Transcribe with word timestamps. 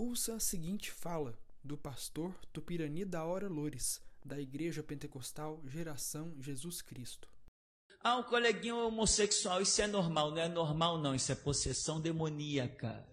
Ouça 0.00 0.36
a 0.36 0.38
seguinte 0.38 0.92
fala 0.92 1.36
do 1.60 1.76
pastor 1.76 2.32
Tupirani 2.52 3.04
da 3.04 3.24
Hora 3.24 3.48
Loures, 3.48 4.00
da 4.24 4.40
Igreja 4.40 4.80
Pentecostal 4.80 5.60
Geração 5.66 6.40
Jesus 6.40 6.80
Cristo. 6.80 7.28
Ah, 8.00 8.16
um 8.18 8.22
coleguinha 8.22 8.76
homossexual, 8.76 9.60
isso 9.60 9.82
é 9.82 9.88
normal. 9.88 10.30
Não 10.30 10.38
é 10.40 10.48
normal, 10.48 10.98
não. 10.98 11.16
Isso 11.16 11.32
é 11.32 11.34
possessão 11.34 12.00
demoníaca. 12.00 13.04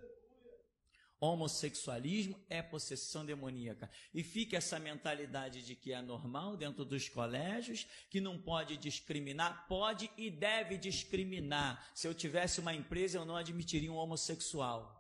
Homossexualismo 1.20 2.40
é 2.48 2.62
possessão 2.62 3.26
demoníaca. 3.26 3.90
E 4.14 4.22
fica 4.22 4.58
essa 4.58 4.78
mentalidade 4.78 5.66
de 5.66 5.74
que 5.74 5.92
é 5.92 6.00
normal 6.04 6.56
dentro 6.56 6.86
dos 6.86 7.10
colégios, 7.10 7.88
que 8.12 8.22
não 8.22 8.38
pode 8.38 8.78
discriminar. 8.78 9.66
Pode 9.68 10.12
e 10.16 10.30
deve 10.30 10.78
discriminar. 10.78 11.84
Se 11.96 12.08
eu 12.08 12.14
tivesse 12.14 12.60
uma 12.60 12.76
empresa, 12.76 13.18
eu 13.18 13.26
não 13.26 13.36
admitiria 13.36 13.92
um 13.92 13.98
homossexual. 13.98 14.95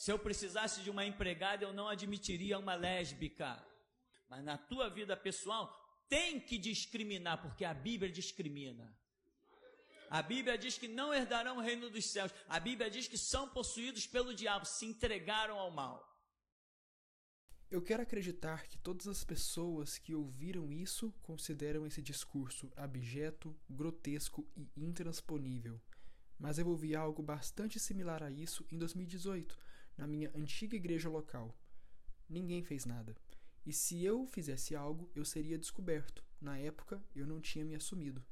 Se 0.00 0.10
eu 0.10 0.18
precisasse 0.18 0.80
de 0.80 0.88
uma 0.88 1.04
empregada, 1.04 1.62
eu 1.62 1.74
não 1.74 1.86
admitiria 1.86 2.58
uma 2.58 2.74
lésbica. 2.74 3.62
Mas 4.30 4.42
na 4.42 4.56
tua 4.56 4.88
vida 4.88 5.14
pessoal, 5.14 5.70
tem 6.08 6.40
que 6.40 6.56
discriminar, 6.56 7.42
porque 7.42 7.66
a 7.66 7.74
Bíblia 7.74 8.10
discrimina. 8.10 8.98
A 10.08 10.22
Bíblia 10.22 10.56
diz 10.56 10.78
que 10.78 10.88
não 10.88 11.12
herdarão 11.12 11.58
o 11.58 11.60
reino 11.60 11.90
dos 11.90 12.06
céus. 12.06 12.32
A 12.48 12.58
Bíblia 12.58 12.88
diz 12.88 13.08
que 13.08 13.18
são 13.18 13.50
possuídos 13.50 14.06
pelo 14.06 14.34
diabo, 14.34 14.64
se 14.64 14.86
entregaram 14.86 15.58
ao 15.58 15.70
mal. 15.70 16.02
Eu 17.70 17.82
quero 17.82 18.02
acreditar 18.02 18.68
que 18.68 18.78
todas 18.78 19.06
as 19.06 19.22
pessoas 19.22 19.98
que 19.98 20.14
ouviram 20.14 20.72
isso 20.72 21.12
consideram 21.20 21.86
esse 21.86 22.00
discurso 22.00 22.72
abjeto, 22.74 23.54
grotesco 23.68 24.50
e 24.56 24.66
intransponível. 24.82 25.78
Mas 26.38 26.58
eu 26.58 26.66
ouvi 26.68 26.96
algo 26.96 27.22
bastante 27.22 27.78
similar 27.78 28.22
a 28.22 28.30
isso 28.30 28.66
em 28.72 28.78
2018 28.78 29.68
na 30.00 30.06
minha 30.06 30.30
antiga 30.34 30.74
igreja 30.74 31.10
local. 31.10 31.54
Ninguém 32.26 32.64
fez 32.64 32.86
nada. 32.86 33.14
E 33.66 33.72
se 33.72 34.02
eu 34.02 34.26
fizesse 34.26 34.74
algo, 34.74 35.10
eu 35.14 35.26
seria 35.26 35.58
descoberto. 35.58 36.24
Na 36.40 36.56
época, 36.56 37.04
eu 37.14 37.26
não 37.26 37.38
tinha 37.38 37.66
me 37.66 37.74
assumido. 37.74 38.24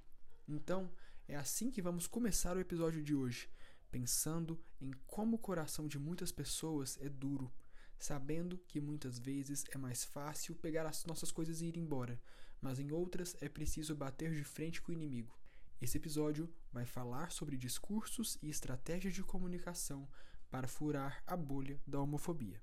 Então, 0.49 0.91
é 1.29 1.37
assim 1.37 1.71
que 1.71 1.83
vamos 1.83 2.07
começar 2.07 2.57
o 2.57 2.61
episódio 2.61 3.03
de 3.03 3.15
hoje, 3.15 3.51
pensando 3.91 4.59
em 4.81 4.91
como 5.07 5.37
o 5.37 5.39
coração 5.39 5.87
de 5.87 5.99
muitas 5.99 6.33
pessoas 6.33 6.97
é 7.03 7.09
duro, 7.11 7.53
sabendo 7.99 8.57
que 8.67 8.81
muitas 8.81 9.19
vezes 9.19 9.67
é 9.71 9.77
mais 9.77 10.05
fácil 10.05 10.55
pegar 10.55 10.87
as 10.87 11.05
nossas 11.05 11.31
coisas 11.31 11.61
e 11.61 11.67
ir 11.67 11.77
embora, 11.77 12.19
mas 12.63 12.79
em 12.79 12.91
outras 12.93 13.37
é 13.43 13.49
preciso 13.49 13.95
bater 13.95 14.35
de 14.35 14.43
frente 14.43 14.81
com 14.81 14.91
o 14.91 14.95
inimigo. 14.95 15.39
Esse 15.83 15.99
episódio 15.99 16.51
vai 16.73 16.87
falar 16.87 17.31
sobre 17.31 17.59
discursos 17.59 18.39
e 18.41 18.49
estratégias 18.49 19.13
de 19.13 19.23
comunicação 19.23 20.09
para 20.51 20.67
furar 20.67 21.23
a 21.27 21.37
bolha 21.37 21.79
da 21.87 22.01
homofobia. 22.01 22.57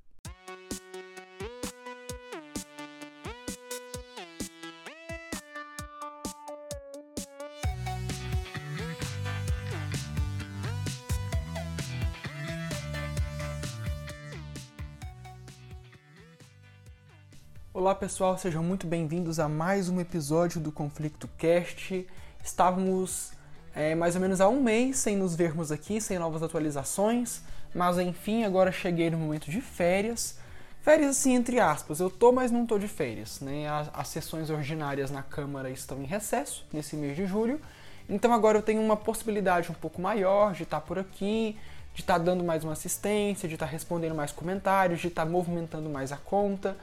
Olá 17.72 17.94
pessoal, 17.94 18.36
sejam 18.36 18.64
muito 18.64 18.88
bem-vindos 18.88 19.40
a 19.40 19.48
mais 19.48 19.90
um 19.90 20.00
episódio 20.00 20.60
do 20.60 20.72
Conflito 20.72 21.28
Cast. 21.38 22.08
Estávamos 22.44 23.32
é, 23.76 23.94
mais 23.94 24.16
ou 24.16 24.22
menos 24.22 24.42
há 24.42 24.50
um 24.50 24.64
mês 24.64 24.98
sem 24.98 25.16
nos 25.16 25.36
vermos 25.36 25.72
aqui, 25.72 26.02
sem 26.02 26.18
novas 26.18 26.42
atualizações. 26.42 27.44
Mas 27.76 28.00
enfim, 28.00 28.46
agora 28.46 28.72
cheguei 28.72 29.10
no 29.10 29.18
momento 29.18 29.52
de 29.52 29.60
férias. 29.60 30.40
Férias 30.82 31.18
assim, 31.18 31.34
entre 31.34 31.60
aspas, 31.60 32.00
eu 32.00 32.10
tô, 32.10 32.32
mas 32.32 32.50
não 32.50 32.66
tô 32.66 32.80
de 32.80 32.88
férias. 32.88 33.42
Né? 33.42 33.68
As, 33.68 33.90
as 33.94 34.08
sessões 34.08 34.50
ordinárias 34.50 35.12
na 35.12 35.22
Câmara 35.22 35.70
estão 35.70 36.02
em 36.02 36.06
recesso 36.06 36.66
nesse 36.72 36.96
mês 36.96 37.18
de 37.18 37.26
julho. 37.26 37.60
Então 38.08 38.32
agora 38.32 38.60
eu 38.60 38.62
tenho 38.62 38.82
uma 38.82 38.96
possibilidade 38.96 39.70
um 39.70 39.74
pouco 39.74 40.02
maior 40.02 40.54
de 40.54 40.64
estar 40.64 40.80
tá 40.80 40.86
por 40.86 40.98
aqui, 40.98 41.58
de 41.94 42.00
estar 42.02 42.14
tá 42.14 42.20
dando 42.20 42.46
mais 42.46 42.64
uma 42.64 42.74
assistência, 42.74 43.50
de 43.50 43.56
estar 43.56 43.66
tá 43.66 43.72
respondendo 43.72 44.16
mais 44.16 44.32
comentários, 44.32 45.02
de 45.02 45.08
estar 45.08 45.26
movimentando 45.26 45.90
mais 45.90 46.14
a 46.14 46.18
conta. 46.18 46.78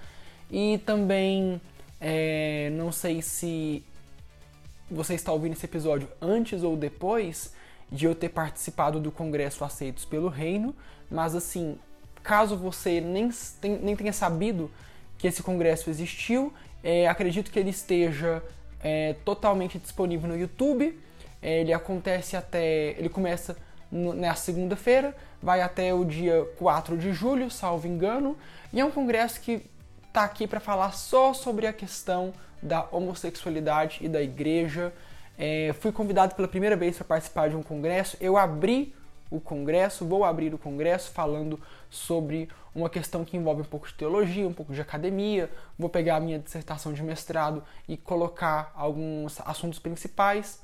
E 0.50 0.76
também 0.84 1.58
é, 1.98 2.70
não 2.74 2.92
sei 2.92 3.22
se 3.22 3.82
você 4.90 5.14
está 5.14 5.32
ouvindo 5.32 5.52
esse 5.52 5.64
episódio 5.64 6.06
antes 6.20 6.62
ou 6.62 6.76
depois, 6.76 7.54
de 7.92 8.06
eu 8.06 8.14
ter 8.14 8.30
participado 8.30 8.98
do 8.98 9.12
congresso 9.12 9.62
Aceitos 9.62 10.04
pelo 10.04 10.28
Reino, 10.28 10.74
mas 11.10 11.34
assim, 11.34 11.78
caso 12.22 12.56
você 12.56 13.00
nem, 13.00 13.30
nem 13.82 13.94
tenha 13.94 14.12
sabido 14.12 14.70
que 15.18 15.28
esse 15.28 15.42
congresso 15.42 15.90
existiu, 15.90 16.52
é, 16.82 17.06
acredito 17.06 17.50
que 17.50 17.58
ele 17.58 17.70
esteja 17.70 18.42
é, 18.82 19.14
totalmente 19.24 19.78
disponível 19.78 20.28
no 20.28 20.36
YouTube. 20.36 20.98
É, 21.40 21.60
ele 21.60 21.72
acontece 21.72 22.36
até. 22.36 22.90
Ele 22.98 23.08
começa 23.08 23.56
na 23.90 24.34
segunda-feira, 24.34 25.14
vai 25.42 25.60
até 25.60 25.92
o 25.92 26.02
dia 26.02 26.46
4 26.58 26.96
de 26.96 27.12
julho, 27.12 27.50
salvo 27.50 27.86
engano, 27.86 28.38
e 28.72 28.80
é 28.80 28.84
um 28.84 28.90
congresso 28.90 29.38
que 29.38 29.66
está 30.08 30.24
aqui 30.24 30.46
para 30.46 30.60
falar 30.60 30.92
só 30.92 31.34
sobre 31.34 31.66
a 31.66 31.74
questão 31.74 32.32
da 32.62 32.88
homossexualidade 32.90 33.98
e 34.00 34.08
da 34.08 34.22
igreja. 34.22 34.92
É, 35.44 35.72
fui 35.80 35.90
convidado 35.90 36.36
pela 36.36 36.46
primeira 36.46 36.76
vez 36.76 36.96
para 36.96 37.04
participar 37.04 37.50
de 37.50 37.56
um 37.56 37.64
congresso. 37.64 38.16
Eu 38.20 38.36
abri 38.36 38.94
o 39.28 39.40
congresso, 39.40 40.06
vou 40.06 40.24
abrir 40.24 40.54
o 40.54 40.58
congresso 40.58 41.10
falando 41.10 41.58
sobre 41.90 42.48
uma 42.72 42.88
questão 42.88 43.24
que 43.24 43.36
envolve 43.36 43.62
um 43.62 43.64
pouco 43.64 43.88
de 43.88 43.94
teologia, 43.94 44.46
um 44.46 44.52
pouco 44.52 44.72
de 44.72 44.80
academia. 44.80 45.50
Vou 45.76 45.88
pegar 45.88 46.14
a 46.14 46.20
minha 46.20 46.38
dissertação 46.38 46.92
de 46.92 47.02
mestrado 47.02 47.60
e 47.88 47.96
colocar 47.96 48.70
alguns 48.76 49.40
assuntos 49.40 49.80
principais. 49.80 50.62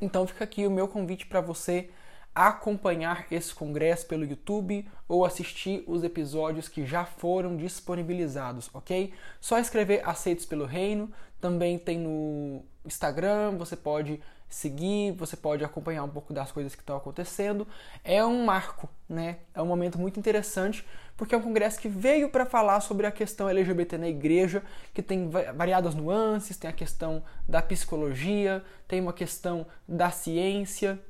Então 0.00 0.26
fica 0.26 0.44
aqui 0.44 0.66
o 0.66 0.70
meu 0.70 0.88
convite 0.88 1.26
para 1.26 1.42
você 1.42 1.90
acompanhar 2.34 3.26
esse 3.30 3.54
congresso 3.54 4.06
pelo 4.06 4.24
YouTube 4.24 4.88
ou 5.08 5.24
assistir 5.24 5.84
os 5.86 6.02
episódios 6.02 6.68
que 6.68 6.84
já 6.84 7.04
foram 7.04 7.56
disponibilizados, 7.56 8.68
ok? 8.74 9.14
Só 9.40 9.58
escrever 9.58 10.02
Aceitos 10.04 10.44
pelo 10.44 10.64
Reino, 10.64 11.12
também 11.40 11.78
tem 11.78 11.98
no 11.98 12.64
Instagram, 12.84 13.56
você 13.56 13.76
pode 13.76 14.20
seguir, 14.48 15.12
você 15.12 15.36
pode 15.36 15.64
acompanhar 15.64 16.04
um 16.04 16.08
pouco 16.08 16.32
das 16.32 16.50
coisas 16.52 16.74
que 16.74 16.82
estão 16.82 16.96
acontecendo. 16.96 17.66
É 18.02 18.24
um 18.24 18.44
marco, 18.44 18.88
né? 19.08 19.38
É 19.52 19.60
um 19.60 19.66
momento 19.66 19.98
muito 19.98 20.18
interessante, 20.18 20.84
porque 21.16 21.34
é 21.34 21.38
um 21.38 21.42
congresso 21.42 21.78
que 21.78 21.88
veio 21.88 22.28
para 22.28 22.46
falar 22.46 22.80
sobre 22.80 23.06
a 23.06 23.12
questão 23.12 23.48
LGBT 23.48 23.98
na 23.98 24.08
igreja, 24.08 24.62
que 24.92 25.02
tem 25.02 25.28
variadas 25.28 25.94
nuances, 25.94 26.56
tem 26.56 26.70
a 26.70 26.72
questão 26.72 27.22
da 27.48 27.60
psicologia, 27.60 28.64
tem 28.86 29.00
uma 29.00 29.12
questão 29.12 29.66
da 29.88 30.10
ciência, 30.10 31.00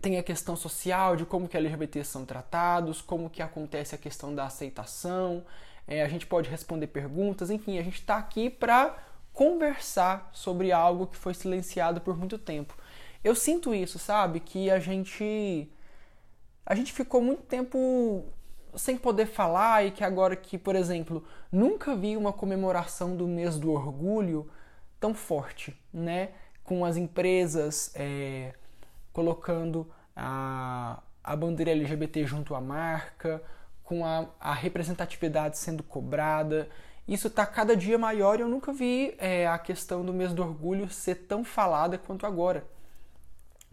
tem 0.00 0.18
a 0.18 0.22
questão 0.22 0.56
social 0.56 1.16
de 1.16 1.24
como 1.24 1.48
que 1.48 1.56
LGBTs 1.56 2.10
são 2.10 2.24
tratados, 2.24 3.00
como 3.00 3.30
que 3.30 3.42
acontece 3.42 3.94
a 3.94 3.98
questão 3.98 4.34
da 4.34 4.46
aceitação, 4.46 5.44
é, 5.86 6.02
a 6.02 6.08
gente 6.08 6.26
pode 6.26 6.48
responder 6.48 6.86
perguntas, 6.86 7.50
enfim, 7.50 7.78
a 7.78 7.82
gente 7.82 8.00
está 8.00 8.16
aqui 8.16 8.48
para 8.48 8.96
conversar 9.32 10.30
sobre 10.32 10.72
algo 10.72 11.06
que 11.06 11.16
foi 11.16 11.34
silenciado 11.34 12.00
por 12.00 12.16
muito 12.16 12.38
tempo. 12.38 12.76
Eu 13.24 13.34
sinto 13.34 13.74
isso, 13.74 13.98
sabe? 13.98 14.40
Que 14.40 14.70
a 14.70 14.78
gente 14.78 15.70
a 16.64 16.74
gente 16.74 16.92
ficou 16.92 17.20
muito 17.20 17.42
tempo 17.42 18.24
sem 18.74 18.96
poder 18.96 19.26
falar 19.26 19.84
e 19.84 19.90
que 19.90 20.04
agora 20.04 20.36
que, 20.36 20.56
por 20.56 20.76
exemplo, 20.76 21.24
nunca 21.50 21.94
vi 21.94 22.16
uma 22.16 22.32
comemoração 22.32 23.16
do 23.16 23.26
mês 23.26 23.58
do 23.58 23.70
orgulho 23.72 24.48
tão 25.00 25.12
forte, 25.14 25.76
né? 25.92 26.30
Com 26.64 26.84
as 26.84 26.96
empresas 26.96 27.90
é, 27.94 28.54
colocando 29.12 29.90
a, 30.16 31.02
a 31.22 31.36
bandeira 31.36 31.70
LGBT 31.70 32.26
junto 32.26 32.54
à 32.54 32.60
marca, 32.60 33.42
com 33.84 34.04
a, 34.04 34.26
a 34.40 34.54
representatividade 34.54 35.58
sendo 35.58 35.82
cobrada. 35.82 36.68
Isso 37.06 37.28
está 37.28 37.44
cada 37.44 37.76
dia 37.76 37.98
maior 37.98 38.38
e 38.38 38.42
eu 38.42 38.48
nunca 38.48 38.72
vi 38.72 39.14
é, 39.18 39.46
a 39.46 39.58
questão 39.58 40.04
do 40.04 40.12
mês 40.12 40.32
do 40.32 40.42
orgulho 40.42 40.88
ser 40.88 41.26
tão 41.26 41.44
falada 41.44 41.98
quanto 41.98 42.24
agora. 42.24 42.64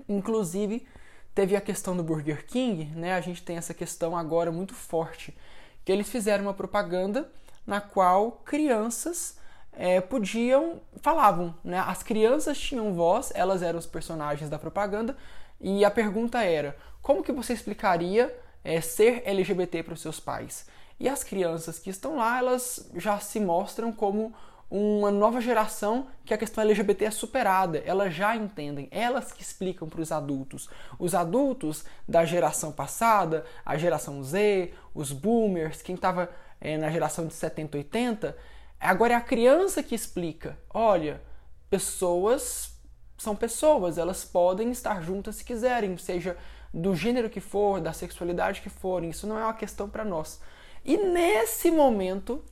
Inclusive, 0.07 0.85
teve 1.33 1.55
a 1.55 1.61
questão 1.61 1.95
do 1.95 2.03
Burger 2.03 2.45
King, 2.45 2.85
né? 2.95 3.13
A 3.13 3.21
gente 3.21 3.43
tem 3.43 3.55
essa 3.55 3.73
questão 3.73 4.17
agora 4.17 4.51
muito 4.51 4.73
forte, 4.73 5.37
que 5.85 5.91
eles 5.91 6.09
fizeram 6.09 6.45
uma 6.45 6.53
propaganda 6.53 7.31
na 7.65 7.79
qual 7.79 8.31
crianças 8.43 9.38
é, 9.73 10.01
podiam, 10.01 10.81
falavam, 11.01 11.55
né? 11.63 11.79
As 11.79 12.03
crianças 12.03 12.59
tinham 12.59 12.93
voz, 12.93 13.31
elas 13.33 13.61
eram 13.61 13.79
os 13.79 13.85
personagens 13.85 14.49
da 14.49 14.59
propaganda, 14.59 15.15
e 15.59 15.85
a 15.85 15.91
pergunta 15.91 16.43
era: 16.43 16.75
como 17.01 17.23
que 17.23 17.31
você 17.31 17.53
explicaria 17.53 18.35
é, 18.63 18.81
ser 18.81 19.23
LGBT 19.25 19.83
para 19.83 19.93
os 19.93 20.01
seus 20.01 20.19
pais? 20.19 20.67
E 20.99 21.07
as 21.07 21.23
crianças 21.23 21.79
que 21.79 21.89
estão 21.89 22.17
lá, 22.17 22.37
elas 22.37 22.89
já 22.95 23.19
se 23.19 23.39
mostram 23.39 23.91
como 23.91 24.33
uma 24.69 25.09
nova 25.09 25.41
geração 25.41 26.07
que 26.23 26.33
a 26.33 26.37
questão 26.37 26.63
LGBT 26.63 27.05
é 27.05 27.11
superada, 27.11 27.79
elas 27.79 28.13
já 28.13 28.35
entendem, 28.35 28.87
elas 28.91 29.31
que 29.31 29.41
explicam 29.41 29.89
para 29.89 30.01
os 30.01 30.11
adultos. 30.11 30.69
Os 30.99 31.15
adultos 31.15 31.85
da 32.07 32.23
geração 32.23 32.71
passada, 32.71 33.45
a 33.65 33.77
geração 33.77 34.21
Z, 34.23 34.71
os 34.93 35.11
boomers, 35.11 35.81
quem 35.81 35.95
estava 35.95 36.29
é, 36.61 36.77
na 36.77 36.91
geração 36.91 37.25
de 37.25 37.33
70, 37.33 37.77
80, 37.77 38.37
agora 38.87 39.13
é 39.13 39.17
a 39.17 39.21
criança 39.21 39.83
que 39.83 39.95
explica: 39.95 40.57
olha, 40.73 41.21
pessoas 41.69 42.77
são 43.17 43.35
pessoas, 43.35 43.97
elas 43.97 44.23
podem 44.23 44.71
estar 44.71 45.01
juntas 45.01 45.35
se 45.35 45.43
quiserem, 45.43 45.97
seja 45.97 46.37
do 46.73 46.95
gênero 46.95 47.29
que 47.29 47.39
for, 47.39 47.81
da 47.81 47.91
sexualidade 47.93 48.61
que 48.61 48.69
for, 48.69 49.03
isso 49.03 49.27
não 49.27 49.37
é 49.37 49.43
uma 49.43 49.53
questão 49.53 49.89
para 49.89 50.05
nós. 50.05 50.39
E 50.85 50.97
nesse 50.97 51.69
momento, 51.71 52.43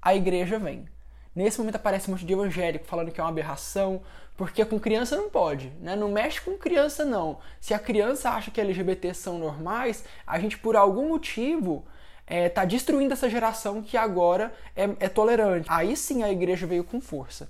a 0.00 0.14
igreja 0.14 0.58
vem. 0.58 0.88
Nesse 1.34 1.58
momento 1.58 1.76
aparece 1.76 2.08
um 2.08 2.14
monte 2.14 2.24
de 2.24 2.32
evangélico 2.32 2.86
falando 2.86 3.12
que 3.12 3.20
é 3.20 3.22
uma 3.22 3.28
aberração, 3.28 4.02
porque 4.36 4.64
com 4.64 4.80
criança 4.80 5.16
não 5.16 5.28
pode, 5.28 5.68
né? 5.80 5.94
Não 5.94 6.10
mexe 6.10 6.40
com 6.40 6.56
criança 6.56 7.04
não. 7.04 7.38
Se 7.60 7.74
a 7.74 7.78
criança 7.78 8.30
acha 8.30 8.50
que 8.50 8.60
LGBT 8.60 9.12
são 9.12 9.38
normais, 9.38 10.04
a 10.26 10.38
gente 10.40 10.56
por 10.58 10.76
algum 10.76 11.08
motivo 11.08 11.86
está 12.28 12.62
é, 12.62 12.66
destruindo 12.66 13.12
essa 13.12 13.30
geração 13.30 13.82
que 13.82 13.96
agora 13.96 14.52
é, 14.74 14.84
é 15.00 15.08
tolerante. 15.08 15.66
Aí 15.70 15.96
sim 15.96 16.22
a 16.22 16.30
igreja 16.30 16.66
veio 16.66 16.84
com 16.84 17.00
força. 17.00 17.48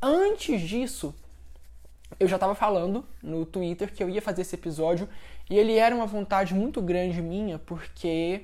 Antes 0.00 0.60
disso, 0.60 1.14
eu 2.18 2.28
já 2.28 2.36
estava 2.36 2.54
falando 2.54 3.04
no 3.22 3.44
Twitter 3.44 3.92
que 3.92 4.02
eu 4.02 4.08
ia 4.08 4.22
fazer 4.22 4.42
esse 4.42 4.54
episódio 4.54 5.08
e 5.48 5.58
ele 5.58 5.76
era 5.76 5.94
uma 5.94 6.06
vontade 6.06 6.54
muito 6.54 6.80
grande 6.80 7.20
minha 7.20 7.58
porque 7.58 8.42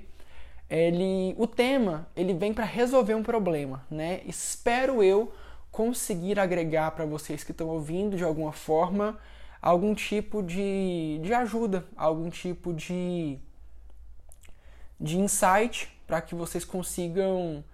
ele, 0.68 1.34
o 1.38 1.46
tema 1.46 2.06
ele 2.14 2.34
vem 2.34 2.52
para 2.52 2.64
resolver 2.64 3.14
um 3.14 3.22
problema, 3.22 3.84
né? 3.90 4.20
Espero 4.26 5.02
eu 5.02 5.32
conseguir 5.70 6.38
agregar 6.38 6.90
para 6.92 7.04
vocês 7.04 7.44
que 7.44 7.52
estão 7.52 7.68
ouvindo 7.68 8.16
de 8.16 8.24
alguma 8.24 8.52
forma 8.52 9.18
algum 9.60 9.94
tipo 9.94 10.42
de, 10.42 11.20
de 11.22 11.34
ajuda, 11.34 11.84
algum 11.96 12.30
tipo 12.30 12.72
de, 12.72 13.38
de 15.00 15.18
insight 15.18 15.90
para 16.06 16.20
que 16.20 16.34
vocês 16.34 16.64
consigam 16.64 17.64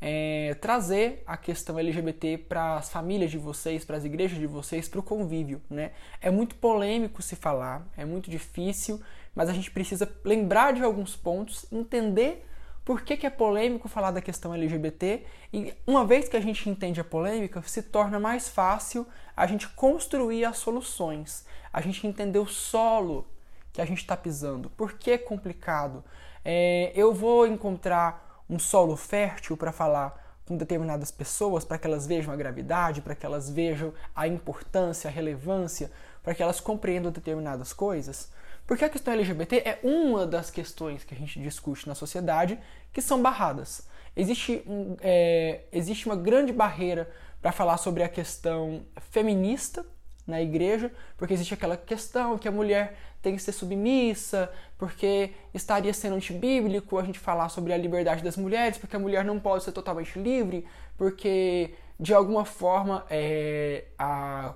é, 0.00 0.54
trazer 0.60 1.22
a 1.26 1.36
questão 1.36 1.78
LGBT 1.78 2.36
para 2.36 2.76
as 2.76 2.90
famílias 2.90 3.30
de 3.30 3.38
vocês, 3.38 3.84
para 3.84 3.96
as 3.96 4.04
igrejas 4.04 4.38
de 4.38 4.46
vocês, 4.46 4.88
para 4.88 5.00
o 5.00 5.02
convívio. 5.02 5.62
Né? 5.70 5.92
É 6.20 6.30
muito 6.30 6.56
polêmico 6.56 7.22
se 7.22 7.34
falar, 7.34 7.86
é 7.96 8.04
muito 8.04 8.30
difícil, 8.30 9.00
mas 9.34 9.48
a 9.48 9.52
gente 9.54 9.70
precisa 9.70 10.06
lembrar 10.22 10.74
de 10.74 10.82
alguns 10.82 11.16
pontos, 11.16 11.64
entender 11.72 12.46
por 12.84 13.00
que, 13.00 13.16
que 13.16 13.26
é 13.26 13.30
polêmico 13.30 13.88
falar 13.88 14.10
da 14.10 14.20
questão 14.20 14.52
LGBT 14.52 15.24
e 15.52 15.72
uma 15.86 16.04
vez 16.04 16.28
que 16.28 16.36
a 16.36 16.40
gente 16.40 16.68
entende 16.68 17.00
a 17.00 17.04
polêmica, 17.04 17.62
se 17.62 17.82
torna 17.82 18.20
mais 18.20 18.46
fácil 18.46 19.06
a 19.34 19.46
gente 19.46 19.66
construir 19.68 20.44
as 20.44 20.58
soluções, 20.58 21.46
a 21.72 21.80
gente 21.80 22.06
entender 22.06 22.38
o 22.38 22.46
solo 22.46 23.26
que 23.72 23.80
a 23.80 23.86
gente 23.86 23.98
está 23.98 24.16
pisando. 24.16 24.68
Por 24.68 24.92
que 24.92 25.12
é 25.12 25.18
complicado? 25.18 26.04
É, 26.44 26.92
eu 26.94 27.12
vou 27.14 27.46
encontrar 27.46 28.44
um 28.48 28.58
solo 28.58 28.96
fértil 28.96 29.56
para 29.56 29.72
falar 29.72 30.22
com 30.46 30.56
determinadas 30.56 31.10
pessoas, 31.10 31.64
para 31.64 31.78
que 31.78 31.86
elas 31.86 32.06
vejam 32.06 32.32
a 32.32 32.36
gravidade, 32.36 33.00
para 33.00 33.14
que 33.14 33.24
elas 33.24 33.48
vejam 33.48 33.94
a 34.14 34.28
importância, 34.28 35.08
a 35.08 35.12
relevância, 35.12 35.90
para 36.22 36.34
que 36.34 36.42
elas 36.42 36.60
compreendam 36.60 37.10
determinadas 37.10 37.72
coisas. 37.72 38.30
Porque 38.66 38.84
a 38.84 38.88
questão 38.88 39.14
LGBT 39.14 39.56
é 39.56 39.78
uma 39.82 40.26
das 40.26 40.50
questões 40.50 41.04
que 41.04 41.14
a 41.14 41.18
gente 41.18 41.40
discute 41.40 41.88
na 41.88 41.94
sociedade 41.94 42.58
que 42.92 43.00
são 43.00 43.20
barradas. 43.20 43.86
Existe, 44.16 44.62
é, 45.00 45.62
existe 45.72 46.06
uma 46.06 46.16
grande 46.16 46.52
barreira 46.52 47.10
para 47.42 47.52
falar 47.52 47.76
sobre 47.78 48.02
a 48.02 48.08
questão 48.08 48.86
feminista 49.10 49.84
na 50.26 50.40
igreja, 50.40 50.90
porque 51.16 51.34
existe 51.34 51.52
aquela 51.52 51.76
questão 51.76 52.38
que 52.38 52.48
a 52.48 52.52
mulher 52.52 52.96
tem 53.24 53.34
que 53.34 53.42
ser 53.42 53.52
submissa, 53.52 54.52
porque 54.76 55.32
estaria 55.54 55.94
sendo 55.94 56.16
antibíblico 56.16 56.98
a 56.98 57.02
gente 57.02 57.18
falar 57.18 57.48
sobre 57.48 57.72
a 57.72 57.76
liberdade 57.76 58.22
das 58.22 58.36
mulheres, 58.36 58.76
porque 58.76 58.94
a 58.94 58.98
mulher 58.98 59.24
não 59.24 59.40
pode 59.40 59.64
ser 59.64 59.72
totalmente 59.72 60.18
livre, 60.18 60.66
porque 60.98 61.74
de 61.98 62.12
alguma 62.12 62.44
forma 62.44 63.06
é, 63.08 63.84
a, 63.98 64.52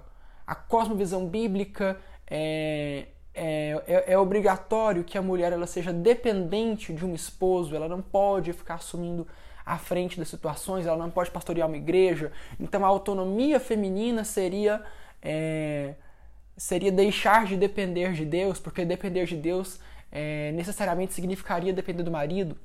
a 0.46 0.54
cosmovisão 0.54 1.26
bíblica 1.26 1.98
é, 2.26 3.06
é, 3.34 3.82
é, 3.86 4.12
é, 4.12 4.18
obrigatório 4.18 5.02
que 5.02 5.16
a 5.16 5.22
mulher 5.22 5.50
ela 5.50 5.66
seja 5.66 5.92
dependente 5.92 6.92
de 6.92 7.06
um 7.06 7.14
esposo, 7.14 7.74
ela 7.74 7.88
não 7.88 8.02
pode 8.02 8.52
ficar 8.52 8.74
assumindo 8.74 9.26
à 9.64 9.78
frente 9.78 10.18
das 10.18 10.28
situações, 10.28 10.84
ela 10.84 10.98
não 10.98 11.10
pode 11.10 11.30
pastorear 11.30 11.68
uma 11.68 11.76
igreja. 11.76 12.32
Então 12.60 12.84
a 12.84 12.88
autonomia 12.88 13.58
feminina 13.58 14.24
seria 14.24 14.82
é, 15.22 15.94
seria 16.58 16.90
deixar 16.90 17.46
de 17.46 17.56
depender 17.56 18.12
de 18.12 18.24
Deus, 18.24 18.58
porque 18.58 18.84
depender 18.84 19.24
de 19.26 19.36
Deus 19.36 19.78
é, 20.10 20.50
necessariamente 20.52 21.14
significaria 21.14 21.72
depender 21.72 22.02
do 22.02 22.10
marido. 22.10 22.58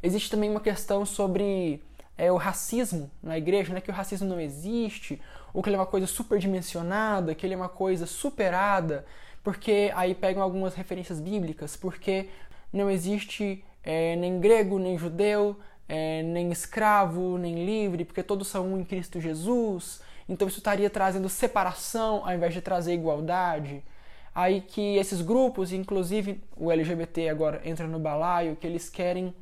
Existe 0.00 0.30
também 0.30 0.48
uma 0.48 0.60
questão 0.60 1.04
sobre 1.04 1.82
é, 2.16 2.30
o 2.30 2.36
racismo 2.36 3.10
na 3.20 3.36
igreja, 3.36 3.74
né? 3.74 3.80
que 3.80 3.90
o 3.90 3.94
racismo 3.94 4.28
não 4.28 4.40
existe, 4.40 5.20
ou 5.52 5.60
que 5.60 5.68
ele 5.68 5.76
é 5.76 5.78
uma 5.80 5.86
coisa 5.86 6.06
superdimensionada, 6.06 7.34
que 7.34 7.44
ele 7.44 7.54
é 7.54 7.56
uma 7.56 7.68
coisa 7.68 8.06
superada, 8.06 9.04
porque 9.42 9.90
aí 9.96 10.14
pegam 10.14 10.40
algumas 10.40 10.74
referências 10.74 11.20
bíblicas, 11.20 11.76
porque 11.76 12.28
não 12.72 12.88
existe 12.88 13.64
é, 13.82 14.14
nem 14.14 14.38
grego, 14.38 14.78
nem 14.78 14.96
judeu, 14.96 15.58
é, 15.88 16.22
nem 16.22 16.52
escravo, 16.52 17.38
nem 17.38 17.64
livre, 17.64 18.04
porque 18.04 18.22
todos 18.22 18.46
são 18.46 18.74
um 18.74 18.78
em 18.78 18.84
Cristo 18.84 19.20
Jesus. 19.20 20.00
Então 20.28 20.46
isso 20.46 20.58
estaria 20.58 20.90
trazendo 20.90 21.28
separação 21.28 22.22
ao 22.24 22.34
invés 22.34 22.52
de 22.52 22.60
trazer 22.60 22.92
igualdade. 22.92 23.82
Aí 24.34 24.60
que 24.60 24.96
esses 24.96 25.22
grupos, 25.22 25.72
inclusive 25.72 26.40
o 26.56 26.70
LGBT 26.70 27.28
agora 27.28 27.60
entra 27.64 27.86
no 27.86 27.98
balaio, 27.98 28.56
que 28.56 28.66
eles 28.66 28.88
querem 28.88 29.34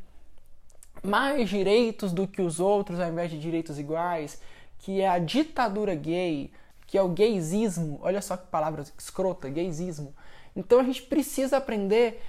mais 1.02 1.48
direitos 1.48 2.12
do 2.12 2.26
que 2.26 2.40
os 2.40 2.60
outros 2.60 3.00
ao 3.00 3.08
invés 3.08 3.30
de 3.30 3.38
direitos 3.38 3.78
iguais, 3.78 4.40
que 4.78 5.00
é 5.00 5.08
a 5.08 5.18
ditadura 5.18 5.94
gay, 5.94 6.50
que 6.86 6.96
é 6.96 7.02
o 7.02 7.08
gaysismo. 7.08 7.98
Olha 8.02 8.22
só 8.22 8.36
que 8.36 8.46
palavra 8.46 8.84
escrota, 8.96 9.48
gaysismo. 9.48 10.14
Então 10.54 10.80
a 10.80 10.84
gente 10.84 11.02
precisa 11.02 11.56
aprender 11.58 12.22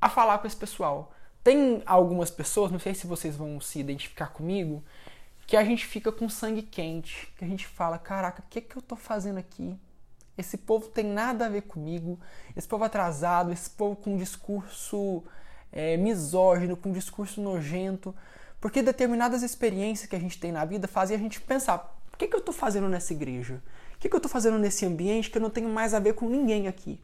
a 0.00 0.08
falar 0.08 0.38
com 0.38 0.46
esse 0.46 0.56
pessoal. 0.56 1.12
Tem 1.44 1.82
algumas 1.86 2.30
pessoas, 2.30 2.70
não 2.70 2.78
sei 2.78 2.94
se 2.94 3.06
vocês 3.06 3.36
vão 3.36 3.60
se 3.60 3.78
identificar 3.78 4.28
comigo, 4.28 4.82
que 5.50 5.56
a 5.56 5.64
gente 5.64 5.84
fica 5.84 6.12
com 6.12 6.28
sangue 6.28 6.62
quente, 6.62 7.26
que 7.36 7.44
a 7.44 7.48
gente 7.48 7.66
fala, 7.66 7.98
caraca, 7.98 8.40
o 8.40 8.44
que, 8.48 8.60
que 8.60 8.76
eu 8.76 8.80
tô 8.80 8.94
fazendo 8.94 9.38
aqui? 9.38 9.76
Esse 10.38 10.56
povo 10.56 10.86
tem 10.86 11.04
nada 11.04 11.46
a 11.46 11.48
ver 11.48 11.62
comigo, 11.62 12.20
esse 12.56 12.68
povo 12.68 12.84
atrasado, 12.84 13.50
esse 13.50 13.68
povo 13.68 13.96
com 13.96 14.14
um 14.14 14.16
discurso 14.16 15.24
é, 15.72 15.96
misógino, 15.96 16.76
com 16.76 16.90
um 16.90 16.92
discurso 16.92 17.40
nojento, 17.40 18.14
porque 18.60 18.80
determinadas 18.80 19.42
experiências 19.42 20.08
que 20.08 20.14
a 20.14 20.20
gente 20.20 20.38
tem 20.38 20.52
na 20.52 20.64
vida 20.64 20.86
fazem 20.86 21.16
a 21.16 21.18
gente 21.18 21.40
pensar, 21.40 21.98
o 22.14 22.16
que, 22.16 22.28
que 22.28 22.36
eu 22.36 22.40
tô 22.40 22.52
fazendo 22.52 22.88
nessa 22.88 23.12
igreja? 23.12 23.60
O 23.96 23.98
que, 23.98 24.08
que 24.08 24.14
eu 24.14 24.20
tô 24.20 24.28
fazendo 24.28 24.56
nesse 24.56 24.86
ambiente 24.86 25.32
que 25.32 25.38
eu 25.38 25.42
não 25.42 25.50
tenho 25.50 25.68
mais 25.68 25.94
a 25.94 25.98
ver 25.98 26.14
com 26.14 26.28
ninguém 26.28 26.68
aqui? 26.68 27.00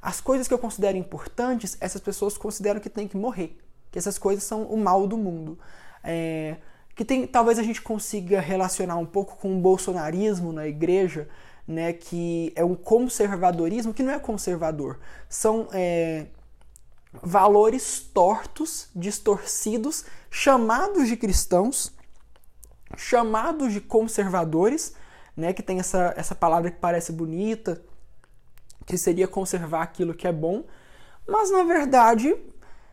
As 0.00 0.22
coisas 0.22 0.48
que 0.48 0.54
eu 0.54 0.58
considero 0.58 0.96
importantes, 0.96 1.76
essas 1.82 2.00
pessoas 2.00 2.38
consideram 2.38 2.80
que 2.80 2.88
tem 2.88 3.06
que 3.06 3.18
morrer, 3.18 3.60
que 3.90 3.98
essas 3.98 4.16
coisas 4.16 4.42
são 4.42 4.62
o 4.62 4.78
mal 4.78 5.06
do 5.06 5.18
mundo. 5.18 5.58
É, 6.02 6.56
que 7.00 7.04
tem, 7.06 7.26
talvez 7.26 7.58
a 7.58 7.62
gente 7.62 7.80
consiga 7.80 8.42
relacionar 8.42 8.96
um 8.96 9.06
pouco 9.06 9.34
com 9.38 9.56
o 9.56 9.58
bolsonarismo 9.58 10.52
na 10.52 10.66
igreja, 10.66 11.30
né, 11.66 11.94
que 11.94 12.52
é 12.54 12.62
um 12.62 12.74
conservadorismo 12.74 13.94
que 13.94 14.02
não 14.02 14.12
é 14.12 14.18
conservador, 14.18 14.98
são 15.26 15.66
é, 15.72 16.26
valores 17.22 18.00
tortos, 18.00 18.90
distorcidos, 18.94 20.04
chamados 20.30 21.08
de 21.08 21.16
cristãos, 21.16 21.90
chamados 22.98 23.72
de 23.72 23.80
conservadores, 23.80 24.94
né, 25.34 25.54
que 25.54 25.62
tem 25.62 25.80
essa, 25.80 26.12
essa 26.18 26.34
palavra 26.34 26.70
que 26.70 26.80
parece 26.80 27.12
bonita, 27.12 27.82
que 28.84 28.98
seria 28.98 29.26
conservar 29.26 29.80
aquilo 29.80 30.12
que 30.12 30.28
é 30.28 30.32
bom, 30.32 30.64
mas 31.26 31.50
na 31.50 31.64
verdade 31.64 32.36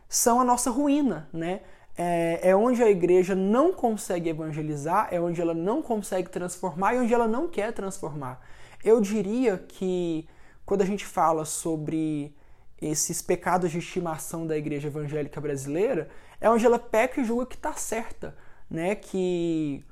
são 0.08 0.40
a 0.40 0.44
nossa 0.44 0.70
ruína, 0.70 1.28
né? 1.30 1.60
É, 1.98 2.50
é 2.50 2.56
onde 2.56 2.80
a 2.80 2.88
igreja 2.88 3.34
não 3.34 3.72
consegue 3.72 4.30
evangelizar, 4.30 5.08
é 5.10 5.20
onde 5.20 5.40
ela 5.40 5.52
não 5.52 5.82
consegue 5.82 6.30
transformar 6.30 6.94
e 6.94 6.98
onde 6.98 7.12
ela 7.12 7.26
não 7.26 7.48
quer 7.48 7.72
transformar. 7.72 8.40
Eu 8.84 9.00
diria 9.00 9.58
que 9.58 10.28
quando 10.64 10.82
a 10.82 10.86
gente 10.86 11.04
fala 11.04 11.44
sobre 11.44 12.32
esses 12.80 13.20
pecados 13.20 13.72
de 13.72 13.78
estimação 13.78 14.46
da 14.46 14.56
igreja 14.56 14.86
evangélica 14.86 15.40
brasileira, 15.40 16.08
é 16.40 16.48
onde 16.48 16.64
ela 16.64 16.78
peca 16.78 17.20
e 17.20 17.24
julga 17.24 17.46
que 17.46 17.56
está 17.56 17.72
certa, 17.72 18.36
né? 18.70 18.94
Que, 18.94 19.84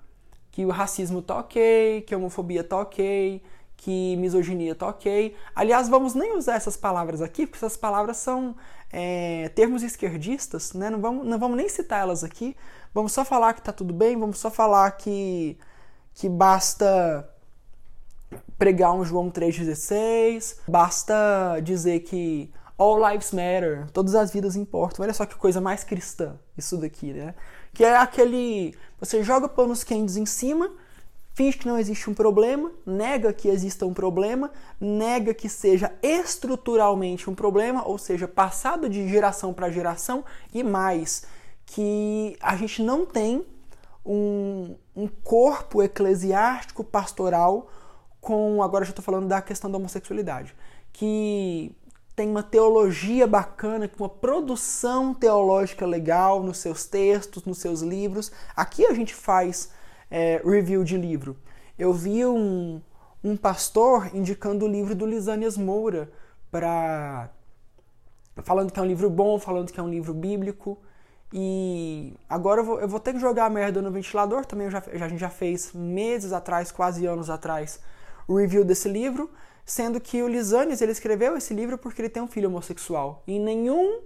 que 0.53 0.65
o 0.65 0.71
racismo 0.71 1.21
tá 1.21 1.41
ok, 1.41 2.03
que 2.03 2.15
a 2.15 2.19
homofobia 2.19 2.63
tá 2.63 2.79
ok, 2.79 3.43
que 3.77 4.17
misoginia 4.17 4.75
tá 4.75 4.89
ok. 4.89 5.37
Aliás, 5.55 5.89
vamos 5.89 6.15
nem 6.15 6.37
usar 6.37 6.55
essas 6.55 6.77
palavras 6.77 7.21
aqui, 7.21 7.47
porque 7.47 7.65
essas 7.65 7.77
palavras 7.77 8.17
são 8.17 8.57
é, 8.91 9.49
termos 9.51 9.83
esquerdistas, 9.83 10.73
né? 10.73 10.91
Não 10.91 11.01
vamos, 11.01 11.27
não 11.27 11.39
vamos 11.39 11.57
nem 11.57 11.69
citar 11.69 12.01
elas 12.01 12.25
aqui. 12.25 12.57
Vamos 12.95 13.13
só 13.13 13.25
falar 13.25 13.55
que 13.55 13.63
tá 13.63 13.73
tudo 13.73 13.93
bem, 13.93 14.19
vamos 14.19 14.39
só 14.39 14.51
falar 14.51 14.91
que, 14.93 15.59
que 16.15 16.29
basta 16.29 17.29
pregar 18.59 18.93
um 18.95 19.05
João 19.05 19.31
3,16, 19.31 20.57
basta 20.67 21.61
dizer 21.63 22.01
que 22.01 22.51
all 22.79 22.99
lives 23.11 23.33
matter, 23.33 23.87
todas 23.93 24.15
as 24.15 24.33
vidas 24.33 24.57
importam. 24.57 25.05
Olha 25.05 25.13
só 25.13 25.27
que 25.27 25.35
coisa 25.37 25.61
mais 25.61 25.85
cristã 25.85 26.39
isso 26.57 26.77
daqui, 26.79 27.13
né? 27.13 27.35
Que 27.75 27.85
é 27.85 27.97
aquele. 27.97 28.75
Você 28.99 29.23
joga 29.23 29.49
panos 29.49 29.85
quentes 29.85 30.17
em 30.17 30.27
cima 30.27 30.73
finge 31.37 31.59
que 31.59 31.69
não 31.69 31.79
existe 31.79 32.09
um 32.09 32.15
problema, 32.15 32.73
nega 32.87 33.31
que 33.31 33.47
exista 33.47 33.85
um 33.85 33.93
problema, 33.93 34.51
nega 34.81 35.35
que 35.35 35.51
seja 35.51 35.93
estruturalmente 36.03 37.29
um 37.29 37.35
problema, 37.35 37.87
ou 37.87 37.99
seja, 37.99 38.27
passado 38.27 38.89
de 38.89 39.07
geração 39.07 39.53
para 39.53 39.71
geração, 39.71 40.25
e 40.51 40.65
mais, 40.65 41.27
que 41.67 42.39
a 42.41 42.57
gente 42.57 42.83
não 42.83 43.05
tem 43.05 43.45
um, 44.03 44.77
um 44.97 45.07
corpo 45.07 45.83
eclesiástico 45.83 46.83
pastoral 46.83 47.69
com. 48.19 48.63
Agora 48.63 48.87
já 48.87 48.91
estou 48.91 49.05
falando 49.05 49.29
da 49.29 49.43
questão 49.43 49.71
da 49.71 49.77
homossexualidade, 49.77 50.55
que 50.91 51.77
tem 52.15 52.31
uma 52.31 52.43
teologia 52.43 53.27
bacana, 53.27 53.91
uma 53.99 54.09
produção 54.09 55.13
teológica 55.13 55.85
legal 55.85 56.43
nos 56.43 56.57
seus 56.57 56.87
textos, 56.87 57.45
nos 57.45 57.59
seus 57.59 57.83
livros. 57.83 58.33
Aqui 58.57 58.87
a 58.87 58.95
gente 58.95 59.15
faz 59.15 59.76
é, 60.11 60.41
review 60.45 60.85
de 60.85 60.97
livro. 60.97 61.37
Eu 61.79 61.93
vi 61.93 62.25
um, 62.25 62.81
um 63.23 63.37
pastor 63.37 64.15
indicando 64.15 64.65
o 64.65 64.69
livro 64.69 64.95
do 64.95 65.07
Lisânias 65.07 65.57
Moura 65.57 66.11
para 66.51 67.31
falando 68.43 68.71
que 68.71 68.79
é 68.79 68.83
um 68.83 68.87
livro 68.87 69.09
bom, 69.09 69.39
falando 69.39 69.73
que 69.73 69.81
é 69.81 69.83
um 69.83 69.89
livro 69.89 70.13
bíblico. 70.13 70.79
E 71.33 72.15
agora 72.29 72.61
eu 72.61 72.65
vou, 72.65 72.81
eu 72.81 72.89
vou 72.89 73.01
ter 73.01 73.13
que 73.13 73.19
jogar 73.19 73.47
a 73.47 73.51
merda 73.51 73.83
no 73.83 73.91
ventilador. 73.91 74.45
Também 74.45 74.71
já, 74.71 74.79
a 74.79 75.09
gente 75.09 75.19
já 75.19 75.31
fez 75.31 75.73
meses 75.73 76.33
atrás, 76.33 76.71
quase 76.71 77.07
anos 77.07 77.29
atrás, 77.31 77.81
o 78.29 78.37
review 78.37 78.65
desse 78.65 78.89
livro. 78.89 79.31
Sendo 79.65 80.01
que 80.01 80.23
o 80.23 80.29
Lisânias 80.29 80.81
ele 80.81 80.93
escreveu 80.93 81.37
esse 81.37 81.53
livro 81.53 81.77
porque 81.77 82.01
ele 82.01 82.09
tem 82.09 82.23
um 82.23 82.29
filho 82.29 82.49
homossexual. 82.49 83.25
E 83.27 83.37
nenhum, 83.39 84.01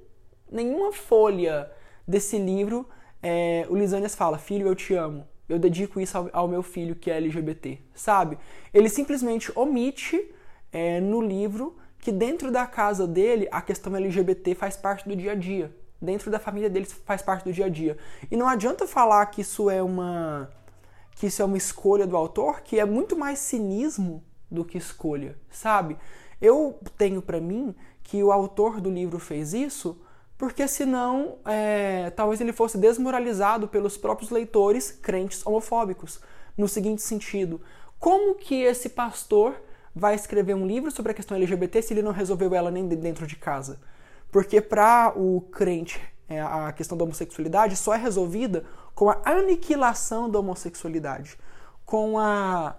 nenhuma 0.50 0.90
folha 0.92 1.70
desse 2.08 2.38
livro 2.38 2.88
é, 3.22 3.66
o 3.68 3.76
Lisânias 3.76 4.14
fala: 4.14 4.38
Filho, 4.38 4.66
eu 4.68 4.74
te 4.74 4.94
amo 4.94 5.26
eu 5.50 5.58
dedico 5.58 6.00
isso 6.00 6.16
ao, 6.16 6.30
ao 6.32 6.48
meu 6.48 6.62
filho 6.62 6.94
que 6.94 7.10
é 7.10 7.16
LGBT, 7.16 7.78
sabe? 7.94 8.38
Ele 8.72 8.88
simplesmente 8.88 9.52
omite 9.58 10.32
é, 10.72 11.00
no 11.00 11.20
livro 11.20 11.76
que 11.98 12.10
dentro 12.10 12.50
da 12.50 12.66
casa 12.66 13.06
dele 13.06 13.48
a 13.50 13.60
questão 13.60 13.94
LGBT 13.94 14.54
faz 14.54 14.76
parte 14.76 15.08
do 15.08 15.14
dia 15.14 15.32
a 15.32 15.34
dia. 15.34 15.74
Dentro 16.00 16.30
da 16.30 16.38
família 16.38 16.70
dele 16.70 16.86
faz 16.86 17.20
parte 17.20 17.44
do 17.44 17.52
dia 17.52 17.66
a 17.66 17.68
dia. 17.68 17.98
E 18.30 18.36
não 18.36 18.48
adianta 18.48 18.86
falar 18.86 19.26
que 19.26 19.42
isso 19.42 19.68
é 19.68 19.82
uma 19.82 20.50
que 21.14 21.26
isso 21.26 21.42
é 21.42 21.44
uma 21.44 21.58
escolha 21.58 22.06
do 22.06 22.16
autor, 22.16 22.62
que 22.62 22.80
é 22.80 22.84
muito 22.86 23.14
mais 23.14 23.40
cinismo 23.40 24.24
do 24.50 24.64
que 24.64 24.78
escolha, 24.78 25.36
sabe? 25.50 25.98
Eu 26.40 26.78
tenho 26.96 27.20
para 27.20 27.38
mim 27.38 27.74
que 28.02 28.22
o 28.22 28.32
autor 28.32 28.80
do 28.80 28.90
livro 28.90 29.18
fez 29.18 29.52
isso 29.52 30.00
porque 30.40 30.66
senão 30.66 31.36
é, 31.44 32.08
talvez 32.16 32.40
ele 32.40 32.54
fosse 32.54 32.78
desmoralizado 32.78 33.68
pelos 33.68 33.98
próprios 33.98 34.30
leitores 34.30 34.90
crentes 34.90 35.44
homofóbicos. 35.44 36.18
No 36.56 36.66
seguinte 36.66 37.02
sentido, 37.02 37.60
como 37.98 38.34
que 38.34 38.62
esse 38.62 38.88
pastor 38.88 39.54
vai 39.94 40.14
escrever 40.14 40.54
um 40.54 40.66
livro 40.66 40.90
sobre 40.90 41.12
a 41.12 41.14
questão 41.14 41.36
LGBT 41.36 41.82
se 41.82 41.92
ele 41.92 42.00
não 42.00 42.10
resolveu 42.10 42.54
ela 42.54 42.70
nem 42.70 42.88
dentro 42.88 43.26
de 43.26 43.36
casa? 43.36 43.78
Porque 44.32 44.62
para 44.62 45.12
o 45.14 45.42
crente 45.42 46.00
é, 46.26 46.40
a 46.40 46.72
questão 46.72 46.96
da 46.96 47.04
homossexualidade 47.04 47.76
só 47.76 47.92
é 47.92 47.98
resolvida 47.98 48.64
com 48.94 49.10
a 49.10 49.20
aniquilação 49.22 50.30
da 50.30 50.38
homossexualidade, 50.38 51.38
com 51.84 52.18
a 52.18 52.76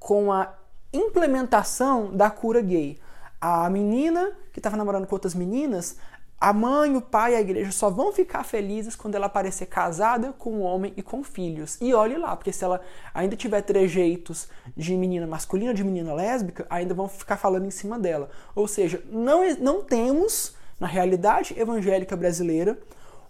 com 0.00 0.32
a 0.32 0.52
implementação 0.92 2.10
da 2.10 2.28
cura 2.28 2.60
gay. 2.60 2.98
A 3.40 3.70
menina 3.70 4.32
que 4.52 4.58
estava 4.60 4.76
namorando 4.76 5.06
com 5.06 5.14
outras 5.16 5.34
meninas, 5.34 5.96
a 6.44 6.52
mãe, 6.52 6.94
o 6.94 7.00
pai 7.00 7.32
e 7.32 7.36
a 7.36 7.40
igreja 7.40 7.72
só 7.72 7.88
vão 7.88 8.12
ficar 8.12 8.44
felizes 8.44 8.94
quando 8.94 9.14
ela 9.14 9.24
aparecer 9.24 9.64
casada 9.64 10.34
com 10.34 10.52
um 10.52 10.60
homem 10.60 10.92
e 10.94 11.02
com 11.02 11.24
filhos. 11.24 11.78
E 11.80 11.94
olhe 11.94 12.18
lá, 12.18 12.36
porque 12.36 12.52
se 12.52 12.62
ela 12.62 12.82
ainda 13.14 13.34
tiver 13.34 13.62
trejeitos 13.62 14.46
de 14.76 14.94
menina 14.94 15.26
masculina, 15.26 15.72
de 15.72 15.82
menina 15.82 16.12
lésbica, 16.12 16.66
ainda 16.68 16.92
vão 16.92 17.08
ficar 17.08 17.38
falando 17.38 17.64
em 17.64 17.70
cima 17.70 17.98
dela. 17.98 18.28
Ou 18.54 18.68
seja, 18.68 19.02
não, 19.10 19.40
não 19.56 19.82
temos, 19.82 20.54
na 20.78 20.86
realidade 20.86 21.58
evangélica 21.58 22.14
brasileira, 22.14 22.78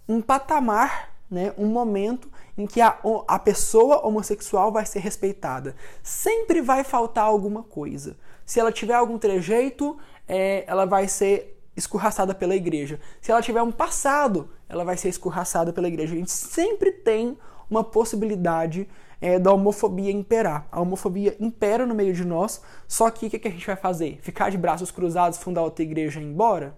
um 0.09 0.21
patamar, 0.21 1.13
né, 1.31 1.53
um 1.57 1.67
momento 1.67 2.29
em 2.57 2.67
que 2.67 2.81
a, 2.81 2.99
a 3.29 3.39
pessoa 3.39 4.05
homossexual 4.05 4.73
vai 4.73 4.85
ser 4.85 4.99
respeitada. 4.99 5.73
Sempre 6.03 6.61
vai 6.61 6.83
faltar 6.83 7.23
alguma 7.23 7.63
coisa. 7.63 8.17
Se 8.45 8.59
ela 8.59 8.73
tiver 8.73 8.95
algum 8.95 9.17
trejeito, 9.17 9.97
é, 10.27 10.65
ela 10.67 10.83
vai 10.85 11.07
ser 11.07 11.54
escorraçada 11.75 12.33
pela 12.33 12.55
igreja. 12.55 12.99
Se 13.21 13.31
ela 13.31 13.41
tiver 13.41 13.61
um 13.61 13.71
passado, 13.71 14.49
ela 14.69 14.83
vai 14.83 14.97
ser 14.97 15.09
escorraçada 15.09 15.73
pela 15.73 15.87
igreja. 15.87 16.13
A 16.13 16.17
gente 16.17 16.31
sempre 16.31 16.91
tem 16.91 17.37
uma 17.69 17.83
possibilidade 17.83 18.87
é, 19.19 19.39
da 19.39 19.51
homofobia 19.51 20.11
imperar. 20.11 20.67
A 20.71 20.79
homofobia 20.79 21.35
impera 21.39 21.85
no 21.85 21.95
meio 21.95 22.13
de 22.13 22.25
nós, 22.25 22.61
só 22.87 23.09
que 23.09 23.27
o 23.27 23.29
que, 23.29 23.39
que 23.39 23.47
a 23.47 23.51
gente 23.51 23.65
vai 23.65 23.75
fazer? 23.75 24.19
Ficar 24.21 24.49
de 24.49 24.57
braços 24.57 24.91
cruzados, 24.91 25.39
fundar 25.39 25.63
outra 25.63 25.83
igreja 25.83 26.19
e 26.19 26.23
ir 26.23 26.27
embora? 26.27 26.77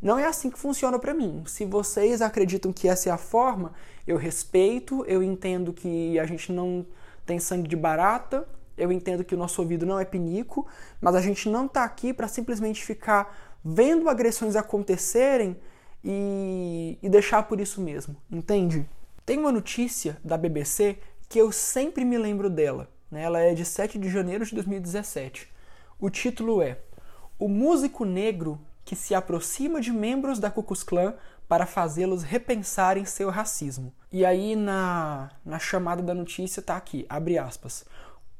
Não 0.00 0.18
é 0.18 0.24
assim 0.24 0.50
que 0.50 0.58
funciona 0.58 0.98
para 0.98 1.12
mim. 1.12 1.42
Se 1.46 1.64
vocês 1.64 2.22
acreditam 2.22 2.72
que 2.72 2.88
essa 2.88 3.10
é 3.10 3.12
a 3.12 3.18
forma, 3.18 3.72
eu 4.06 4.16
respeito, 4.16 5.04
eu 5.06 5.22
entendo 5.22 5.72
que 5.72 6.18
a 6.18 6.24
gente 6.24 6.50
não 6.52 6.86
tem 7.26 7.38
sangue 7.38 7.68
de 7.68 7.76
barata, 7.76 8.48
eu 8.78 8.90
entendo 8.90 9.22
que 9.22 9.34
o 9.34 9.38
nosso 9.38 9.60
ouvido 9.60 9.84
não 9.84 10.00
é 10.00 10.04
pinico, 10.06 10.66
mas 11.00 11.14
a 11.14 11.20
gente 11.20 11.50
não 11.50 11.66
está 11.66 11.84
aqui 11.84 12.14
para 12.14 12.26
simplesmente 12.26 12.82
ficar 12.82 13.49
vendo 13.64 14.08
agressões 14.08 14.56
acontecerem 14.56 15.56
e, 16.04 16.98
e 17.02 17.08
deixar 17.08 17.42
por 17.44 17.60
isso 17.60 17.80
mesmo, 17.80 18.16
entende? 18.30 18.88
Tem 19.24 19.38
uma 19.38 19.52
notícia 19.52 20.18
da 20.24 20.36
BBC 20.36 20.98
que 21.28 21.38
eu 21.38 21.52
sempre 21.52 22.04
me 22.04 22.18
lembro 22.18 22.50
dela. 22.50 22.88
Né? 23.10 23.22
Ela 23.22 23.40
é 23.40 23.54
de 23.54 23.64
7 23.64 23.98
de 23.98 24.08
janeiro 24.08 24.44
de 24.44 24.54
2017. 24.54 25.48
O 25.98 26.10
título 26.10 26.62
é 26.62 26.78
O 27.38 27.48
músico 27.48 28.04
negro 28.04 28.60
que 28.84 28.96
se 28.96 29.14
aproxima 29.14 29.80
de 29.80 29.92
membros 29.92 30.38
da 30.38 30.50
Ku 30.50 30.62
Klux 30.62 30.82
Klan 30.82 31.14
para 31.46 31.66
fazê-los 31.66 32.22
repensarem 32.22 33.04
seu 33.04 33.28
racismo. 33.28 33.92
E 34.10 34.24
aí 34.24 34.56
na, 34.56 35.30
na 35.44 35.58
chamada 35.58 36.02
da 36.02 36.14
notícia 36.14 36.62
tá 36.62 36.76
aqui, 36.76 37.04
abre 37.08 37.38
aspas. 37.38 37.84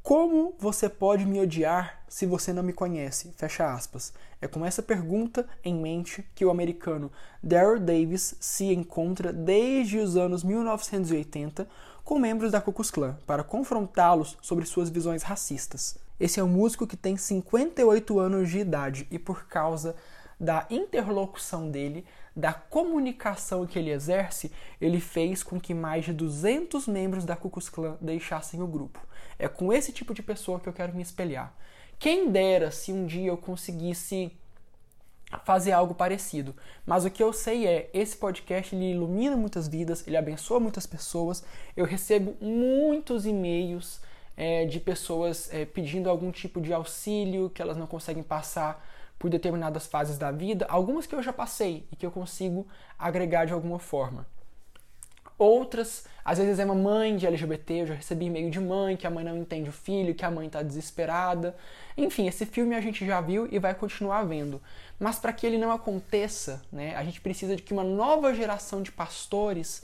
Como 0.03 0.55
você 0.59 0.89
pode 0.89 1.27
me 1.27 1.39
odiar 1.39 2.03
se 2.09 2.25
você 2.25 2.55
não 2.55 2.63
me 2.63 2.73
conhece? 2.73 3.33
Fecha 3.37 3.71
aspas. 3.71 4.15
É 4.41 4.49
com 4.49 4.65
essa 4.65 4.83
pergunta 4.83 5.47
em 5.63 5.75
mente 5.75 6.25
que 6.35 6.45
o 6.45 6.51
americano 6.51 7.13
Daryl 7.43 7.79
Davis 7.79 8.35
se 8.41 8.73
encontra 8.73 9.31
desde 9.31 9.99
os 9.99 10.17
anos 10.17 10.43
1980 10.43 11.69
com 12.03 12.19
membros 12.19 12.51
da 12.51 12.63
Ku 12.63 12.73
Klux 12.73 12.91
Klan 12.91 13.19
para 13.27 13.45
confrontá-los 13.45 14.39
sobre 14.41 14.65
suas 14.65 14.89
visões 14.89 15.23
racistas. 15.23 15.99
Esse 16.19 16.41
é 16.41 16.43
um 16.43 16.49
músico 16.49 16.87
que 16.87 16.97
tem 16.97 17.19
58 17.19 18.19
anos 18.19 18.49
de 18.49 18.59
idade 18.59 19.07
e 19.11 19.19
por 19.19 19.45
causa 19.45 19.95
da 20.41 20.67
interlocução 20.71 21.71
dele, 21.71 22.07
da 22.35 22.55
comunicação 22.55 23.67
que 23.67 23.79
ele 23.79 23.91
exerce, 23.91 24.51
ele 24.81 24.99
fez 24.99 25.43
com 25.43 25.61
que 25.61 25.75
mais 25.75 26.07
de 26.07 26.15
200 26.15 26.89
membros 26.89 27.27
da 27.27 27.37
Ku 27.37 27.51
Klux 27.51 27.69
Klan 27.69 27.99
deixassem 28.01 28.63
o 28.63 28.67
grupo. 28.67 28.99
É 29.41 29.49
com 29.49 29.73
esse 29.73 29.93
tipo 29.93 30.15
de 30.15 30.23
pessoa 30.23 30.61
que 30.61 30.69
eu 30.69 30.73
quero 30.73 30.95
me 30.95 31.03
espelhar. 31.03 31.55
Quem 31.99 32.31
dera 32.31 32.71
se 32.71 32.93
um 32.93 33.07
dia 33.07 33.29
eu 33.29 33.37
conseguisse 33.37 34.33
fazer 35.45 35.73
algo 35.73 35.95
parecido. 35.95 36.55
Mas 36.85 37.05
o 37.05 37.11
que 37.11 37.23
eu 37.23 37.33
sei 37.33 37.67
é, 37.67 37.91
esse 37.93 38.17
podcast 38.17 38.75
ele 38.75 38.93
ilumina 38.93 39.37
muitas 39.37 39.69
vidas, 39.69 40.07
ele 40.07 40.17
abençoa 40.17 40.61
muitas 40.61 40.87
pessoas. 40.87 41.45
Eu 41.77 41.85
recebo 41.85 42.37
muitos 42.41 43.27
e-mails 43.27 44.01
é, 44.37 44.65
de 44.65 44.81
pessoas 44.81 45.53
é, 45.53 45.65
pedindo 45.65 46.09
algum 46.09 46.31
tipo 46.31 46.61
de 46.61 46.73
auxílio 46.73 47.51
que 47.51 47.63
elas 47.63 47.77
não 47.77 47.87
conseguem 47.87 48.23
passar 48.23 48.85
por 49.19 49.29
determinadas 49.29 49.87
fases 49.87 50.17
da 50.17 50.33
vida, 50.33 50.65
algumas 50.67 51.07
que 51.07 51.15
eu 51.15 51.23
já 51.23 51.33
passei 51.33 51.87
e 51.93 51.97
que 51.97 52.07
eu 52.07 52.11
consigo 52.11 52.67
agregar 52.99 53.45
de 53.45 53.53
alguma 53.53 53.79
forma. 53.79 54.27
Outras, 55.41 56.05
às 56.23 56.37
vezes 56.37 56.59
é 56.59 56.67
uma 56.67 56.75
mãe 56.75 57.17
de 57.17 57.27
LGBT, 57.27 57.73
eu 57.73 57.87
já 57.87 57.95
recebi 57.95 58.27
e-mail 58.27 58.51
de 58.51 58.61
mãe, 58.61 58.95
que 58.95 59.07
a 59.07 59.11
mãe 59.11 59.25
não 59.25 59.39
entende 59.39 59.71
o 59.71 59.73
filho, 59.73 60.15
que 60.15 60.23
a 60.23 60.31
mãe 60.31 60.49
está 60.49 60.63
desesperada. 60.63 61.57
Enfim, 61.97 62.29
esse 62.29 62.45
filme 62.45 62.75
a 62.75 62.81
gente 62.83 63.07
já 63.07 63.23
viu 63.23 63.49
e 63.51 63.59
vai 63.59 63.75
continuar 63.75 64.23
vendo. 64.25 64.61
Mas 64.99 65.19
para 65.19 65.33
que 65.33 65.47
ele 65.47 65.57
não 65.57 65.73
aconteça, 65.73 66.61
né, 66.71 66.95
a 66.95 67.03
gente 67.03 67.23
precisa 67.23 67.57
de 67.57 67.63
que 67.63 67.73
uma 67.73 67.83
nova 67.83 68.35
geração 68.35 68.83
de 68.83 68.93
pastores 68.93 69.83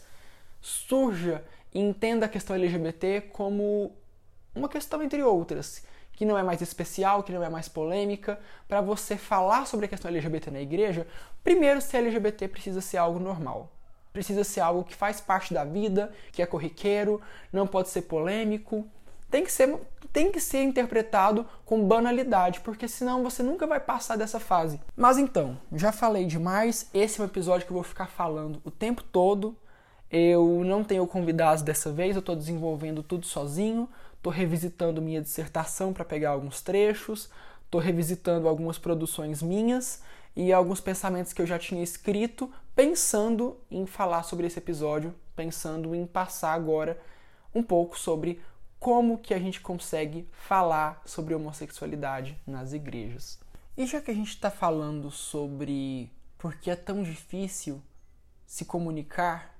surja 0.60 1.42
e 1.72 1.80
entenda 1.80 2.26
a 2.26 2.28
questão 2.28 2.54
LGBT 2.54 3.22
como 3.32 3.96
uma 4.54 4.68
questão 4.68 5.02
entre 5.02 5.22
outras, 5.22 5.86
que 6.12 6.26
não 6.26 6.36
é 6.36 6.42
mais 6.42 6.60
especial, 6.60 7.22
que 7.22 7.32
não 7.32 7.42
é 7.42 7.48
mais 7.48 7.66
polêmica, 7.66 8.38
para 8.68 8.82
você 8.82 9.16
falar 9.16 9.66
sobre 9.66 9.86
a 9.86 9.88
questão 9.88 10.10
LGBT 10.10 10.50
na 10.50 10.60
igreja, 10.60 11.06
primeiro, 11.42 11.80
ser 11.80 11.96
LGBT 11.96 12.46
precisa 12.46 12.82
ser 12.82 12.98
algo 12.98 13.18
normal. 13.18 13.72
Precisa 14.16 14.44
ser 14.44 14.60
algo 14.60 14.82
que 14.82 14.94
faz 14.94 15.20
parte 15.20 15.52
da 15.52 15.62
vida, 15.62 16.10
que 16.32 16.40
é 16.40 16.46
corriqueiro, 16.46 17.20
não 17.52 17.66
pode 17.66 17.90
ser 17.90 18.00
polêmico, 18.00 18.88
tem 19.30 19.44
que 19.44 19.52
ser, 19.52 19.78
tem 20.10 20.32
que 20.32 20.40
ser 20.40 20.62
interpretado 20.62 21.44
com 21.66 21.86
banalidade, 21.86 22.60
porque 22.60 22.88
senão 22.88 23.22
você 23.22 23.42
nunca 23.42 23.66
vai 23.66 23.78
passar 23.78 24.16
dessa 24.16 24.40
fase. 24.40 24.80
Mas 24.96 25.18
então, 25.18 25.58
já 25.70 25.92
falei 25.92 26.24
demais, 26.24 26.88
esse 26.94 27.20
é 27.20 27.24
um 27.24 27.26
episódio 27.26 27.66
que 27.66 27.72
eu 27.72 27.74
vou 27.74 27.84
ficar 27.84 28.06
falando 28.06 28.58
o 28.64 28.70
tempo 28.70 29.02
todo. 29.02 29.54
Eu 30.10 30.62
não 30.64 30.82
tenho 30.82 31.06
convidados 31.06 31.62
dessa 31.62 31.92
vez, 31.92 32.16
eu 32.16 32.20
estou 32.20 32.34
desenvolvendo 32.34 33.02
tudo 33.02 33.26
sozinho, 33.26 33.86
estou 34.16 34.32
revisitando 34.32 35.02
minha 35.02 35.20
dissertação 35.20 35.92
para 35.92 36.06
pegar 36.06 36.30
alguns 36.30 36.62
trechos, 36.62 37.28
estou 37.66 37.82
revisitando 37.82 38.48
algumas 38.48 38.78
produções 38.78 39.42
minhas 39.42 40.00
e 40.36 40.52
alguns 40.52 40.80
pensamentos 40.80 41.32
que 41.32 41.40
eu 41.40 41.46
já 41.46 41.58
tinha 41.58 41.82
escrito, 41.82 42.52
pensando 42.74 43.58
em 43.70 43.86
falar 43.86 44.22
sobre 44.22 44.46
esse 44.46 44.58
episódio, 44.58 45.14
pensando 45.34 45.94
em 45.94 46.06
passar 46.06 46.52
agora 46.52 47.00
um 47.54 47.62
pouco 47.62 47.98
sobre 47.98 48.42
como 48.78 49.16
que 49.16 49.32
a 49.32 49.38
gente 49.38 49.62
consegue 49.62 50.28
falar 50.30 51.00
sobre 51.06 51.34
homossexualidade 51.34 52.38
nas 52.46 52.74
igrejas. 52.74 53.40
E 53.76 53.86
já 53.86 54.00
que 54.00 54.10
a 54.10 54.14
gente 54.14 54.28
está 54.28 54.50
falando 54.50 55.10
sobre 55.10 56.12
por 56.36 56.54
que 56.56 56.70
é 56.70 56.76
tão 56.76 57.02
difícil 57.02 57.82
se 58.46 58.66
comunicar 58.66 59.58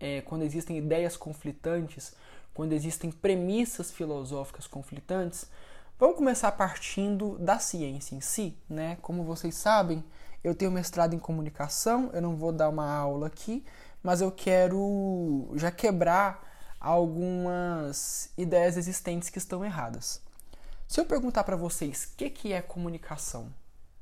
é, 0.00 0.20
quando 0.22 0.42
existem 0.42 0.76
ideias 0.76 1.16
conflitantes, 1.16 2.14
quando 2.52 2.72
existem 2.72 3.12
premissas 3.12 3.92
filosóficas 3.92 4.66
conflitantes, 4.66 5.48
vamos 6.00 6.16
começar 6.16 6.50
partindo 6.52 7.38
da 7.38 7.58
ciência 7.58 8.14
em 8.14 8.22
si, 8.22 8.56
né? 8.66 8.96
Como 9.02 9.22
vocês 9.22 9.54
sabem, 9.54 10.02
eu 10.42 10.54
tenho 10.54 10.70
mestrado 10.70 11.12
em 11.12 11.18
comunicação, 11.18 12.08
eu 12.14 12.22
não 12.22 12.36
vou 12.36 12.52
dar 12.52 12.70
uma 12.70 12.90
aula 12.90 13.26
aqui, 13.26 13.62
mas 14.02 14.22
eu 14.22 14.32
quero 14.32 15.52
já 15.56 15.70
quebrar 15.70 16.74
algumas 16.80 18.32
ideias 18.38 18.78
existentes 18.78 19.28
que 19.28 19.36
estão 19.36 19.62
erradas. 19.62 20.22
Se 20.88 20.98
eu 20.98 21.04
perguntar 21.04 21.44
para 21.44 21.54
vocês 21.54 22.04
o 22.04 22.16
que, 22.16 22.30
que 22.30 22.50
é 22.54 22.62
comunicação, 22.62 23.44
o 23.44 23.52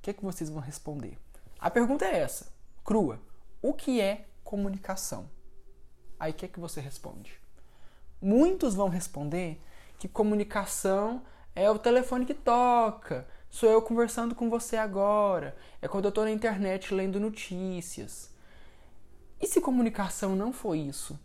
que, 0.00 0.12
que 0.12 0.25
vocês 0.25 0.49
vão 0.49 0.62
responder? 0.62 1.19
A 1.59 1.69
pergunta 1.69 2.05
é 2.05 2.21
essa, 2.21 2.47
crua. 2.85 3.19
O 3.61 3.75
que 3.75 4.00
é 4.00 4.26
comunicação? 4.45 5.28
Aí 6.21 6.31
o 6.31 6.35
que, 6.35 6.47
que 6.47 6.61
você 6.61 6.81
responde? 6.81 7.40
Muitos 8.23 8.76
vão 8.76 8.88
responder 8.88 9.61
que 9.99 10.07
comunicação 10.07 11.21
é 11.55 11.71
o 11.71 11.78
telefone 11.78 12.25
que 12.25 12.35
toca, 12.35 13.26
sou 13.50 13.69
eu 13.71 13.83
conversando 13.83 14.35
com 14.35 14.49
você 14.49 14.76
agora, 14.76 15.57
é 15.83 15.88
quando 15.88 16.05
eu 16.05 16.11
estou 16.11 16.25
na 16.25 16.31
internet 16.31 16.95
lendo 16.95 17.19
notícias. 17.19 18.35
E 19.40 19.47
se 19.47 19.61
comunicação 19.61 20.35
não 20.35 20.52
foi 20.52 20.78
isso? 20.78 21.19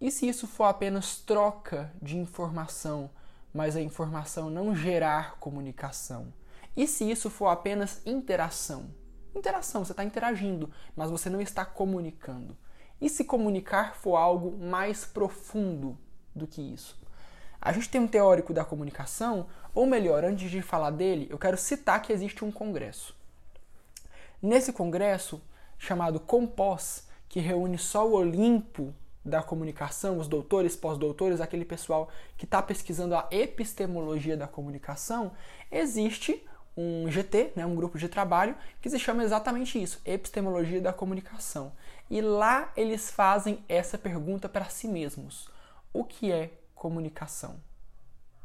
E 0.00 0.10
se 0.10 0.28
isso 0.28 0.46
for 0.46 0.64
apenas 0.64 1.18
troca 1.18 1.92
de 2.00 2.16
informação, 2.16 3.10
mas 3.52 3.76
a 3.76 3.80
informação 3.80 4.48
não 4.48 4.74
gerar 4.74 5.36
comunicação? 5.38 6.32
E 6.76 6.86
se 6.86 7.08
isso 7.10 7.28
for 7.28 7.48
apenas 7.48 8.00
interação? 8.06 8.90
Interação, 9.34 9.84
você 9.84 9.92
está 9.92 10.04
interagindo, 10.04 10.70
mas 10.96 11.10
você 11.10 11.28
não 11.28 11.40
está 11.40 11.64
comunicando. 11.64 12.56
E 13.00 13.08
se 13.08 13.24
comunicar 13.24 13.94
for 13.94 14.16
algo 14.16 14.56
mais 14.58 15.04
profundo 15.04 15.98
do 16.34 16.46
que 16.46 16.60
isso? 16.60 16.98
A 17.60 17.72
gente 17.72 17.90
tem 17.90 18.00
um 18.00 18.08
teórico 18.08 18.54
da 18.54 18.64
comunicação, 18.64 19.46
ou 19.74 19.86
melhor, 19.86 20.24
antes 20.24 20.50
de 20.50 20.62
falar 20.62 20.90
dele, 20.90 21.26
eu 21.30 21.38
quero 21.38 21.56
citar 21.56 22.00
que 22.00 22.12
existe 22.12 22.44
um 22.44 22.50
congresso. 22.50 23.14
Nesse 24.40 24.72
congresso, 24.72 25.42
chamado 25.78 26.18
Compós, 26.18 27.06
que 27.28 27.38
reúne 27.38 27.76
só 27.76 28.08
o 28.08 28.14
Olimpo 28.14 28.94
da 29.22 29.42
comunicação, 29.42 30.18
os 30.18 30.26
doutores, 30.26 30.74
pós-doutores, 30.74 31.40
aquele 31.40 31.64
pessoal 31.64 32.08
que 32.38 32.46
está 32.46 32.62
pesquisando 32.62 33.14
a 33.14 33.28
epistemologia 33.30 34.36
da 34.36 34.48
comunicação, 34.48 35.32
existe 35.70 36.42
um 36.76 37.10
GT, 37.10 37.52
né, 37.56 37.66
um 37.66 37.74
grupo 37.74 37.98
de 37.98 38.08
trabalho, 38.08 38.56
que 38.80 38.88
se 38.88 38.98
chama 38.98 39.22
exatamente 39.22 39.80
isso, 39.80 40.00
epistemologia 40.04 40.80
da 40.80 40.92
comunicação. 40.92 41.72
E 42.08 42.22
lá 42.22 42.72
eles 42.74 43.10
fazem 43.10 43.62
essa 43.68 43.98
pergunta 43.98 44.48
para 44.48 44.64
si 44.66 44.88
mesmos: 44.88 45.50
o 45.92 46.04
que 46.04 46.32
é 46.32 46.50
comunicação? 46.80 47.60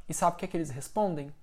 E 0.10 0.14
sabe 0.14 0.36
o 0.36 0.40
que, 0.40 0.44
é 0.44 0.48
que 0.50 0.58
eles 0.58 0.70
respondem? 0.70 1.34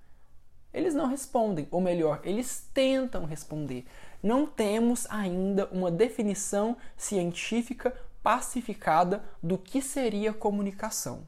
Eles 0.74 0.94
não 0.94 1.06
respondem, 1.06 1.66
ou 1.70 1.80
melhor, 1.80 2.20
eles 2.22 2.68
tentam 2.74 3.24
responder. 3.24 3.86
Não 4.22 4.46
temos 4.46 5.06
ainda 5.10 5.66
uma 5.72 5.90
definição 5.90 6.76
científica 6.94 7.96
pacificada 8.22 9.24
do 9.42 9.56
que 9.56 9.80
seria 9.80 10.34
comunicação. 10.34 11.26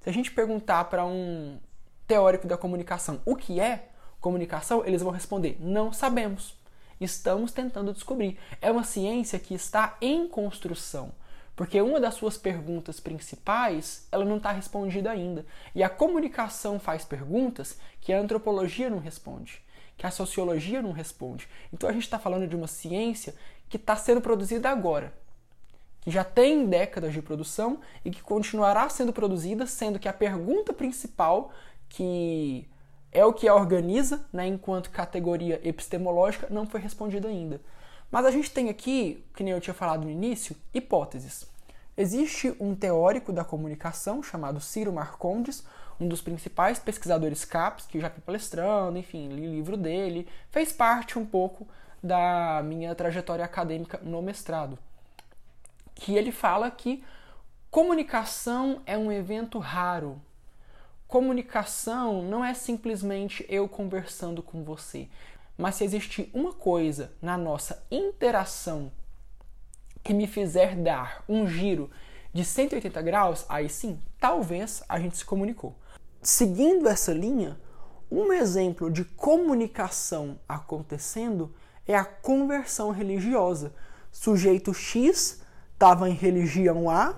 Se 0.00 0.10
a 0.10 0.12
gente 0.12 0.30
perguntar 0.30 0.84
para 0.84 1.06
um 1.06 1.58
teórico 2.06 2.46
da 2.46 2.58
comunicação 2.58 3.20
o 3.24 3.34
que 3.34 3.58
é 3.60 3.88
comunicação, 4.20 4.84
eles 4.84 5.02
vão 5.02 5.10
responder: 5.10 5.56
não 5.58 5.90
sabemos. 5.90 6.54
Estamos 7.00 7.50
tentando 7.50 7.94
descobrir. 7.94 8.38
É 8.60 8.70
uma 8.70 8.84
ciência 8.84 9.38
que 9.38 9.54
está 9.54 9.96
em 10.02 10.28
construção. 10.28 11.12
Porque 11.58 11.82
uma 11.82 11.98
das 11.98 12.14
suas 12.14 12.38
perguntas 12.38 13.00
principais, 13.00 14.06
ela 14.12 14.24
não 14.24 14.36
está 14.36 14.52
respondida 14.52 15.10
ainda. 15.10 15.44
E 15.74 15.82
a 15.82 15.88
comunicação 15.88 16.78
faz 16.78 17.04
perguntas 17.04 17.76
que 18.00 18.12
a 18.12 18.20
antropologia 18.20 18.88
não 18.88 19.00
responde, 19.00 19.60
que 19.96 20.06
a 20.06 20.10
sociologia 20.12 20.80
não 20.80 20.92
responde. 20.92 21.48
Então 21.72 21.90
a 21.90 21.92
gente 21.92 22.04
está 22.04 22.16
falando 22.16 22.46
de 22.46 22.54
uma 22.54 22.68
ciência 22.68 23.34
que 23.68 23.76
está 23.76 23.96
sendo 23.96 24.20
produzida 24.20 24.70
agora 24.70 25.12
que 26.00 26.12
já 26.12 26.22
tem 26.22 26.64
décadas 26.64 27.12
de 27.12 27.20
produção 27.20 27.80
e 28.04 28.10
que 28.12 28.22
continuará 28.22 28.88
sendo 28.88 29.12
produzida, 29.12 29.66
sendo 29.66 29.98
que 29.98 30.08
a 30.08 30.12
pergunta 30.12 30.72
principal, 30.72 31.50
que 31.88 32.68
é 33.10 33.24
o 33.24 33.32
que 33.32 33.48
a 33.48 33.54
organiza, 33.56 34.24
né, 34.32 34.46
enquanto 34.46 34.90
categoria 34.90 35.60
epistemológica, 35.68 36.46
não 36.48 36.66
foi 36.66 36.80
respondida 36.80 37.26
ainda. 37.26 37.60
Mas 38.10 38.24
a 38.24 38.30
gente 38.30 38.50
tem 38.50 38.68
aqui, 38.68 39.24
que 39.34 39.44
nem 39.44 39.52
eu 39.52 39.60
tinha 39.60 39.74
falado 39.74 40.04
no 40.04 40.10
início, 40.10 40.56
hipóteses. 40.72 41.46
Existe 41.96 42.54
um 42.60 42.74
teórico 42.74 43.32
da 43.32 43.44
comunicação 43.44 44.22
chamado 44.22 44.60
Ciro 44.60 44.92
Marcondes, 44.92 45.64
um 46.00 46.06
dos 46.06 46.20
principais 46.20 46.78
pesquisadores 46.78 47.44
CAPES, 47.44 47.86
que 47.86 48.00
já 48.00 48.06
está 48.06 48.20
palestrando, 48.20 48.98
enfim, 48.98 49.28
li 49.28 49.46
livro 49.46 49.76
dele, 49.76 50.28
fez 50.50 50.72
parte 50.72 51.18
um 51.18 51.26
pouco 51.26 51.66
da 52.02 52.62
minha 52.64 52.94
trajetória 52.94 53.44
acadêmica 53.44 53.98
no 54.02 54.22
mestrado 54.22 54.78
que 55.98 56.14
ele 56.14 56.30
fala 56.30 56.70
que 56.70 57.02
comunicação 57.70 58.80
é 58.86 58.96
um 58.96 59.10
evento 59.10 59.58
raro. 59.58 60.20
Comunicação 61.06 62.22
não 62.22 62.44
é 62.44 62.54
simplesmente 62.54 63.44
eu 63.48 63.68
conversando 63.68 64.42
com 64.42 64.62
você, 64.62 65.08
mas 65.58 65.74
se 65.74 65.84
existir 65.84 66.30
uma 66.32 66.52
coisa 66.52 67.12
na 67.20 67.36
nossa 67.36 67.84
interação 67.90 68.92
que 70.04 70.14
me 70.14 70.28
fizer 70.28 70.76
dar 70.76 71.24
um 71.28 71.48
giro 71.48 71.90
de 72.32 72.44
180 72.44 73.02
graus, 73.02 73.44
aí 73.48 73.68
sim, 73.68 74.00
talvez 74.20 74.84
a 74.88 75.00
gente 75.00 75.16
se 75.16 75.24
comunicou. 75.24 75.76
Seguindo 76.22 76.88
essa 76.88 77.12
linha, 77.12 77.58
um 78.10 78.32
exemplo 78.32 78.88
de 78.90 79.04
comunicação 79.04 80.38
acontecendo 80.48 81.52
é 81.86 81.96
a 81.96 82.04
conversão 82.04 82.90
religiosa. 82.90 83.74
Sujeito 84.12 84.72
X 84.72 85.42
estava 85.72 86.08
em 86.08 86.14
religião 86.14 86.88
A, 86.88 87.16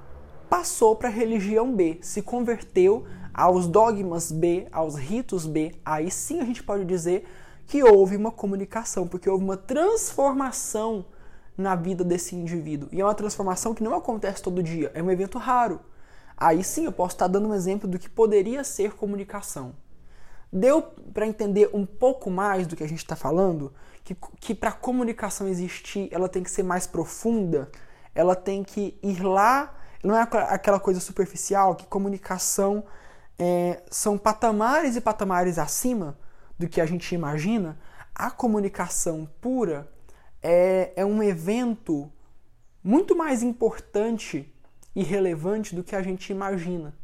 passou 0.49 0.97
para 0.97 1.09
a 1.09 1.13
religião 1.13 1.75
B, 1.75 1.99
se 2.01 2.23
converteu 2.23 3.07
aos 3.35 3.67
dogmas 3.67 4.33
B, 4.33 4.67
aos 4.73 4.97
ritos 4.97 5.47
B. 5.47 5.75
Aí 5.85 6.11
sim 6.11 6.41
a 6.41 6.45
gente 6.45 6.63
pode 6.63 6.85
dizer 6.85 7.27
que 7.71 7.85
houve 7.85 8.17
uma 8.17 8.33
comunicação, 8.33 9.07
porque 9.07 9.31
houve 9.31 9.45
uma 9.45 9.57
transformação 9.57 11.07
na 11.57 11.77
vida 11.77 12.03
desse 12.03 12.35
indivíduo. 12.35 12.89
E 12.91 13.01
é 13.01 13.05
uma 13.05 13.15
transformação 13.15 13.73
que 13.73 13.83
não 13.83 13.95
acontece 13.95 14.43
todo 14.43 14.61
dia, 14.61 14.91
é 14.93 15.01
um 15.01 15.11
evento 15.11 15.39
raro. 15.39 15.81
Aí 16.37 16.65
sim 16.65 16.87
eu 16.87 16.93
posso 16.93 17.15
estar 17.15 17.29
dando 17.29 17.49
um 17.49 17.55
exemplo 17.55 17.89
do 17.89 17.97
que 17.97 18.09
poderia 18.09 18.65
ser 18.65 18.95
comunicação. 18.95 19.73
Deu 20.53 20.83
para 20.83 21.29
entender 21.29 21.71
um 21.73 21.87
pouco 21.87 22.29
mais 22.29 22.67
do 22.67 22.75
que 22.75 22.83
a 22.83 22.89
gente 22.89 22.99
está 22.99 23.15
falando? 23.15 23.73
Que, 24.03 24.17
que 24.41 24.53
para 24.53 24.71
a 24.71 24.73
comunicação 24.73 25.47
existir, 25.47 26.09
ela 26.11 26.29
tem 26.29 26.43
que 26.43 26.51
ser 26.51 26.65
mais 26.65 26.89
profunda? 26.89 27.71
ela 28.15 28.35
tem 28.35 28.65
que 28.65 28.99
ir 29.03 29.23
lá, 29.23 29.73
não 30.03 30.17
é 30.17 30.23
aquela 30.23 30.81
coisa 30.81 30.99
superficial 30.99 31.77
que 31.77 31.87
comunicação 31.87 32.85
é, 33.39 33.83
são 33.91 34.19
patamares 34.19 34.97
e 34.97 35.01
patamares 35.01 35.59
acima 35.59 36.19
do 36.61 36.69
que 36.69 36.79
a 36.79 36.85
gente 36.85 37.15
imagina. 37.15 37.79
A 38.15 38.31
comunicação 38.31 39.27
pura 39.41 39.91
é, 40.43 40.93
é 40.95 41.07
um 41.07 41.23
evento 41.23 42.13
muito 42.85 43.17
mais 43.17 43.43
importante 43.43 44.55
e 44.95 45.03
relevante 45.03 45.75
do 45.75 45.83
que 45.83 45.97
a 45.97 46.03
gente 46.03 46.31
imagina. 46.31 46.95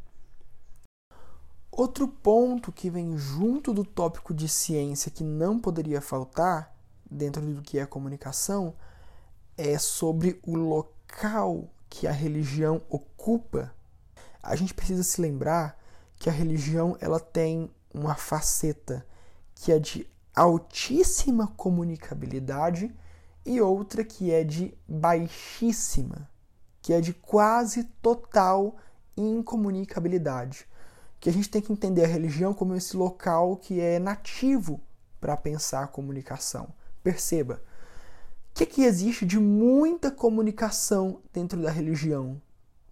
Outro 1.71 2.07
ponto 2.07 2.71
que 2.71 2.87
vem 2.87 3.17
junto 3.17 3.73
do 3.73 3.83
tópico 3.83 4.31
de 4.31 4.47
ciência 4.47 5.09
que 5.09 5.23
não 5.23 5.59
poderia 5.59 6.01
faltar 6.01 6.75
dentro 7.09 7.41
do 7.41 7.63
que 7.63 7.79
é 7.79 7.85
comunicação 7.87 8.75
é 9.57 9.79
sobre 9.79 10.39
o 10.45 10.55
local 10.55 11.67
que 11.89 12.05
a 12.05 12.11
religião 12.11 12.79
ocupa. 12.89 13.73
A 14.43 14.55
gente 14.55 14.75
precisa 14.75 15.01
se 15.01 15.19
lembrar 15.19 15.81
que 16.15 16.29
a 16.29 16.33
religião 16.33 16.95
ela 17.01 17.19
tem 17.19 17.71
uma 17.91 18.13
faceta 18.13 19.03
que 19.59 19.71
é 19.71 19.79
de 19.79 20.07
altíssima 20.35 21.47
comunicabilidade 21.47 22.93
e 23.45 23.59
outra 23.59 24.03
que 24.03 24.31
é 24.31 24.43
de 24.43 24.77
baixíssima, 24.87 26.29
que 26.81 26.93
é 26.93 27.01
de 27.01 27.13
quase 27.13 27.85
total 28.01 28.77
incomunicabilidade. 29.15 30.67
Que 31.19 31.29
a 31.29 31.33
gente 31.33 31.49
tem 31.49 31.61
que 31.61 31.73
entender 31.73 32.03
a 32.03 32.07
religião 32.07 32.53
como 32.53 32.75
esse 32.75 32.95
local 32.95 33.57
que 33.57 33.81
é 33.81 33.97
nativo 33.97 34.79
para 35.19 35.35
pensar 35.35 35.83
a 35.83 35.87
comunicação. 35.87 36.69
Perceba, 37.01 37.61
o 38.51 38.53
que, 38.53 38.65
que 38.65 38.83
existe 38.83 39.25
de 39.25 39.39
muita 39.39 40.11
comunicação 40.11 41.19
dentro 41.33 41.59
da 41.59 41.71
religião? 41.71 42.39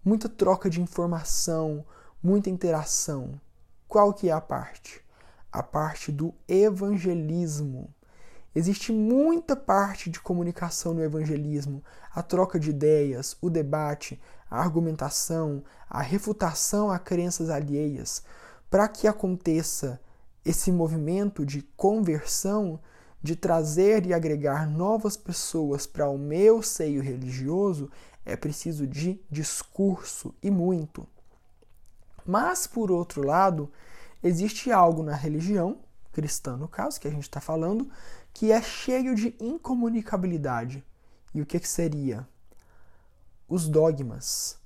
Muita 0.03 0.27
troca 0.27 0.69
de 0.69 0.81
informação, 0.81 1.85
muita 2.23 2.49
interação. 2.49 3.39
Qual 3.87 4.13
que 4.13 4.29
é 4.29 4.31
a 4.31 4.41
parte? 4.41 5.04
A 5.55 5.63
parte 5.63 6.11
do 6.11 6.33
evangelismo. 6.49 7.87
Existe 8.53 8.91
muita 8.91 9.55
parte 9.55 10.09
de 10.09 10.19
comunicação 10.19 10.93
no 10.93 11.01
evangelismo, 11.01 11.81
a 12.13 12.21
troca 12.21 12.59
de 12.59 12.71
ideias, 12.71 13.37
o 13.41 13.49
debate, 13.49 14.21
a 14.51 14.59
argumentação, 14.59 15.63
a 15.89 16.01
refutação 16.01 16.91
a 16.91 16.99
crenças 16.99 17.49
alheias. 17.49 18.21
Para 18.69 18.89
que 18.89 19.07
aconteça 19.07 20.01
esse 20.43 20.73
movimento 20.73 21.45
de 21.45 21.61
conversão, 21.77 22.77
de 23.23 23.37
trazer 23.37 24.05
e 24.05 24.13
agregar 24.13 24.69
novas 24.69 25.15
pessoas 25.15 25.87
para 25.87 26.09
o 26.09 26.17
meu 26.17 26.61
seio 26.61 27.01
religioso, 27.01 27.89
é 28.25 28.35
preciso 28.35 28.85
de 28.85 29.23
discurso 29.31 30.35
e 30.43 30.51
muito. 30.51 31.07
Mas, 32.25 32.67
por 32.67 32.91
outro 32.91 33.25
lado, 33.25 33.71
existe 34.23 34.71
algo 34.71 35.03
na 35.03 35.15
religião, 35.15 35.79
cristã 36.11 36.55
no 36.55 36.67
caso, 36.67 36.99
que 36.99 37.07
a 37.07 37.11
gente 37.11 37.23
está 37.23 37.41
falando, 37.41 37.89
que 38.33 38.51
é 38.51 38.61
cheio 38.61 39.15
de 39.15 39.35
incomunicabilidade. 39.39 40.83
E 41.33 41.41
o 41.41 41.45
que, 41.45 41.59
que 41.59 41.67
seria? 41.67 42.27
Os 43.47 43.67
dogmas. 43.67 44.57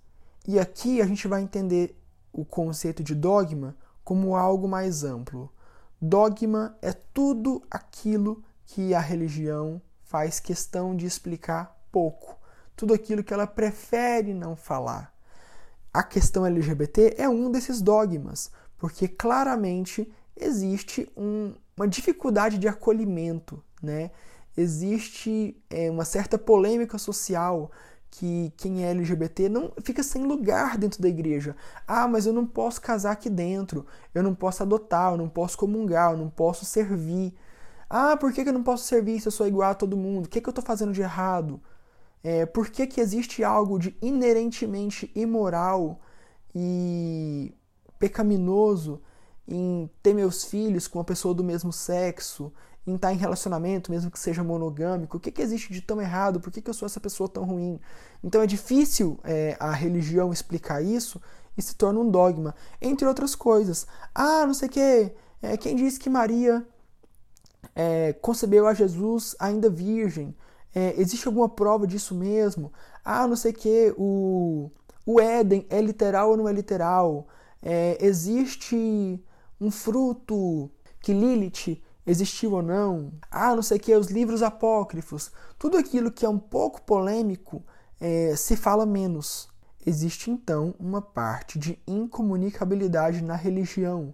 E 0.47 0.59
aqui 0.59 1.01
a 1.01 1.05
gente 1.05 1.27
vai 1.27 1.41
entender 1.41 1.99
o 2.31 2.45
conceito 2.45 3.03
de 3.03 3.13
dogma 3.13 3.75
como 4.03 4.35
algo 4.35 4.67
mais 4.67 5.03
amplo. 5.03 5.51
Dogma 6.01 6.77
é 6.81 6.93
tudo 6.93 7.61
aquilo 7.69 8.43
que 8.65 8.93
a 8.93 8.99
religião 8.99 9.81
faz 10.03 10.39
questão 10.39 10.95
de 10.95 11.05
explicar 11.05 11.77
pouco, 11.91 12.37
tudo 12.75 12.93
aquilo 12.93 13.23
que 13.23 13.33
ela 13.33 13.45
prefere 13.45 14.33
não 14.33 14.55
falar. 14.55 15.13
A 15.93 16.03
questão 16.03 16.45
LGBT 16.45 17.15
é 17.17 17.27
um 17.27 17.51
desses 17.51 17.81
dogmas, 17.81 18.51
porque 18.79 19.07
claramente 19.07 20.11
existe 20.35 21.07
um, 21.15 21.53
uma 21.77 21.87
dificuldade 21.87 22.57
de 22.57 22.67
acolhimento, 22.67 23.61
né? 23.83 24.09
Existe 24.57 25.55
é, 25.69 25.91
uma 25.91 26.05
certa 26.05 26.37
polêmica 26.37 26.97
social 26.97 27.71
que 28.11 28.51
quem 28.57 28.83
é 28.83 28.91
LGBT 28.91 29.49
não 29.49 29.71
fica 29.83 30.01
sem 30.01 30.23
lugar 30.23 30.77
dentro 30.77 31.01
da 31.01 31.07
igreja. 31.07 31.55
Ah, 31.87 32.07
mas 32.07 32.25
eu 32.25 32.33
não 32.33 32.45
posso 32.45 32.81
casar 32.81 33.11
aqui 33.11 33.29
dentro, 33.29 33.85
eu 34.13 34.23
não 34.23 34.33
posso 34.33 34.63
adotar, 34.63 35.13
eu 35.13 35.17
não 35.17 35.29
posso 35.29 35.57
comungar, 35.57 36.11
eu 36.13 36.17
não 36.17 36.29
posso 36.29 36.65
servir. 36.65 37.33
Ah, 37.89 38.17
por 38.17 38.33
que, 38.33 38.41
eu 38.41 38.53
não 38.53 38.63
posso 38.63 38.85
servir 38.85 39.19
se 39.19 39.27
eu 39.27 39.31
sou 39.31 39.47
igual 39.47 39.71
a 39.71 39.75
todo 39.75 39.97
mundo? 39.97 40.25
O 40.25 40.29
que, 40.29 40.41
que 40.41 40.47
eu 40.49 40.51
estou 40.51 40.63
fazendo 40.63 40.93
de 40.93 41.01
errado? 41.01 41.61
É, 42.23 42.45
por 42.45 42.69
que, 42.69 42.87
que 42.87 43.01
existe 43.01 43.43
algo 43.43 43.79
de 43.79 43.95
inerentemente 44.01 45.11
imoral 45.15 45.99
e 46.53 47.53
pecaminoso 47.99 49.01
em 49.47 49.89
ter 50.01 50.13
meus 50.13 50.43
filhos 50.43 50.87
com 50.87 50.99
uma 50.99 51.05
pessoa 51.05 51.33
do 51.33 51.43
mesmo 51.43 51.73
sexo, 51.73 52.51
em 52.87 52.95
estar 52.95 53.13
em 53.13 53.17
relacionamento, 53.17 53.91
mesmo 53.91 54.09
que 54.09 54.19
seja 54.19 54.43
monogâmico? 54.43 55.17
O 55.17 55.19
que, 55.19 55.31
que 55.31 55.41
existe 55.41 55.73
de 55.73 55.81
tão 55.81 56.01
errado? 56.01 56.39
Por 56.39 56.51
que, 56.51 56.61
que 56.61 56.69
eu 56.69 56.73
sou 56.73 56.85
essa 56.85 56.99
pessoa 56.99 57.27
tão 57.27 57.43
ruim? 57.43 57.79
Então 58.23 58.41
é 58.41 58.47
difícil 58.47 59.19
é, 59.23 59.57
a 59.59 59.71
religião 59.71 60.31
explicar 60.31 60.81
isso 60.81 61.21
e 61.57 61.61
se 61.61 61.75
torna 61.75 61.99
um 61.99 62.09
dogma, 62.09 62.55
entre 62.81 63.07
outras 63.07 63.35
coisas. 63.35 63.85
Ah, 64.15 64.45
não 64.45 64.53
sei 64.53 64.69
o 64.69 64.71
que, 64.71 65.11
é, 65.41 65.57
quem 65.57 65.75
disse 65.75 65.99
que 65.99 66.09
Maria 66.09 66.65
é, 67.75 68.13
concebeu 68.13 68.67
a 68.67 68.73
Jesus 68.73 69.35
ainda 69.39 69.69
virgem? 69.69 70.35
É, 70.73 70.93
existe 70.99 71.27
alguma 71.27 71.49
prova 71.49 71.87
disso 71.87 72.13
mesmo? 72.13 72.71
Ah, 73.03 73.27
não 73.27 73.35
sei 73.35 73.51
o 73.51 73.55
que, 73.55 73.93
o, 73.97 74.71
o 75.05 75.19
Éden 75.19 75.65
é 75.69 75.81
literal 75.81 76.29
ou 76.31 76.37
não 76.37 76.47
é 76.47 76.53
literal? 76.53 77.27
É, 77.61 77.97
existe 77.99 79.23
um 79.59 79.69
fruto 79.69 80.71
que 81.01 81.13
Lilith 81.13 81.81
existiu 82.05 82.53
ou 82.53 82.61
não? 82.61 83.11
Ah, 83.29 83.55
não 83.55 83.61
sei 83.61 83.77
o 83.77 83.79
que, 83.79 83.95
os 83.95 84.07
livros 84.07 84.41
apócrifos. 84.41 85.31
Tudo 85.57 85.77
aquilo 85.77 86.11
que 86.11 86.25
é 86.25 86.29
um 86.29 86.39
pouco 86.39 86.81
polêmico 86.81 87.63
é, 87.99 88.35
se 88.35 88.55
fala 88.55 88.85
menos. 88.85 89.49
Existe 89.85 90.29
então 90.29 90.73
uma 90.79 91.01
parte 91.01 91.57
de 91.57 91.79
incomunicabilidade 91.87 93.23
na 93.23 93.35
religião 93.35 94.13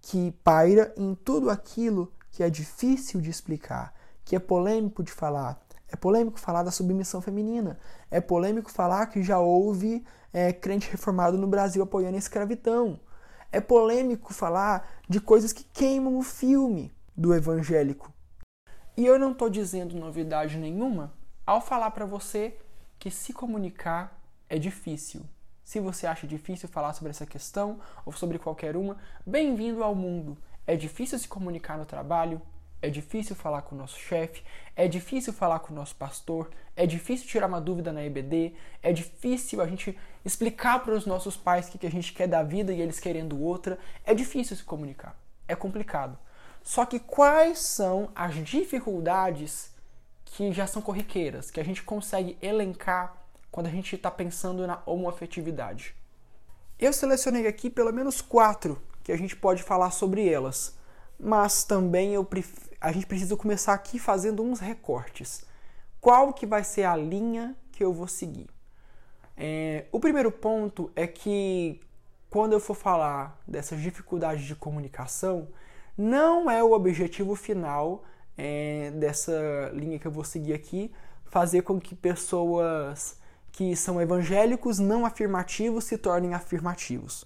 que 0.00 0.32
paira 0.44 0.94
em 0.96 1.14
tudo 1.14 1.50
aquilo 1.50 2.12
que 2.30 2.42
é 2.42 2.50
difícil 2.50 3.20
de 3.20 3.30
explicar, 3.30 3.92
que 4.24 4.36
é 4.36 4.38
polêmico 4.38 5.02
de 5.02 5.10
falar. 5.10 5.60
É 5.90 5.96
polêmico 5.96 6.38
falar 6.38 6.62
da 6.62 6.70
submissão 6.70 7.20
feminina. 7.20 7.78
É 8.10 8.20
polêmico 8.20 8.70
falar 8.70 9.06
que 9.06 9.22
já 9.22 9.38
houve 9.38 10.04
é, 10.32 10.52
crente 10.52 10.90
reformado 10.90 11.38
no 11.38 11.46
Brasil 11.46 11.82
apoiando 11.82 12.16
a 12.16 12.18
escravidão. 12.18 13.00
É 13.50 13.60
polêmico 13.60 14.34
falar 14.34 14.86
de 15.08 15.20
coisas 15.20 15.52
que 15.52 15.64
queimam 15.64 16.18
o 16.18 16.22
filme 16.22 16.92
do 17.16 17.34
evangélico. 17.34 18.12
E 18.96 19.06
eu 19.06 19.18
não 19.18 19.32
estou 19.32 19.48
dizendo 19.48 19.96
novidade 19.96 20.58
nenhuma 20.58 21.14
ao 21.46 21.60
falar 21.60 21.90
para 21.92 22.04
você 22.04 22.58
que 22.98 23.10
se 23.10 23.32
comunicar 23.32 24.20
é 24.50 24.58
difícil. 24.58 25.22
Se 25.64 25.80
você 25.80 26.06
acha 26.06 26.26
difícil 26.26 26.68
falar 26.68 26.92
sobre 26.92 27.10
essa 27.10 27.24
questão 27.24 27.78
ou 28.04 28.12
sobre 28.12 28.38
qualquer 28.38 28.76
uma, 28.76 28.96
bem-vindo 29.26 29.82
ao 29.82 29.94
mundo. 29.94 30.36
É 30.66 30.76
difícil 30.76 31.18
se 31.18 31.28
comunicar 31.28 31.78
no 31.78 31.86
trabalho, 31.86 32.42
é 32.80 32.88
difícil 32.88 33.34
falar 33.34 33.62
com 33.62 33.74
o 33.74 33.78
nosso 33.78 33.98
chefe, 33.98 34.42
é 34.76 34.86
difícil 34.86 35.32
falar 35.32 35.58
com 35.58 35.72
o 35.72 35.76
nosso 35.76 35.96
pastor, 35.96 36.50
é 36.76 36.86
difícil 36.86 37.26
tirar 37.26 37.48
uma 37.48 37.60
dúvida 37.60 37.92
na 37.92 38.04
EBD, 38.04 38.54
é 38.82 38.92
difícil 38.92 39.60
a 39.60 39.66
gente 39.66 39.98
explicar 40.24 40.84
para 40.84 40.94
os 40.94 41.04
nossos 41.04 41.36
pais 41.36 41.68
o 41.68 41.78
que 41.78 41.86
a 41.86 41.90
gente 41.90 42.12
quer 42.12 42.28
da 42.28 42.42
vida 42.42 42.72
e 42.72 42.80
eles 42.80 43.00
querendo 43.00 43.40
outra. 43.42 43.78
É 44.04 44.14
difícil 44.14 44.56
se 44.56 44.62
comunicar, 44.62 45.18
é 45.48 45.56
complicado. 45.56 46.16
Só 46.62 46.84
que 46.84 47.00
quais 47.00 47.58
são 47.58 48.10
as 48.14 48.34
dificuldades 48.44 49.72
que 50.24 50.52
já 50.52 50.66
são 50.66 50.80
corriqueiras, 50.82 51.50
que 51.50 51.58
a 51.58 51.64
gente 51.64 51.82
consegue 51.82 52.38
elencar 52.40 53.16
quando 53.50 53.66
a 53.66 53.70
gente 53.70 53.96
está 53.96 54.10
pensando 54.10 54.66
na 54.66 54.80
homoafetividade? 54.86 55.96
Eu 56.78 56.92
selecionei 56.92 57.48
aqui 57.48 57.68
pelo 57.68 57.92
menos 57.92 58.20
quatro 58.20 58.80
que 59.02 59.10
a 59.10 59.16
gente 59.16 59.34
pode 59.34 59.64
falar 59.64 59.90
sobre 59.90 60.28
elas, 60.28 60.78
mas 61.18 61.64
também 61.64 62.14
eu 62.14 62.24
prefiro 62.24 62.67
a 62.80 62.92
gente 62.92 63.06
precisa 63.06 63.36
começar 63.36 63.74
aqui 63.74 63.98
fazendo 63.98 64.42
uns 64.42 64.60
recortes. 64.60 65.44
Qual 66.00 66.32
que 66.32 66.46
vai 66.46 66.62
ser 66.62 66.84
a 66.84 66.96
linha 66.96 67.56
que 67.72 67.82
eu 67.82 67.92
vou 67.92 68.06
seguir? 68.06 68.48
É, 69.36 69.86
o 69.92 70.00
primeiro 70.00 70.30
ponto 70.30 70.90
é 70.94 71.06
que 71.06 71.80
quando 72.30 72.52
eu 72.52 72.60
for 72.60 72.74
falar 72.74 73.40
dessas 73.46 73.80
dificuldades 73.80 74.44
de 74.44 74.54
comunicação, 74.54 75.48
não 75.96 76.50
é 76.50 76.62
o 76.62 76.72
objetivo 76.72 77.34
final 77.34 78.04
é, 78.36 78.90
dessa 78.92 79.70
linha 79.74 79.98
que 79.98 80.06
eu 80.06 80.12
vou 80.12 80.24
seguir 80.24 80.52
aqui 80.52 80.92
fazer 81.28 81.62
com 81.62 81.80
que 81.80 81.94
pessoas 81.94 83.18
que 83.52 83.74
são 83.76 84.00
evangélicos 84.00 84.78
não 84.78 85.04
afirmativos 85.04 85.84
se 85.84 85.98
tornem 85.98 86.34
afirmativos. 86.34 87.24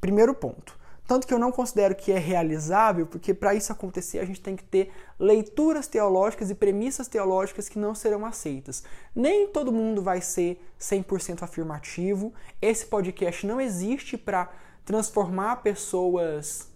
Primeiro 0.00 0.34
ponto. 0.34 0.78
Tanto 1.06 1.26
que 1.26 1.34
eu 1.34 1.38
não 1.38 1.50
considero 1.50 1.94
que 1.94 2.12
é 2.12 2.18
realizável, 2.18 3.06
porque 3.06 3.34
para 3.34 3.54
isso 3.54 3.72
acontecer 3.72 4.20
a 4.20 4.24
gente 4.24 4.40
tem 4.40 4.54
que 4.54 4.64
ter 4.64 4.92
leituras 5.18 5.86
teológicas 5.86 6.48
e 6.48 6.54
premissas 6.54 7.08
teológicas 7.08 7.68
que 7.68 7.78
não 7.78 7.94
serão 7.94 8.24
aceitas. 8.24 8.84
Nem 9.14 9.48
todo 9.48 9.72
mundo 9.72 10.00
vai 10.00 10.20
ser 10.20 10.64
100% 10.80 11.42
afirmativo. 11.42 12.32
Esse 12.60 12.86
podcast 12.86 13.46
não 13.46 13.60
existe 13.60 14.16
para 14.16 14.50
transformar 14.84 15.56
pessoas 15.56 16.70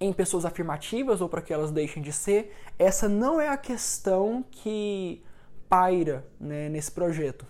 em 0.00 0.14
pessoas 0.14 0.46
afirmativas 0.46 1.20
ou 1.20 1.28
para 1.28 1.42
que 1.42 1.52
elas 1.52 1.70
deixem 1.70 2.02
de 2.02 2.12
ser. 2.12 2.56
Essa 2.78 3.06
não 3.06 3.38
é 3.38 3.48
a 3.48 3.56
questão 3.56 4.42
que 4.50 5.22
paira 5.68 6.26
né, 6.40 6.70
nesse 6.70 6.90
projeto. 6.90 7.46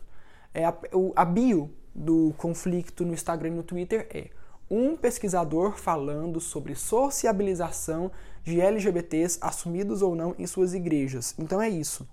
É 0.52 0.64
a, 0.64 0.74
a 1.14 1.24
bio 1.24 1.72
do 1.94 2.34
conflito 2.36 3.04
no 3.04 3.14
Instagram 3.14 3.50
e 3.50 3.52
no 3.52 3.62
Twitter 3.62 4.08
é 4.10 4.30
um 4.70 4.96
pesquisador 4.96 5.76
falando 5.76 6.40
sobre 6.40 6.76
sociabilização 6.76 8.12
de 8.44 8.60
LGBTs 8.60 9.38
assumidos 9.40 10.00
ou 10.00 10.14
não 10.14 10.34
em 10.38 10.46
suas 10.46 10.72
igrejas. 10.74 11.34
Então 11.38 11.60
é 11.60 11.68
isso. 11.68 12.08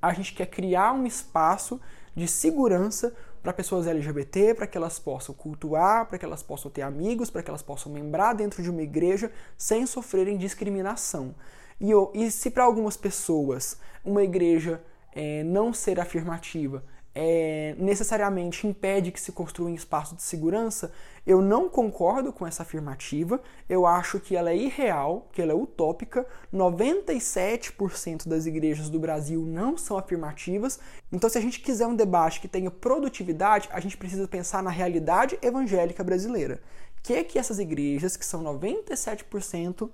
A 0.00 0.12
gente 0.12 0.32
quer 0.32 0.46
criar 0.46 0.92
um 0.92 1.04
espaço 1.04 1.80
de 2.14 2.28
segurança 2.28 3.12
para 3.42 3.52
pessoas 3.52 3.86
LGBT, 3.86 4.54
para 4.54 4.66
que 4.66 4.76
elas 4.76 4.98
possam 4.98 5.34
cultuar, 5.34 6.06
para 6.06 6.18
que 6.18 6.24
elas 6.24 6.42
possam 6.42 6.70
ter 6.70 6.82
amigos, 6.82 7.30
para 7.30 7.42
que 7.42 7.50
elas 7.50 7.62
possam 7.62 7.92
membrar 7.92 8.34
dentro 8.34 8.62
de 8.62 8.70
uma 8.70 8.82
igreja 8.82 9.30
sem 9.56 9.86
sofrerem 9.86 10.36
discriminação. 10.36 11.34
E, 11.80 11.90
e 12.14 12.30
se 12.30 12.50
para 12.50 12.64
algumas 12.64 12.96
pessoas 12.96 13.78
uma 14.04 14.22
igreja 14.22 14.80
é, 15.12 15.42
não 15.44 15.72
ser 15.72 15.98
afirmativa 15.98 16.84
é, 17.20 17.74
necessariamente 17.76 18.64
impede 18.64 19.10
que 19.10 19.20
se 19.20 19.32
construa 19.32 19.68
um 19.68 19.74
espaço 19.74 20.14
de 20.14 20.22
segurança, 20.22 20.92
eu 21.26 21.42
não 21.42 21.68
concordo 21.68 22.32
com 22.32 22.46
essa 22.46 22.62
afirmativa. 22.62 23.42
Eu 23.68 23.86
acho 23.86 24.20
que 24.20 24.36
ela 24.36 24.50
é 24.50 24.56
irreal, 24.56 25.28
que 25.32 25.42
ela 25.42 25.50
é 25.50 25.54
utópica. 25.54 26.24
97% 26.54 28.28
das 28.28 28.46
igrejas 28.46 28.88
do 28.88 29.00
Brasil 29.00 29.42
não 29.42 29.76
são 29.76 29.98
afirmativas. 29.98 30.78
Então, 31.10 31.28
se 31.28 31.36
a 31.36 31.40
gente 31.40 31.58
quiser 31.58 31.88
um 31.88 31.96
debate 31.96 32.40
que 32.40 32.46
tenha 32.46 32.70
produtividade, 32.70 33.68
a 33.72 33.80
gente 33.80 33.96
precisa 33.96 34.28
pensar 34.28 34.62
na 34.62 34.70
realidade 34.70 35.36
evangélica 35.42 36.04
brasileira. 36.04 36.60
Que 37.02 37.14
é 37.14 37.24
que 37.24 37.36
essas 37.36 37.58
igrejas, 37.58 38.16
que 38.16 38.24
são 38.24 38.44
97% 38.44 39.90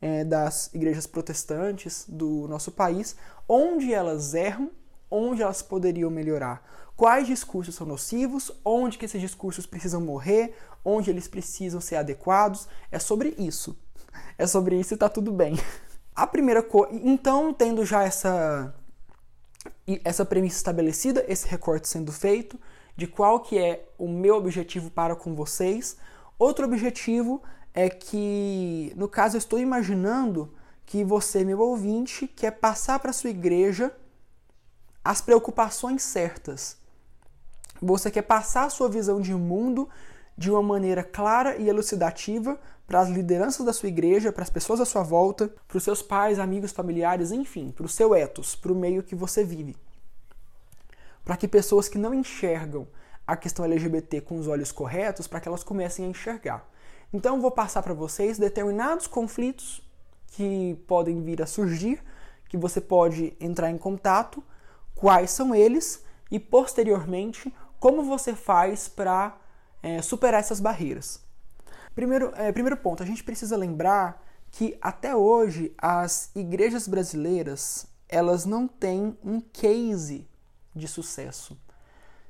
é, 0.00 0.22
das 0.22 0.72
igrejas 0.72 1.08
protestantes 1.08 2.04
do 2.08 2.46
nosso 2.46 2.70
país, 2.70 3.16
onde 3.48 3.92
elas 3.92 4.32
erram 4.32 4.70
onde 5.10 5.42
elas 5.42 5.62
poderiam 5.62 6.10
melhorar, 6.10 6.62
quais 6.96 7.26
discursos 7.26 7.74
são 7.74 7.86
nocivos, 7.86 8.50
onde 8.64 8.98
que 8.98 9.04
esses 9.04 9.20
discursos 9.20 9.66
precisam 9.66 10.00
morrer, 10.00 10.54
onde 10.84 11.10
eles 11.10 11.28
precisam 11.28 11.80
ser 11.80 11.96
adequados. 11.96 12.68
É 12.90 12.98
sobre 12.98 13.34
isso. 13.38 13.76
É 14.36 14.46
sobre 14.46 14.78
isso 14.78 14.94
e 14.94 14.96
tá 14.96 15.08
tudo 15.08 15.32
bem. 15.32 15.56
A 16.14 16.26
primeira 16.26 16.62
coisa, 16.62 16.92
então 17.04 17.54
tendo 17.54 17.84
já 17.84 18.02
essa 18.02 18.74
essa 20.04 20.24
premissa 20.24 20.56
estabelecida, 20.56 21.24
esse 21.28 21.46
recorte 21.46 21.88
sendo 21.88 22.12
feito 22.12 22.58
de 22.96 23.06
qual 23.06 23.40
que 23.40 23.56
é 23.56 23.88
o 23.96 24.08
meu 24.08 24.34
objetivo 24.34 24.90
para 24.90 25.14
com 25.14 25.34
vocês. 25.34 25.96
Outro 26.38 26.64
objetivo 26.64 27.42
é 27.72 27.88
que, 27.88 28.92
no 28.96 29.08
caso, 29.08 29.36
eu 29.36 29.38
estou 29.38 29.58
imaginando 29.58 30.52
que 30.84 31.04
você, 31.04 31.44
meu 31.44 31.60
ouvinte, 31.60 32.26
quer 32.26 32.52
passar 32.52 32.98
para 32.98 33.12
sua 33.12 33.30
igreja 33.30 33.92
as 35.08 35.22
preocupações 35.22 36.02
certas. 36.02 36.76
Você 37.80 38.10
quer 38.10 38.20
passar 38.20 38.64
a 38.64 38.68
sua 38.68 38.90
visão 38.90 39.22
de 39.22 39.32
mundo 39.32 39.88
de 40.36 40.50
uma 40.50 40.62
maneira 40.62 41.02
clara 41.02 41.56
e 41.56 41.66
elucidativa 41.66 42.60
para 42.86 43.00
as 43.00 43.08
lideranças 43.08 43.64
da 43.64 43.72
sua 43.72 43.88
igreja, 43.88 44.30
para 44.30 44.42
as 44.42 44.50
pessoas 44.50 44.82
à 44.82 44.84
sua 44.84 45.02
volta, 45.02 45.50
para 45.66 45.78
os 45.78 45.82
seus 45.82 46.02
pais, 46.02 46.38
amigos, 46.38 46.72
familiares, 46.72 47.32
enfim, 47.32 47.70
para 47.70 47.86
o 47.86 47.88
seu 47.88 48.14
ethos, 48.14 48.54
para 48.54 48.70
o 48.70 48.74
meio 48.74 49.02
que 49.02 49.14
você 49.14 49.42
vive. 49.42 49.78
Para 51.24 51.38
que 51.38 51.48
pessoas 51.48 51.88
que 51.88 51.96
não 51.96 52.12
enxergam 52.12 52.86
a 53.26 53.34
questão 53.34 53.64
LGBT 53.64 54.20
com 54.20 54.38
os 54.38 54.46
olhos 54.46 54.70
corretos, 54.70 55.26
para 55.26 55.40
que 55.40 55.48
elas 55.48 55.64
comecem 55.64 56.04
a 56.04 56.08
enxergar. 56.08 56.68
Então, 57.14 57.40
vou 57.40 57.50
passar 57.50 57.82
para 57.82 57.94
vocês 57.94 58.36
determinados 58.36 59.06
conflitos 59.06 59.82
que 60.32 60.78
podem 60.86 61.22
vir 61.22 61.40
a 61.40 61.46
surgir, 61.46 61.98
que 62.46 62.58
você 62.58 62.78
pode 62.78 63.34
entrar 63.40 63.70
em 63.70 63.78
contato 63.78 64.44
quais 64.98 65.30
são 65.30 65.54
eles 65.54 66.04
e, 66.28 66.40
posteriormente, 66.40 67.54
como 67.78 68.02
você 68.02 68.34
faz 68.34 68.88
para 68.88 69.38
é, 69.80 70.02
superar 70.02 70.40
essas 70.40 70.58
barreiras. 70.58 71.22
Primeiro, 71.94 72.32
é, 72.34 72.50
primeiro 72.50 72.76
ponto, 72.76 73.02
a 73.02 73.06
gente 73.06 73.22
precisa 73.22 73.56
lembrar 73.56 74.24
que 74.50 74.76
até 74.80 75.14
hoje 75.14 75.72
as 75.78 76.30
igrejas 76.34 76.88
brasileiras 76.88 77.86
elas 78.08 78.44
não 78.44 78.66
têm 78.66 79.16
um 79.22 79.40
case 79.40 80.26
de 80.74 80.88
sucesso. 80.88 81.56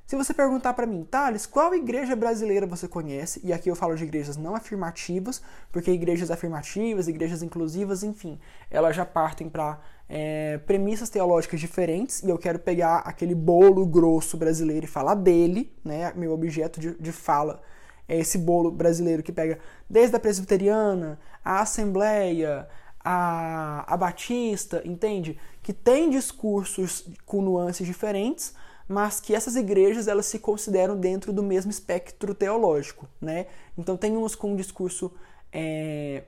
Se 0.05 0.15
você 0.15 0.33
perguntar 0.33 0.73
para 0.73 0.87
mim, 0.87 1.03
Thales, 1.03 1.45
qual 1.45 1.73
igreja 1.73 2.15
brasileira 2.15 2.65
você 2.65 2.87
conhece? 2.87 3.39
E 3.43 3.53
aqui 3.53 3.69
eu 3.69 3.75
falo 3.75 3.95
de 3.95 4.03
igrejas 4.03 4.37
não 4.37 4.55
afirmativas, 4.55 5.41
porque 5.71 5.91
igrejas 5.91 6.31
afirmativas, 6.31 7.07
igrejas 7.07 7.43
inclusivas, 7.43 8.03
enfim, 8.03 8.39
elas 8.71 8.95
já 8.95 9.05
partem 9.05 9.47
para 9.47 9.79
é, 10.09 10.57
premissas 10.65 11.09
teológicas 11.09 11.59
diferentes, 11.59 12.23
e 12.23 12.29
eu 12.29 12.37
quero 12.37 12.57
pegar 12.57 12.97
aquele 12.99 13.35
bolo 13.35 13.85
grosso 13.85 14.35
brasileiro 14.35 14.85
e 14.85 14.89
falar 14.89 15.13
dele, 15.13 15.71
né? 15.85 16.11
Meu 16.15 16.33
objeto 16.33 16.79
de, 16.79 16.95
de 16.95 17.11
fala 17.11 17.61
é 18.07 18.17
esse 18.17 18.39
bolo 18.39 18.71
brasileiro 18.71 19.21
que 19.21 19.31
pega 19.31 19.59
desde 19.87 20.15
a 20.15 20.19
presbiteriana, 20.19 21.19
a 21.45 21.61
assembleia, 21.61 22.67
a, 22.99 23.85
a 23.93 23.95
batista, 23.95 24.81
entende? 24.83 25.37
Que 25.61 25.71
tem 25.71 26.09
discursos 26.09 27.07
com 27.23 27.43
nuances 27.43 27.85
diferentes, 27.85 28.55
mas 28.87 29.19
que 29.19 29.35
essas 29.35 29.55
igrejas 29.55 30.07
elas 30.07 30.25
se 30.25 30.39
consideram 30.39 30.99
dentro 30.99 31.31
do 31.31 31.43
mesmo 31.43 31.69
espectro 31.69 32.33
teológico, 32.33 33.07
né? 33.21 33.45
Então 33.77 33.95
tem 33.95 34.17
uns 34.17 34.33
com 34.33 34.53
um 34.53 34.55
discurso 34.55 35.13
é, 35.53 36.23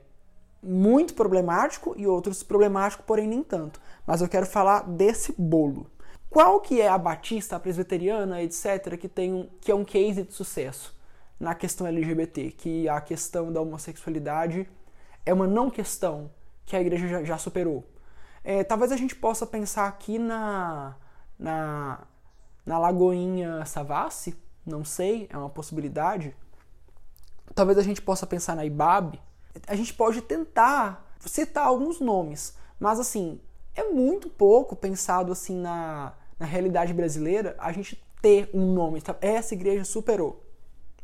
muito 0.62 1.14
problemático 1.14 1.94
e 1.96 2.06
outros 2.06 2.42
problemático, 2.42 3.02
porém 3.02 3.26
nem 3.26 3.42
tanto. 3.42 3.80
Mas 4.06 4.20
eu 4.20 4.28
quero 4.28 4.46
falar 4.46 4.82
desse 4.88 5.34
bolo. 5.36 5.90
Qual 6.30 6.60
que 6.60 6.80
é 6.80 6.88
a 6.88 6.96
batista, 6.96 7.56
a 7.56 7.60
presbiteriana, 7.60 8.42
etc., 8.42 8.96
que 8.98 9.08
tem 9.08 9.32
um, 9.34 9.48
que 9.60 9.70
é 9.70 9.74
um 9.74 9.84
case 9.84 10.22
de 10.22 10.32
sucesso 10.32 10.96
na 11.38 11.54
questão 11.54 11.86
LGBT, 11.86 12.52
que 12.52 12.88
a 12.88 13.00
questão 13.00 13.52
da 13.52 13.60
homossexualidade 13.60 14.68
é 15.26 15.34
uma 15.34 15.46
não 15.46 15.68
questão 15.68 16.30
que 16.64 16.76
a 16.76 16.80
igreja 16.80 17.08
já, 17.08 17.24
já 17.24 17.38
superou. 17.38 17.84
É, 18.44 18.64
talvez 18.64 18.92
a 18.92 18.96
gente 18.96 19.14
possa 19.14 19.46
pensar 19.46 19.86
aqui 19.86 20.18
na, 20.18 20.96
na 21.38 22.06
na 22.64 22.78
Lagoinha 22.78 23.64
Savassi, 23.64 24.36
não 24.64 24.84
sei, 24.84 25.28
é 25.30 25.36
uma 25.36 25.50
possibilidade. 25.50 26.34
Talvez 27.54 27.76
a 27.76 27.82
gente 27.82 28.00
possa 28.00 28.26
pensar 28.26 28.54
na 28.54 28.64
IBAB. 28.64 29.20
A 29.66 29.74
gente 29.74 29.94
pode 29.94 30.22
tentar 30.22 31.14
citar 31.20 31.66
alguns 31.66 32.00
nomes, 32.00 32.56
mas 32.78 32.98
assim, 32.98 33.40
é 33.74 33.84
muito 33.84 34.28
pouco 34.28 34.74
pensado 34.74 35.32
assim 35.32 35.56
na, 35.56 36.14
na 36.38 36.46
realidade 36.46 36.92
brasileira 36.92 37.54
a 37.58 37.72
gente 37.72 38.02
ter 38.20 38.50
um 38.52 38.72
nome. 38.72 39.02
Essa 39.20 39.54
igreja 39.54 39.84
superou. 39.84 40.44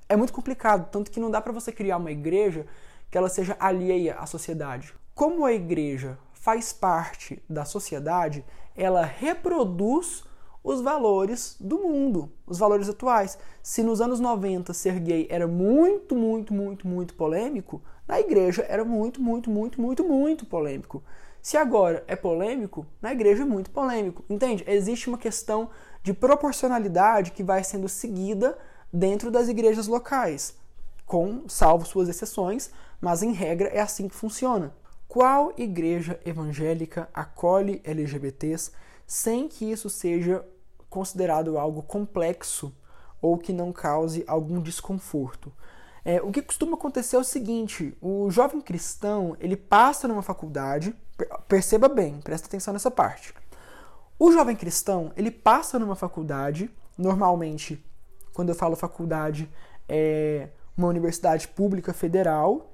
É 0.08 0.16
muito 0.16 0.32
complicado, 0.32 0.88
tanto 0.90 1.10
que 1.10 1.20
não 1.20 1.30
dá 1.30 1.40
para 1.40 1.52
você 1.52 1.70
criar 1.70 1.98
uma 1.98 2.10
igreja 2.10 2.66
que 3.10 3.18
ela 3.18 3.28
seja 3.28 3.56
alheia 3.58 4.14
à 4.16 4.26
sociedade. 4.26 4.94
Como 5.14 5.44
a 5.44 5.52
igreja 5.52 6.18
faz 6.32 6.72
parte 6.72 7.42
da 7.48 7.64
sociedade, 7.64 8.44
ela 8.76 9.04
reproduz 9.04 10.24
os 10.62 10.80
valores 10.80 11.56
do 11.60 11.78
mundo, 11.78 12.30
os 12.46 12.58
valores 12.58 12.88
atuais. 12.88 13.38
Se 13.62 13.82
nos 13.82 14.00
anos 14.00 14.20
90 14.20 14.72
ser 14.72 14.98
gay 15.00 15.26
era 15.30 15.46
muito, 15.46 16.14
muito, 16.14 16.54
muito, 16.54 16.86
muito 16.86 17.14
polêmico, 17.14 17.82
na 18.08 18.18
igreja 18.18 18.64
era 18.68 18.84
muito, 18.84 19.20
muito, 19.20 19.50
muito, 19.50 19.80
muito, 19.80 20.02
muito 20.02 20.46
polêmico. 20.46 21.02
Se 21.42 21.56
agora 21.56 22.02
é 22.08 22.16
polêmico, 22.16 22.86
na 23.00 23.12
igreja 23.12 23.42
é 23.42 23.46
muito 23.46 23.70
polêmico. 23.70 24.24
Entende? 24.28 24.64
Existe 24.66 25.08
uma 25.08 25.18
questão 25.18 25.70
de 26.02 26.14
proporcionalidade 26.14 27.30
que 27.30 27.44
vai 27.44 27.62
sendo 27.62 27.88
seguida 27.88 28.58
dentro 28.92 29.30
das 29.30 29.48
igrejas 29.48 29.86
locais, 29.86 30.56
com 31.06 31.46
salvo 31.46 31.84
suas 31.84 32.08
exceções, 32.08 32.70
mas 33.00 33.22
em 33.22 33.32
regra 33.32 33.68
é 33.68 33.80
assim 33.80 34.08
que 34.08 34.14
funciona. 34.14 34.74
Qual 35.06 35.52
igreja 35.56 36.18
evangélica 36.24 37.08
acolhe 37.12 37.80
LGBTs 37.84 38.72
sem 39.06 39.48
que 39.48 39.70
isso 39.70 39.88
seja 39.88 40.44
considerado 40.88 41.58
algo 41.58 41.82
complexo 41.82 42.74
ou 43.20 43.36
que 43.36 43.52
não 43.52 43.72
cause 43.72 44.24
algum 44.26 44.60
desconforto. 44.60 45.52
É, 46.08 46.22
o 46.22 46.30
que 46.30 46.40
costuma 46.40 46.72
acontecer 46.72 47.16
é 47.16 47.18
o 47.18 47.24
seguinte: 47.24 47.94
o 48.00 48.30
jovem 48.30 48.62
cristão 48.62 49.36
ele 49.38 49.54
passa 49.54 50.08
numa 50.08 50.22
faculdade, 50.22 50.94
perceba 51.46 51.86
bem, 51.86 52.18
presta 52.24 52.46
atenção 52.46 52.72
nessa 52.72 52.90
parte. 52.90 53.34
O 54.18 54.32
jovem 54.32 54.56
cristão 54.56 55.12
ele 55.18 55.30
passa 55.30 55.78
numa 55.78 55.94
faculdade, 55.94 56.70
normalmente, 56.96 57.84
quando 58.32 58.48
eu 58.48 58.54
falo 58.54 58.74
faculdade, 58.74 59.50
é 59.86 60.48
uma 60.74 60.88
universidade 60.88 61.46
pública 61.46 61.92
federal, 61.92 62.72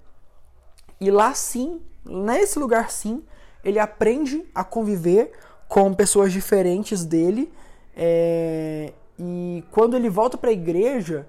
e 1.00 1.10
lá 1.10 1.34
sim, 1.34 1.82
nesse 2.04 2.56
lugar 2.56 2.88
sim, 2.92 3.24
ele 3.64 3.80
aprende 3.80 4.48
a 4.54 4.62
conviver 4.62 5.32
com 5.66 5.92
pessoas 5.92 6.32
diferentes 6.32 7.04
dele. 7.04 7.52
É, 7.96 8.92
e 9.18 9.64
quando 9.72 9.96
ele 9.96 10.08
volta 10.08 10.38
para 10.38 10.50
a 10.50 10.52
igreja, 10.52 11.26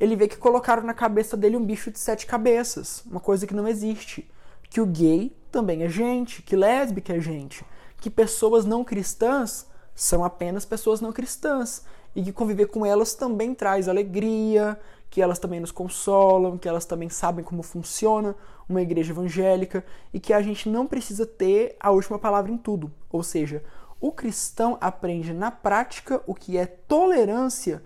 ele 0.00 0.16
vê 0.16 0.28
que 0.28 0.36
colocaram 0.36 0.82
na 0.82 0.94
cabeça 0.94 1.36
dele 1.36 1.56
um 1.56 1.64
bicho 1.64 1.90
de 1.90 1.98
sete 1.98 2.26
cabeças, 2.26 3.02
uma 3.10 3.20
coisa 3.20 3.46
que 3.46 3.54
não 3.54 3.66
existe. 3.66 4.28
Que 4.70 4.80
o 4.80 4.86
gay 4.86 5.34
também 5.50 5.82
é 5.82 5.88
gente, 5.88 6.42
que 6.42 6.54
lésbica 6.54 7.14
é 7.14 7.20
gente, 7.20 7.64
que 8.00 8.10
pessoas 8.10 8.64
não 8.64 8.84
cristãs 8.84 9.66
são 9.94 10.22
apenas 10.22 10.64
pessoas 10.64 11.00
não 11.00 11.12
cristãs 11.12 11.84
e 12.14 12.22
que 12.22 12.32
conviver 12.32 12.66
com 12.66 12.86
elas 12.86 13.14
também 13.14 13.54
traz 13.54 13.88
alegria, 13.88 14.78
que 15.10 15.22
elas 15.22 15.38
também 15.38 15.58
nos 15.58 15.72
consolam, 15.72 16.58
que 16.58 16.68
elas 16.68 16.84
também 16.84 17.08
sabem 17.08 17.44
como 17.44 17.62
funciona 17.62 18.36
uma 18.68 18.82
igreja 18.82 19.12
evangélica 19.12 19.84
e 20.12 20.20
que 20.20 20.32
a 20.32 20.42
gente 20.42 20.68
não 20.68 20.86
precisa 20.86 21.24
ter 21.24 21.76
a 21.80 21.90
última 21.90 22.18
palavra 22.18 22.52
em 22.52 22.58
tudo. 22.58 22.92
Ou 23.10 23.22
seja, 23.22 23.64
o 24.00 24.12
cristão 24.12 24.76
aprende 24.80 25.32
na 25.32 25.50
prática 25.50 26.22
o 26.26 26.34
que 26.34 26.56
é 26.56 26.66
tolerância 26.66 27.82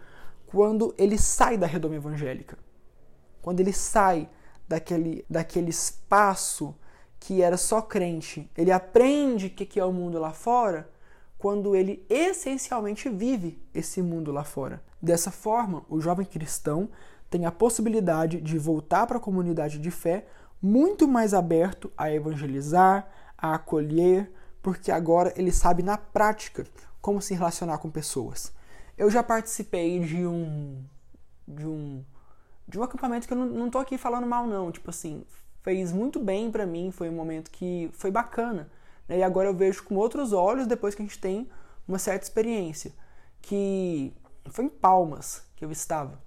quando 0.53 0.95
ele 0.99 1.17
sai 1.17 1.57
da 1.57 1.67
redoma 1.67 1.97
evangélica. 1.97 2.59
Quando 3.41 3.61
ele 3.61 3.73
sai 3.73 4.29
daquele, 4.69 5.25
daquele 5.29 5.71
espaço 5.71 6.75
que 7.19 7.41
era 7.41 7.57
só 7.57 7.81
crente. 7.81 8.51
Ele 8.55 8.71
aprende 8.71 9.47
o 9.47 9.51
que 9.51 9.81
é 9.81 9.85
o 9.85 9.93
mundo 9.93 10.19
lá 10.19 10.33
fora 10.33 10.91
quando 11.39 11.75
ele 11.75 12.05
essencialmente 12.09 13.09
vive 13.09 13.61
esse 13.75 14.03
mundo 14.03 14.31
lá 14.31 14.45
fora. 14.45 14.83
Dessa 15.01 15.31
forma, 15.31 15.85
o 15.89 16.01
jovem 16.01 16.27
cristão 16.27 16.91
tem 17.31 17.47
a 17.47 17.51
possibilidade 17.51 18.39
de 18.41 18.59
voltar 18.59 19.07
para 19.07 19.17
a 19.17 19.21
comunidade 19.21 19.79
de 19.79 19.91
fé 19.91 20.27
muito 20.61 21.09
mais 21.09 21.33
aberto 21.33 21.91
a 21.97 22.13
evangelizar, 22.13 23.09
a 23.39 23.55
acolher, 23.55 24.31
porque 24.63 24.93
agora 24.93 25.33
ele 25.35 25.51
sabe 25.51 25.83
na 25.83 25.97
prática 25.97 26.65
como 27.01 27.23
se 27.23 27.35
relacionar 27.35 27.79
com 27.79 27.91
pessoas. 27.91 28.53
Eu 28.97 29.11
já 29.11 29.23
participei 29.23 30.01
de 30.01 30.27
um 30.27 30.83
de 31.47 31.67
um 31.67 32.05
de 32.69 32.79
um 32.79 32.83
acampamento 32.83 33.27
que 33.27 33.35
eu 33.35 33.39
não, 33.39 33.47
não 33.47 33.71
tô 33.71 33.79
aqui 33.79 33.99
falando 33.99 34.27
mal 34.27 34.47
não, 34.47 34.71
tipo 34.71 34.89
assim, 34.89 35.25
fez 35.63 35.93
muito 35.93 36.21
bem 36.21 36.51
para 36.51 36.65
mim, 36.65 36.91
foi 36.91 37.09
um 37.11 37.15
momento 37.15 37.51
que 37.51 37.91
foi 37.93 38.11
bacana 38.11 38.71
né? 39.09 39.19
E 39.19 39.23
agora 39.23 39.49
eu 39.49 39.55
vejo 39.55 39.83
com 39.85 39.95
outros 39.97 40.33
olhos 40.33 40.67
depois 40.67 40.95
que 40.95 41.03
a 41.03 41.05
gente 41.05 41.19
tem 41.19 41.49
uma 41.87 41.99
certa 41.99 42.25
experiência. 42.25 42.93
Que 43.41 44.13
foi 44.47 44.67
em 44.67 44.69
Palmas 44.69 45.43
que 45.57 45.65
eu 45.65 45.71
estava. 45.71 46.21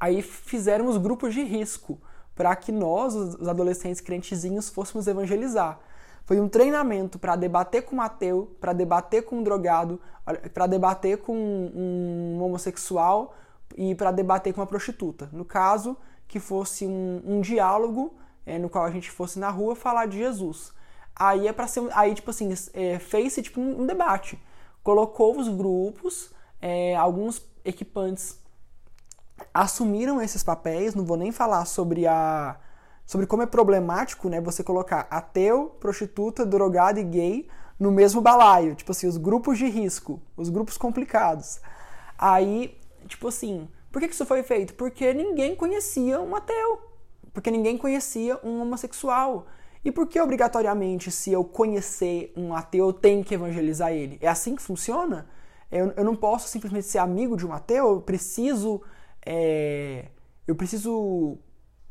Aí 0.00 0.22
fizeram 0.22 0.86
os 0.86 0.96
grupos 0.96 1.34
de 1.34 1.42
risco 1.42 2.00
para 2.34 2.54
que 2.54 2.70
nós, 2.70 3.14
os 3.14 3.48
adolescentes 3.48 4.00
crentezinhos, 4.00 4.68
fôssemos 4.68 5.06
evangelizar. 5.06 5.80
Foi 6.24 6.38
um 6.38 6.48
treinamento 6.48 7.18
para 7.18 7.36
debater 7.36 7.82
com 7.82 7.96
um 7.96 8.00
ateu, 8.00 8.56
para 8.60 8.72
debater 8.72 9.24
com 9.24 9.38
um 9.38 9.42
drogado, 9.42 10.00
para 10.52 10.66
debater 10.66 11.18
com 11.18 11.36
um 11.36 12.42
homossexual 12.42 13.34
e 13.76 13.94
para 13.94 14.10
debater 14.10 14.52
com 14.52 14.60
uma 14.60 14.66
prostituta. 14.66 15.28
No 15.32 15.44
caso, 15.44 15.96
que 16.26 16.38
fosse 16.38 16.86
um, 16.86 17.22
um 17.24 17.40
diálogo 17.40 18.14
é, 18.44 18.58
no 18.58 18.68
qual 18.68 18.84
a 18.84 18.90
gente 18.90 19.10
fosse 19.10 19.38
na 19.38 19.50
rua 19.50 19.76
falar 19.76 20.06
de 20.06 20.18
Jesus. 20.18 20.72
Aí 21.14 21.46
é 21.48 21.52
para 21.52 21.66
ser. 21.66 21.86
Aí, 21.92 22.14
tipo 22.14 22.30
assim, 22.30 22.52
é, 22.72 22.98
fez-se 22.98 23.42
tipo, 23.42 23.60
um, 23.60 23.82
um, 23.82 23.86
debate. 23.86 24.38
Colocou 24.82 25.38
os 25.38 25.48
grupos, 25.48 26.32
é, 26.60 26.94
alguns 26.96 27.42
equipantes 27.64 28.38
assumiram 29.52 30.22
esses 30.22 30.42
papéis. 30.42 30.94
Não 30.94 31.04
vou 31.04 31.16
nem 31.16 31.32
falar 31.32 31.64
sobre 31.64 32.06
a. 32.06 32.56
Sobre 33.04 33.26
como 33.26 33.42
é 33.42 33.46
problemático, 33.46 34.28
né? 34.28 34.40
Você 34.40 34.62
colocar 34.62 35.06
ateu, 35.10 35.76
prostituta, 35.80 36.44
drogado 36.44 37.00
e 37.00 37.04
gay 37.04 37.48
no 37.78 37.92
mesmo 37.92 38.20
balaio. 38.20 38.74
Tipo 38.74 38.92
assim, 38.92 39.06
os 39.06 39.16
grupos 39.16 39.58
de 39.58 39.66
risco, 39.68 40.20
os 40.36 40.48
grupos 40.48 40.76
complicados. 40.76 41.60
Aí, 42.18 42.76
tipo 43.06 43.28
assim, 43.28 43.68
por 43.90 44.00
que 44.00 44.08
isso 44.08 44.26
foi 44.26 44.42
feito? 44.42 44.74
Porque 44.74 45.12
ninguém 45.14 45.54
conhecia 45.54 46.20
um 46.20 46.34
ateu. 46.34 46.80
Porque 47.32 47.50
ninguém 47.50 47.78
conhecia 47.78 48.38
um 48.42 48.62
homossexual. 48.62 49.46
E 49.84 49.92
por 49.92 50.06
que 50.06 50.20
obrigatoriamente, 50.20 51.10
se 51.10 51.32
eu 51.32 51.44
conhecer 51.44 52.32
um 52.36 52.54
ateu, 52.54 52.86
eu 52.86 52.92
tenho 52.92 53.24
que 53.24 53.34
evangelizar 53.34 53.92
ele? 53.92 54.18
É 54.20 54.28
assim 54.28 54.56
que 54.56 54.62
funciona? 54.62 55.28
Eu, 55.70 55.92
eu 55.96 56.04
não 56.04 56.16
posso 56.16 56.48
simplesmente 56.48 56.86
ser 56.86 56.98
amigo 56.98 57.36
de 57.36 57.46
um 57.46 57.52
ateu, 57.52 57.88
eu 57.88 58.00
preciso. 58.00 58.82
É, 59.24 60.06
eu 60.46 60.54
preciso 60.56 61.38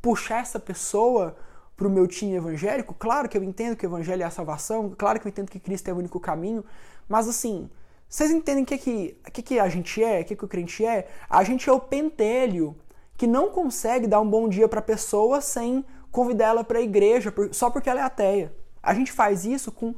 puxar 0.01 0.41
essa 0.41 0.59
pessoa 0.59 1.37
para 1.77 1.87
o 1.87 1.91
meu 1.91 2.07
time 2.07 2.35
evangélico. 2.35 2.93
Claro 2.95 3.29
que 3.29 3.37
eu 3.37 3.43
entendo 3.43 3.77
que 3.77 3.85
o 3.85 3.87
evangelho 3.87 4.23
é 4.23 4.25
a 4.25 4.31
salvação, 4.31 4.91
claro 4.97 5.19
que 5.19 5.27
eu 5.27 5.29
entendo 5.29 5.49
que 5.49 5.59
Cristo 5.59 5.87
é 5.87 5.93
o 5.93 5.97
único 5.97 6.19
caminho, 6.19 6.65
mas 7.07 7.29
assim, 7.29 7.69
vocês 8.09 8.31
entendem 8.31 8.63
o 8.63 8.65
que, 8.65 8.77
que, 8.77 9.17
que, 9.31 9.41
que 9.43 9.59
a 9.59 9.69
gente 9.69 10.03
é, 10.03 10.21
o 10.21 10.25
que, 10.25 10.35
que 10.35 10.43
o 10.45 10.47
crente 10.47 10.83
é? 10.83 11.07
A 11.29 11.43
gente 11.43 11.69
é 11.69 11.71
o 11.71 11.79
pentelho 11.79 12.75
que 13.15 13.27
não 13.27 13.49
consegue 13.49 14.07
dar 14.07 14.19
um 14.19 14.29
bom 14.29 14.49
dia 14.49 14.67
para 14.67 14.79
a 14.79 14.83
pessoa 14.83 15.39
sem 15.39 15.85
convidar 16.11 16.47
ela 16.47 16.63
para 16.63 16.79
a 16.79 16.81
igreja 16.81 17.33
só 17.51 17.69
porque 17.69 17.89
ela 17.89 17.99
é 17.99 18.03
ateia. 18.03 18.53
A 18.81 18.93
gente 18.93 19.11
faz 19.11 19.45
isso 19.45 19.71
com. 19.71 19.93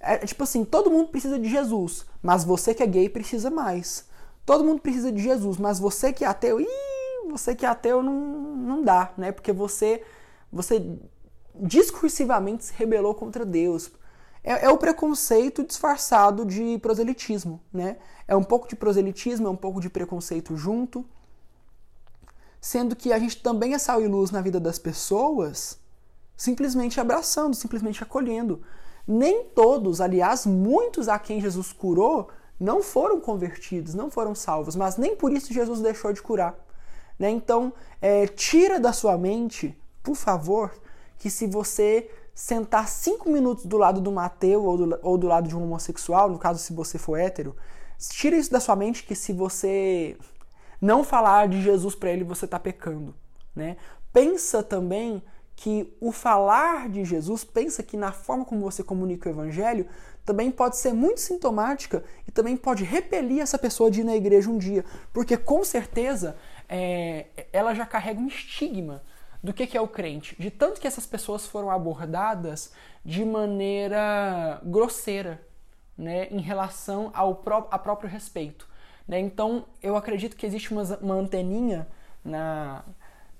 É, 0.00 0.18
tipo 0.18 0.42
assim, 0.42 0.64
todo 0.64 0.90
mundo 0.90 1.10
precisa 1.10 1.38
de 1.38 1.48
Jesus, 1.48 2.04
mas 2.20 2.42
você 2.42 2.74
que 2.74 2.82
é 2.82 2.86
gay 2.86 3.08
precisa 3.08 3.50
mais. 3.50 4.08
Todo 4.44 4.64
mundo 4.64 4.80
precisa 4.80 5.12
de 5.12 5.22
Jesus, 5.22 5.56
mas 5.58 5.78
você 5.78 6.12
que 6.12 6.24
é 6.24 6.26
ateu, 6.26 6.60
ih, 6.60 6.66
você 7.30 7.54
que 7.54 7.64
é 7.64 7.68
ateu 7.68 8.02
não, 8.02 8.12
não 8.12 8.82
dá, 8.82 9.12
né? 9.16 9.30
Porque 9.30 9.52
você, 9.52 10.02
você 10.52 10.84
discursivamente 11.54 12.64
se 12.64 12.72
rebelou 12.74 13.14
contra 13.14 13.44
Deus. 13.44 13.90
É, 14.44 14.66
é, 14.66 14.68
o 14.70 14.78
preconceito 14.78 15.64
disfarçado 15.64 16.44
de 16.44 16.78
proselitismo, 16.78 17.60
né? 17.72 17.96
É 18.26 18.34
um 18.34 18.42
pouco 18.42 18.68
de 18.68 18.74
proselitismo, 18.74 19.46
é 19.46 19.50
um 19.50 19.56
pouco 19.56 19.80
de 19.80 19.88
preconceito 19.88 20.56
junto 20.56 21.04
sendo 22.62 22.94
que 22.94 23.12
a 23.12 23.18
gente 23.18 23.42
também 23.42 23.74
é 23.74 23.78
sal 23.78 24.00
e 24.00 24.06
luz 24.06 24.30
na 24.30 24.40
vida 24.40 24.60
das 24.60 24.78
pessoas, 24.78 25.80
simplesmente 26.36 27.00
abraçando, 27.00 27.56
simplesmente 27.56 28.04
acolhendo. 28.04 28.62
Nem 29.04 29.42
todos, 29.46 30.00
aliás, 30.00 30.46
muitos 30.46 31.08
a 31.08 31.18
quem 31.18 31.40
Jesus 31.40 31.72
curou, 31.72 32.28
não 32.60 32.80
foram 32.80 33.20
convertidos, 33.20 33.94
não 33.94 34.08
foram 34.08 34.32
salvos, 34.32 34.76
mas 34.76 34.96
nem 34.96 35.16
por 35.16 35.32
isso 35.32 35.52
Jesus 35.52 35.80
deixou 35.80 36.12
de 36.12 36.22
curar. 36.22 36.54
Né? 37.18 37.30
Então, 37.30 37.72
é, 38.00 38.28
tira 38.28 38.78
da 38.78 38.92
sua 38.92 39.18
mente, 39.18 39.76
por 40.00 40.14
favor, 40.14 40.72
que 41.22 41.30
se 41.30 41.46
você 41.46 42.10
sentar 42.34 42.88
cinco 42.88 43.30
minutos 43.30 43.64
do 43.64 43.78
lado 43.78 44.00
do 44.00 44.10
Mateu 44.10 44.64
ou 44.64 44.76
do, 44.76 44.98
ou 45.02 45.16
do 45.16 45.28
lado 45.28 45.48
de 45.48 45.56
um 45.56 45.62
homossexual, 45.62 46.28
no 46.28 46.36
caso 46.36 46.58
se 46.58 46.72
você 46.72 46.98
for 46.98 47.16
hétero, 47.16 47.54
tira 48.10 48.36
isso 48.36 48.50
da 48.50 48.58
sua 48.58 48.74
mente 48.74 49.04
que 49.04 49.14
se 49.14 49.32
você 49.32 50.16
não 50.80 51.04
falar 51.04 51.46
de 51.46 51.62
Jesus 51.62 51.94
para 51.94 52.10
ele 52.10 52.24
você 52.24 52.44
está 52.44 52.58
pecando, 52.58 53.14
né? 53.54 53.76
Pensa 54.12 54.64
também 54.64 55.22
que 55.54 55.96
o 56.00 56.10
falar 56.10 56.88
de 56.88 57.04
Jesus, 57.04 57.44
pensa 57.44 57.84
que 57.84 57.96
na 57.96 58.10
forma 58.10 58.44
como 58.44 58.62
você 58.62 58.82
comunica 58.82 59.28
o 59.28 59.32
evangelho, 59.32 59.86
também 60.24 60.50
pode 60.50 60.76
ser 60.76 60.92
muito 60.92 61.20
sintomática 61.20 62.02
e 62.26 62.32
também 62.32 62.56
pode 62.56 62.82
repelir 62.82 63.40
essa 63.40 63.56
pessoa 63.56 63.92
de 63.92 64.00
ir 64.00 64.04
na 64.04 64.16
igreja 64.16 64.50
um 64.50 64.58
dia, 64.58 64.84
porque 65.12 65.36
com 65.36 65.62
certeza 65.62 66.36
é, 66.68 67.26
ela 67.52 67.74
já 67.74 67.86
carrega 67.86 68.18
um 68.18 68.26
estigma 68.26 69.04
do 69.42 69.52
que, 69.52 69.66
que 69.66 69.76
é 69.76 69.80
o 69.80 69.88
crente, 69.88 70.36
de 70.38 70.50
tanto 70.50 70.80
que 70.80 70.86
essas 70.86 71.04
pessoas 71.04 71.46
foram 71.46 71.70
abordadas 71.70 72.72
de 73.04 73.24
maneira 73.24 74.60
grosseira, 74.62 75.40
né, 75.98 76.28
em 76.30 76.40
relação 76.40 77.10
ao 77.12 77.34
pró 77.36 77.66
a 77.70 77.78
próprio 77.78 78.08
respeito. 78.08 78.68
Né? 79.06 79.18
Então, 79.18 79.64
eu 79.82 79.96
acredito 79.96 80.36
que 80.36 80.46
existe 80.46 80.72
uma, 80.72 80.82
uma 80.98 81.14
anteninha 81.14 81.88
na, 82.24 82.84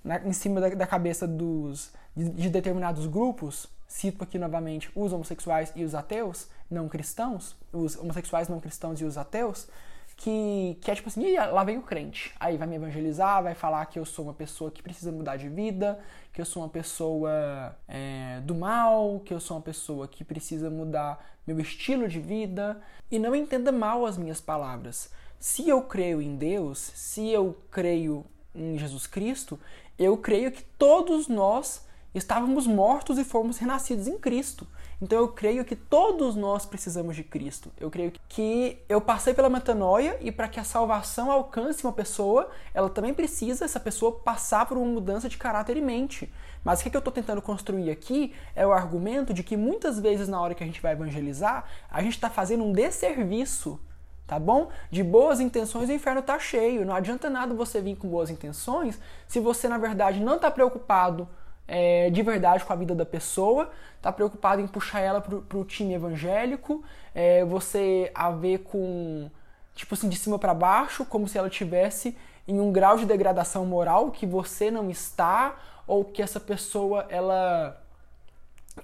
na, 0.02 0.18
em 0.18 0.32
cima 0.32 0.60
da, 0.60 0.68
da 0.70 0.86
cabeça 0.86 1.26
dos, 1.26 1.92
de, 2.16 2.28
de, 2.30 2.50
determinados 2.50 3.06
grupos, 3.06 3.68
cito 3.86 4.24
aqui 4.24 4.38
novamente 4.38 4.90
os 4.94 5.12
homossexuais 5.12 5.72
e 5.76 5.84
os 5.84 5.94
ateus 5.94 6.48
não 6.70 6.88
cristãos, 6.88 7.56
os 7.72 7.96
homossexuais 7.96 8.48
não 8.48 8.58
cristãos 8.58 9.00
e 9.00 9.04
os 9.04 9.16
ateus, 9.16 9.68
que, 10.16 10.78
que 10.80 10.90
é 10.90 10.94
tipo 10.94 11.08
assim, 11.08 11.36
lá 11.36 11.64
vem 11.64 11.78
o 11.78 11.82
crente, 11.82 12.34
aí 12.38 12.56
vai 12.56 12.66
me 12.66 12.76
evangelizar, 12.76 13.42
vai 13.42 13.54
falar 13.54 13.86
que 13.86 13.98
eu 13.98 14.04
sou 14.04 14.26
uma 14.26 14.34
pessoa 14.34 14.70
que 14.70 14.82
precisa 14.82 15.10
mudar 15.10 15.36
de 15.36 15.48
vida, 15.48 15.98
que 16.32 16.40
eu 16.40 16.44
sou 16.44 16.62
uma 16.62 16.68
pessoa 16.68 17.76
é, 17.88 18.40
do 18.44 18.54
mal, 18.54 19.20
que 19.24 19.34
eu 19.34 19.40
sou 19.40 19.56
uma 19.56 19.62
pessoa 19.62 20.06
que 20.06 20.24
precisa 20.24 20.70
mudar 20.70 21.24
meu 21.46 21.58
estilo 21.60 22.08
de 22.08 22.20
vida, 22.20 22.80
e 23.10 23.18
não 23.18 23.34
entenda 23.34 23.72
mal 23.72 24.06
as 24.06 24.16
minhas 24.16 24.40
palavras. 24.40 25.10
Se 25.38 25.68
eu 25.68 25.82
creio 25.82 26.22
em 26.22 26.36
Deus, 26.36 26.78
se 26.78 27.28
eu 27.28 27.60
creio 27.70 28.24
em 28.54 28.78
Jesus 28.78 29.06
Cristo, 29.06 29.58
eu 29.98 30.16
creio 30.16 30.52
que 30.52 30.62
todos 30.62 31.28
nós 31.28 31.86
estávamos 32.14 32.66
mortos 32.66 33.18
e 33.18 33.24
fomos 33.24 33.58
renascidos 33.58 34.06
em 34.06 34.18
Cristo. 34.18 34.66
Então 35.02 35.18
eu 35.18 35.26
creio 35.26 35.64
que 35.64 35.74
todos 35.74 36.36
nós 36.36 36.64
precisamos 36.64 37.16
de 37.16 37.24
Cristo. 37.24 37.72
Eu 37.80 37.90
creio 37.90 38.12
que 38.28 38.78
eu 38.88 39.00
passei 39.00 39.34
pela 39.34 39.50
metanoia 39.50 40.16
e 40.20 40.30
para 40.30 40.46
que 40.46 40.60
a 40.60 40.64
salvação 40.64 41.28
alcance 41.28 41.82
uma 41.82 41.92
pessoa, 41.92 42.48
ela 42.72 42.88
também 42.88 43.12
precisa 43.12 43.64
essa 43.64 43.80
pessoa 43.80 44.12
passar 44.20 44.64
por 44.64 44.78
uma 44.78 44.86
mudança 44.86 45.28
de 45.28 45.36
caráter 45.36 45.76
e 45.76 45.80
mente. 45.80 46.32
Mas 46.62 46.78
o 46.78 46.84
que 46.84 46.96
eu 46.96 47.00
estou 47.00 47.12
tentando 47.12 47.42
construir 47.42 47.90
aqui 47.90 48.32
é 48.54 48.64
o 48.64 48.70
argumento 48.70 49.34
de 49.34 49.42
que 49.42 49.56
muitas 49.56 49.98
vezes 49.98 50.28
na 50.28 50.40
hora 50.40 50.54
que 50.54 50.62
a 50.62 50.66
gente 50.66 50.80
vai 50.80 50.92
evangelizar, 50.92 51.64
a 51.90 52.00
gente 52.00 52.14
está 52.14 52.30
fazendo 52.30 52.62
um 52.62 52.72
desserviço 52.72 53.80
tá 54.24 54.38
bom? 54.38 54.70
De 54.88 55.02
boas 55.02 55.40
intenções 55.40 55.88
o 55.88 55.92
inferno 55.92 56.22
tá 56.22 56.38
cheio. 56.38 56.86
Não 56.86 56.94
adianta 56.94 57.28
nada 57.28 57.52
você 57.52 57.80
vir 57.80 57.96
com 57.96 58.08
boas 58.08 58.30
intenções 58.30 59.00
se 59.26 59.40
você, 59.40 59.68
na 59.68 59.78
verdade, 59.78 60.20
não 60.20 60.36
está 60.36 60.48
preocupado 60.48 61.28
é, 61.74 62.10
de 62.10 62.22
verdade 62.22 62.66
com 62.66 62.72
a 62.74 62.76
vida 62.76 62.94
da 62.94 63.06
pessoa, 63.06 63.70
está 63.96 64.12
preocupado 64.12 64.60
em 64.60 64.66
puxar 64.66 65.00
ela 65.00 65.22
para 65.22 65.56
o 65.56 65.64
time 65.64 65.94
evangélico, 65.94 66.84
é, 67.14 67.46
você 67.46 68.10
a 68.14 68.30
ver 68.30 68.58
com, 68.58 69.30
tipo 69.74 69.94
assim, 69.94 70.10
de 70.10 70.16
cima 70.16 70.38
para 70.38 70.52
baixo, 70.52 71.02
como 71.06 71.26
se 71.26 71.38
ela 71.38 71.48
tivesse 71.48 72.14
em 72.46 72.60
um 72.60 72.70
grau 72.70 72.98
de 72.98 73.06
degradação 73.06 73.64
moral 73.64 74.10
que 74.10 74.26
você 74.26 74.70
não 74.70 74.90
está, 74.90 75.56
ou 75.86 76.04
que 76.04 76.20
essa 76.20 76.38
pessoa 76.38 77.06
ela 77.08 77.78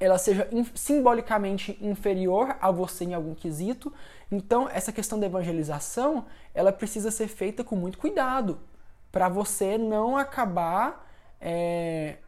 ela 0.01 0.19
seja 0.19 0.49
simbolicamente 0.75 1.79
inferior 1.81 2.57
a 2.61 2.71
você 2.71 3.05
em 3.05 3.15
algum 3.15 3.35
quesito. 3.35 3.93
Então, 4.31 4.69
essa 4.69 4.93
questão 4.93 5.19
da 5.19 5.27
evangelização, 5.27 6.27
ela 6.55 6.73
precisa 6.73 7.11
ser 7.11 7.29
feita 7.29 7.65
com 7.65 7.75
muito 7.75 7.99
cuidado, 7.99 8.61
para 9.11 9.31
você 9.31 9.79
não 9.79 10.17
acabar 10.17 11.07
é, 11.41 12.19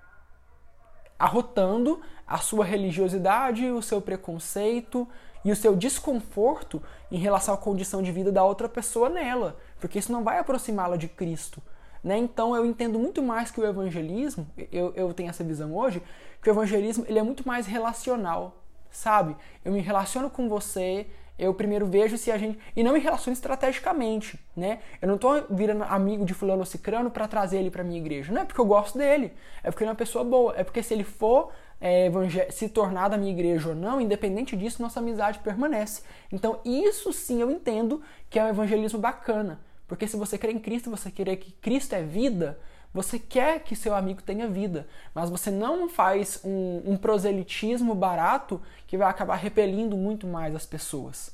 arrotando 1.20 2.00
a 2.26 2.38
sua 2.38 2.64
religiosidade, 2.64 3.70
o 3.70 3.82
seu 3.82 4.00
preconceito 4.00 5.06
e 5.44 5.52
o 5.52 5.56
seu 5.56 5.76
desconforto 5.76 6.82
em 7.10 7.18
relação 7.18 7.54
à 7.54 7.58
condição 7.58 8.02
de 8.02 8.10
vida 8.10 8.32
da 8.32 8.42
outra 8.42 8.68
pessoa 8.68 9.10
nela, 9.10 9.56
porque 9.78 9.98
isso 9.98 10.10
não 10.10 10.24
vai 10.24 10.38
aproximá-la 10.38 10.96
de 10.96 11.08
Cristo. 11.08 11.62
Né? 12.02 12.16
Então 12.16 12.56
eu 12.56 12.64
entendo 12.64 12.98
muito 12.98 13.22
mais 13.22 13.50
que 13.50 13.60
o 13.60 13.66
evangelismo, 13.66 14.46
eu, 14.72 14.94
eu 14.96 15.12
tenho 15.12 15.28
essa 15.28 15.44
visão 15.44 15.76
hoje, 15.76 16.02
que 16.42 16.48
o 16.48 16.52
evangelismo 16.52 17.04
ele 17.06 17.18
é 17.18 17.22
muito 17.22 17.46
mais 17.46 17.66
relacional, 17.66 18.56
sabe? 18.90 19.36
Eu 19.62 19.72
me 19.72 19.80
relaciono 19.80 20.30
com 20.30 20.48
você, 20.48 21.06
eu 21.40 21.54
primeiro 21.54 21.86
vejo 21.86 22.18
se 22.18 22.30
a 22.30 22.36
gente. 22.36 22.58
E 22.76 22.82
não 22.82 22.92
me 22.92 23.00
relaciono 23.00 23.32
estrategicamente, 23.32 24.38
né? 24.54 24.80
Eu 25.00 25.08
não 25.08 25.14
estou 25.14 25.46
virando 25.48 25.84
amigo 25.84 26.24
de 26.24 26.34
fulano 26.34 26.66
cicrano 26.66 27.10
para 27.10 27.26
trazer 27.26 27.58
ele 27.58 27.70
para 27.70 27.82
minha 27.82 27.98
igreja. 27.98 28.30
Não 28.30 28.42
é 28.42 28.44
porque 28.44 28.60
eu 28.60 28.66
gosto 28.66 28.98
dele, 28.98 29.32
é 29.62 29.70
porque 29.70 29.82
ele 29.82 29.88
é 29.88 29.92
uma 29.92 29.96
pessoa 29.96 30.22
boa, 30.22 30.54
é 30.56 30.62
porque 30.62 30.82
se 30.82 30.92
ele 30.92 31.02
for 31.04 31.50
é, 31.80 32.10
se 32.50 32.68
tornar 32.68 33.08
da 33.08 33.16
minha 33.16 33.32
igreja 33.32 33.70
ou 33.70 33.74
não, 33.74 34.00
independente 34.00 34.54
disso, 34.54 34.82
nossa 34.82 35.00
amizade 35.00 35.38
permanece. 35.38 36.02
Então, 36.30 36.60
isso 36.64 37.10
sim 37.12 37.40
eu 37.40 37.50
entendo 37.50 38.02
que 38.28 38.38
é 38.38 38.44
um 38.44 38.48
evangelismo 38.48 38.98
bacana. 38.98 39.58
Porque 39.88 40.06
se 40.06 40.16
você 40.16 40.36
crê 40.36 40.52
em 40.52 40.58
Cristo, 40.58 40.90
você 40.90 41.10
querer 41.10 41.36
que 41.36 41.52
Cristo 41.52 41.94
é 41.94 42.02
vida, 42.02 42.58
você 42.92 43.18
quer 43.18 43.62
que 43.62 43.76
seu 43.76 43.94
amigo 43.94 44.22
tenha 44.22 44.48
vida, 44.48 44.88
mas 45.14 45.30
você 45.30 45.50
não 45.50 45.88
faz 45.88 46.40
um, 46.44 46.82
um 46.92 46.96
proselitismo 46.96 47.94
barato 47.94 48.60
que 48.86 48.98
vai 48.98 49.08
acabar 49.08 49.36
repelindo 49.36 49.96
muito 49.96 50.26
mais 50.26 50.54
as 50.54 50.66
pessoas. 50.66 51.32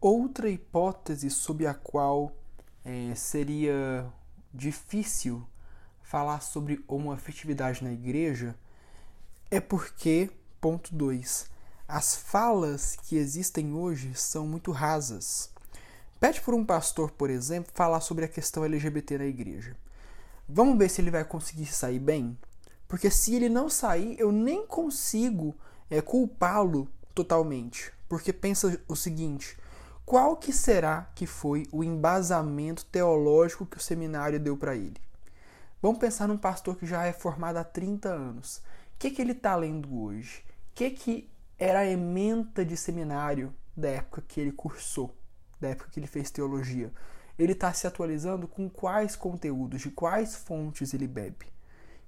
Outra 0.00 0.48
hipótese 0.48 1.30
sob 1.30 1.66
a 1.66 1.74
qual 1.74 2.32
é, 2.84 3.14
seria 3.14 4.06
difícil 4.52 5.46
falar 6.02 6.40
sobre 6.40 6.84
homoafetividade 6.86 7.82
na 7.82 7.92
igreja 7.92 8.54
é 9.50 9.60
porque, 9.60 10.30
ponto 10.60 10.94
2, 10.94 11.50
as 11.86 12.14
falas 12.14 12.96
que 12.96 13.16
existem 13.16 13.72
hoje 13.72 14.14
são 14.14 14.46
muito 14.46 14.70
rasas. 14.70 15.50
Pede 16.20 16.40
por 16.42 16.52
um 16.52 16.64
pastor, 16.64 17.10
por 17.10 17.30
exemplo, 17.30 17.72
falar 17.74 18.00
sobre 18.00 18.26
a 18.26 18.28
questão 18.28 18.64
LGBT 18.64 19.18
na 19.18 19.24
igreja. 19.24 19.74
Vamos 20.48 20.78
ver 20.78 20.88
se 20.88 21.02
ele 21.02 21.10
vai 21.10 21.24
conseguir 21.24 21.66
sair 21.66 21.98
bem? 21.98 22.38
Porque 22.88 23.10
se 23.10 23.34
ele 23.34 23.50
não 23.50 23.68
sair, 23.68 24.18
eu 24.18 24.32
nem 24.32 24.66
consigo 24.66 25.54
é, 25.90 26.00
culpá-lo 26.00 26.88
totalmente. 27.14 27.92
Porque 28.08 28.32
pensa 28.32 28.80
o 28.88 28.96
seguinte: 28.96 29.58
qual 30.06 30.38
que 30.38 30.50
será 30.50 31.10
que 31.14 31.26
foi 31.26 31.66
o 31.70 31.84
embasamento 31.84 32.86
teológico 32.86 33.66
que 33.66 33.76
o 33.76 33.80
seminário 33.80 34.40
deu 34.40 34.56
para 34.56 34.74
ele? 34.74 34.96
Vamos 35.82 35.98
pensar 35.98 36.26
num 36.26 36.38
pastor 36.38 36.76
que 36.76 36.86
já 36.86 37.04
é 37.04 37.12
formado 37.12 37.58
há 37.58 37.64
30 37.64 38.08
anos. 38.08 38.56
O 38.56 38.98
que, 38.98 39.10
que 39.10 39.20
ele 39.20 39.32
está 39.32 39.54
lendo 39.54 40.02
hoje? 40.02 40.42
O 40.70 40.74
que, 40.74 40.90
que 40.90 41.30
era 41.58 41.80
a 41.80 41.86
ementa 41.86 42.64
de 42.64 42.74
seminário 42.74 43.54
da 43.76 43.88
época 43.90 44.24
que 44.26 44.40
ele 44.40 44.50
cursou, 44.50 45.14
da 45.60 45.68
época 45.68 45.90
que 45.92 46.00
ele 46.00 46.06
fez 46.06 46.30
teologia? 46.30 46.90
Ele 47.38 47.52
está 47.52 47.72
se 47.72 47.86
atualizando 47.86 48.48
com 48.48 48.68
quais 48.68 49.14
conteúdos, 49.14 49.80
de 49.80 49.90
quais 49.90 50.34
fontes 50.34 50.92
ele 50.92 51.06
bebe. 51.06 51.46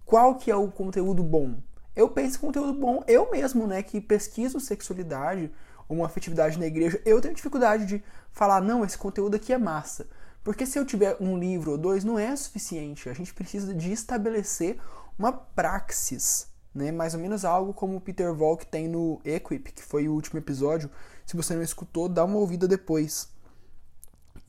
Qual 0.05 0.35
que 0.35 0.51
é 0.51 0.57
o 0.57 0.71
conteúdo 0.71 1.23
bom? 1.23 1.59
Eu 1.95 2.09
penso 2.09 2.37
em 2.37 2.41
conteúdo 2.41 2.73
bom, 2.73 3.05
eu 3.07 3.31
mesmo, 3.31 3.67
né, 3.67 3.83
que 3.83 4.01
pesquiso 4.01 4.59
sexualidade, 4.59 5.51
uma 5.89 6.07
afetividade 6.07 6.59
na 6.59 6.67
igreja, 6.67 7.01
eu 7.05 7.21
tenho 7.21 7.35
dificuldade 7.35 7.85
de 7.87 8.03
falar, 8.33 8.61
não, 8.61 8.85
esse 8.85 8.97
conteúdo 8.97 9.37
aqui 9.37 9.53
é 9.53 9.59
massa. 9.59 10.07
Porque 10.43 10.65
se 10.65 10.79
eu 10.79 10.87
tiver 10.87 11.17
um 11.21 11.39
livro 11.39 11.73
ou 11.73 11.79
dois, 11.79 12.03
não 12.03 12.19
é 12.19 12.35
suficiente. 12.35 13.09
A 13.09 13.13
gente 13.13 13.35
precisa 13.35 13.75
de 13.75 13.93
estabelecer 13.93 14.79
uma 15.19 15.33
praxis, 15.33 16.47
né? 16.75 16.91
Mais 16.91 17.13
ou 17.15 17.21
menos 17.21 17.45
algo 17.45 17.75
como 17.75 17.97
o 17.97 18.01
Peter 18.01 18.33
Volk 18.33 18.65
tem 18.67 18.89
no 18.89 19.21
Equip, 19.23 19.73
que 19.73 19.83
foi 19.83 20.09
o 20.09 20.15
último 20.15 20.39
episódio. 20.39 20.91
Se 21.27 21.37
você 21.37 21.55
não 21.55 21.63
escutou, 21.63 22.09
dá 22.09 22.25
uma 22.25 22.39
ouvida 22.39 22.67
depois 22.67 23.29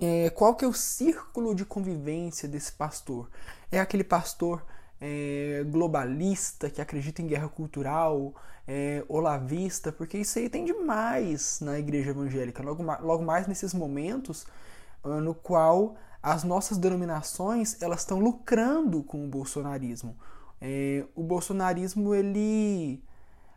é, 0.02 0.32
qual 0.32 0.56
que 0.56 0.66
é 0.66 0.68
o 0.68 0.74
círculo 0.74 1.54
de 1.54 1.64
convivência 1.64 2.50
desse 2.50 2.72
pastor? 2.72 3.30
É 3.72 3.80
aquele 3.80 4.04
pastor 4.04 4.66
é, 5.00 5.64
globalista 5.68 6.72
que 6.72 6.82
acredita 6.82 7.22
em 7.22 7.28
guerra 7.28 7.48
cultural, 7.48 8.34
é, 8.68 9.06
olavista, 9.08 9.92
porque 9.92 10.18
isso 10.18 10.40
aí 10.40 10.50
tem 10.50 10.66
demais 10.66 11.60
na 11.62 11.78
igreja 11.78 12.10
evangélica, 12.10 12.64
logo, 12.64 12.84
logo 12.84 13.24
mais 13.24 13.46
nesses 13.46 13.76
momentos 13.76 14.48
uh, 15.04 15.22
no 15.22 15.36
qual 15.36 15.96
as 16.22 16.44
nossas 16.44 16.78
denominações 16.80 17.80
elas 17.82 18.00
estão 18.00 18.20
lucrando 18.20 19.04
com 19.04 19.24
o 19.24 19.28
bolsonarismo. 19.28 20.18
É, 20.60 21.06
o 21.16 21.22
bolsonarismo 21.22 22.14
ele 22.16 23.04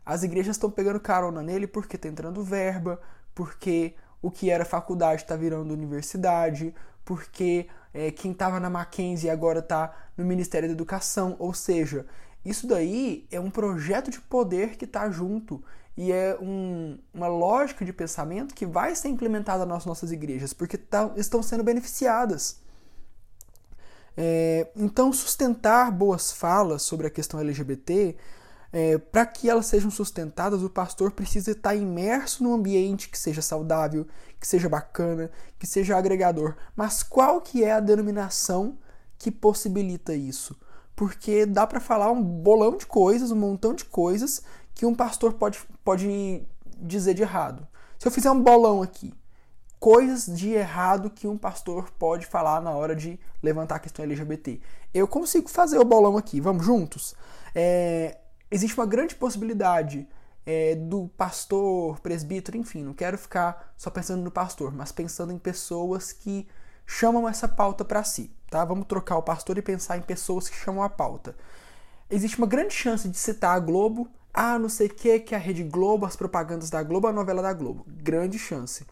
as 0.05 0.21
igrejas 0.21 0.55
estão 0.55 0.69
pegando 0.69 0.99
carona 0.99 1.41
nele 1.41 1.65
porque 1.65 1.95
está 1.95 2.07
entrando 2.07 2.43
verba, 2.43 3.01
porque 3.33 3.95
o 4.21 4.31
que 4.31 4.49
era 4.49 4.65
faculdade 4.65 5.21
está 5.21 5.35
virando 5.35 5.73
universidade, 5.73 6.73
porque 7.03 7.67
é, 7.93 8.11
quem 8.11 8.31
estava 8.31 8.59
na 8.59 8.69
Mackenzie 8.69 9.29
agora 9.29 9.59
está 9.59 9.93
no 10.17 10.25
Ministério 10.25 10.67
da 10.67 10.73
Educação. 10.73 11.35
Ou 11.39 11.53
seja, 11.53 12.05
isso 12.43 12.67
daí 12.67 13.27
é 13.31 13.39
um 13.39 13.49
projeto 13.49 14.11
de 14.11 14.19
poder 14.19 14.77
que 14.77 14.85
está 14.85 15.09
junto 15.09 15.63
e 15.97 16.11
é 16.11 16.37
um, 16.41 16.97
uma 17.13 17.27
lógica 17.27 17.85
de 17.85 17.93
pensamento 17.93 18.53
que 18.53 18.65
vai 18.65 18.93
ser 18.95 19.07
implementada 19.07 19.65
nas 19.65 19.85
nossas 19.85 20.11
igrejas, 20.11 20.53
porque 20.53 20.77
tá, 20.77 21.11
estão 21.15 21.41
sendo 21.41 21.63
beneficiadas. 21.63 22.59
É, 24.17 24.67
então, 24.75 25.11
sustentar 25.11 25.91
boas 25.91 26.31
falas 26.31 26.81
sobre 26.81 27.07
a 27.07 27.09
questão 27.09 27.39
LGBT 27.39 28.15
é, 28.77 28.97
para 28.97 29.25
que 29.25 29.49
elas 29.49 29.67
sejam 29.67 29.89
sustentadas, 29.89 30.61
o 30.61 30.69
pastor 30.69 31.11
precisa 31.11 31.51
estar 31.51 31.73
imerso 31.73 32.43
num 32.43 32.53
ambiente 32.53 33.07
que 33.07 33.17
seja 33.17 33.41
saudável, 33.41 34.05
que 34.37 34.45
seja 34.45 34.67
bacana, 34.67 35.31
que 35.57 35.65
seja 35.65 35.95
agregador. 35.95 36.57
Mas 36.75 37.01
qual 37.01 37.39
que 37.39 37.63
é 37.63 37.71
a 37.71 37.79
denominação 37.79 38.77
que 39.17 39.31
possibilita 39.31 40.13
isso? 40.13 40.59
Porque 40.93 41.45
dá 41.45 41.65
para 41.65 41.79
falar 41.79 42.11
um 42.11 42.21
bolão 42.21 42.75
de 42.75 42.85
coisas, 42.85 43.31
um 43.31 43.37
montão 43.37 43.73
de 43.73 43.85
coisas 43.85 44.41
que 44.73 44.85
um 44.85 44.93
pastor 44.93 45.31
pode, 45.35 45.57
pode 45.81 46.45
dizer 46.77 47.13
de 47.13 47.21
errado. 47.21 47.65
Se 47.97 48.05
eu 48.05 48.11
fizer 48.11 48.29
um 48.29 48.43
bolão 48.43 48.81
aqui, 48.81 49.13
coisas 49.79 50.25
de 50.25 50.49
errado 50.49 51.09
que 51.09 51.29
um 51.29 51.37
pastor 51.37 51.89
pode 51.97 52.25
falar 52.25 52.61
na 52.61 52.71
hora 52.71 52.93
de 52.93 53.17
levantar 53.41 53.75
a 53.75 53.79
questão 53.79 54.03
LGBT. 54.03 54.59
Eu 54.93 55.07
consigo 55.07 55.47
fazer 55.47 55.79
o 55.79 55.85
bolão 55.85 56.17
aqui, 56.17 56.41
vamos 56.41 56.65
juntos? 56.65 57.15
É, 57.53 58.17
existe 58.49 58.77
uma 58.77 58.85
grande 58.85 59.15
possibilidade 59.15 60.07
é, 60.45 60.75
do 60.75 61.07
pastor, 61.17 61.99
presbítero, 61.99 62.57
enfim, 62.57 62.83
não 62.83 62.93
quero 62.93 63.17
ficar 63.17 63.73
só 63.75 63.89
pensando 63.89 64.21
no 64.21 64.31
pastor, 64.31 64.73
mas 64.73 64.91
pensando 64.91 65.33
em 65.33 65.37
pessoas 65.37 66.11
que 66.11 66.47
chamam 66.85 67.27
essa 67.27 67.47
pauta 67.47 67.83
para 67.83 68.03
si, 68.03 68.31
tá? 68.49 68.63
Vamos 68.63 68.85
trocar 68.85 69.17
o 69.17 69.23
pastor 69.23 69.57
e 69.57 69.61
pensar 69.61 69.97
em 69.97 70.01
pessoas 70.01 70.47
que 70.47 70.55
chamam 70.55 70.83
a 70.83 70.89
pauta. 70.89 71.35
Existe 72.09 72.37
uma 72.37 72.45
grande 72.45 72.73
chance 72.73 73.09
de 73.09 73.17
citar 73.17 73.55
a 73.55 73.59
Globo, 73.59 74.07
ah, 74.31 74.59
não 74.59 74.69
sei 74.69 74.87
o 74.87 74.93
que, 74.93 75.19
que 75.19 75.33
a 75.33 75.37
Rede 75.39 75.63
Globo, 75.63 76.05
as 76.05 76.15
propagandas 76.15 76.69
da 76.69 76.83
Globo, 76.83 77.07
a 77.07 77.13
novela 77.13 77.41
da 77.41 77.53
Globo. 77.53 77.85
Grande 77.87 78.37
chance. 78.37 78.85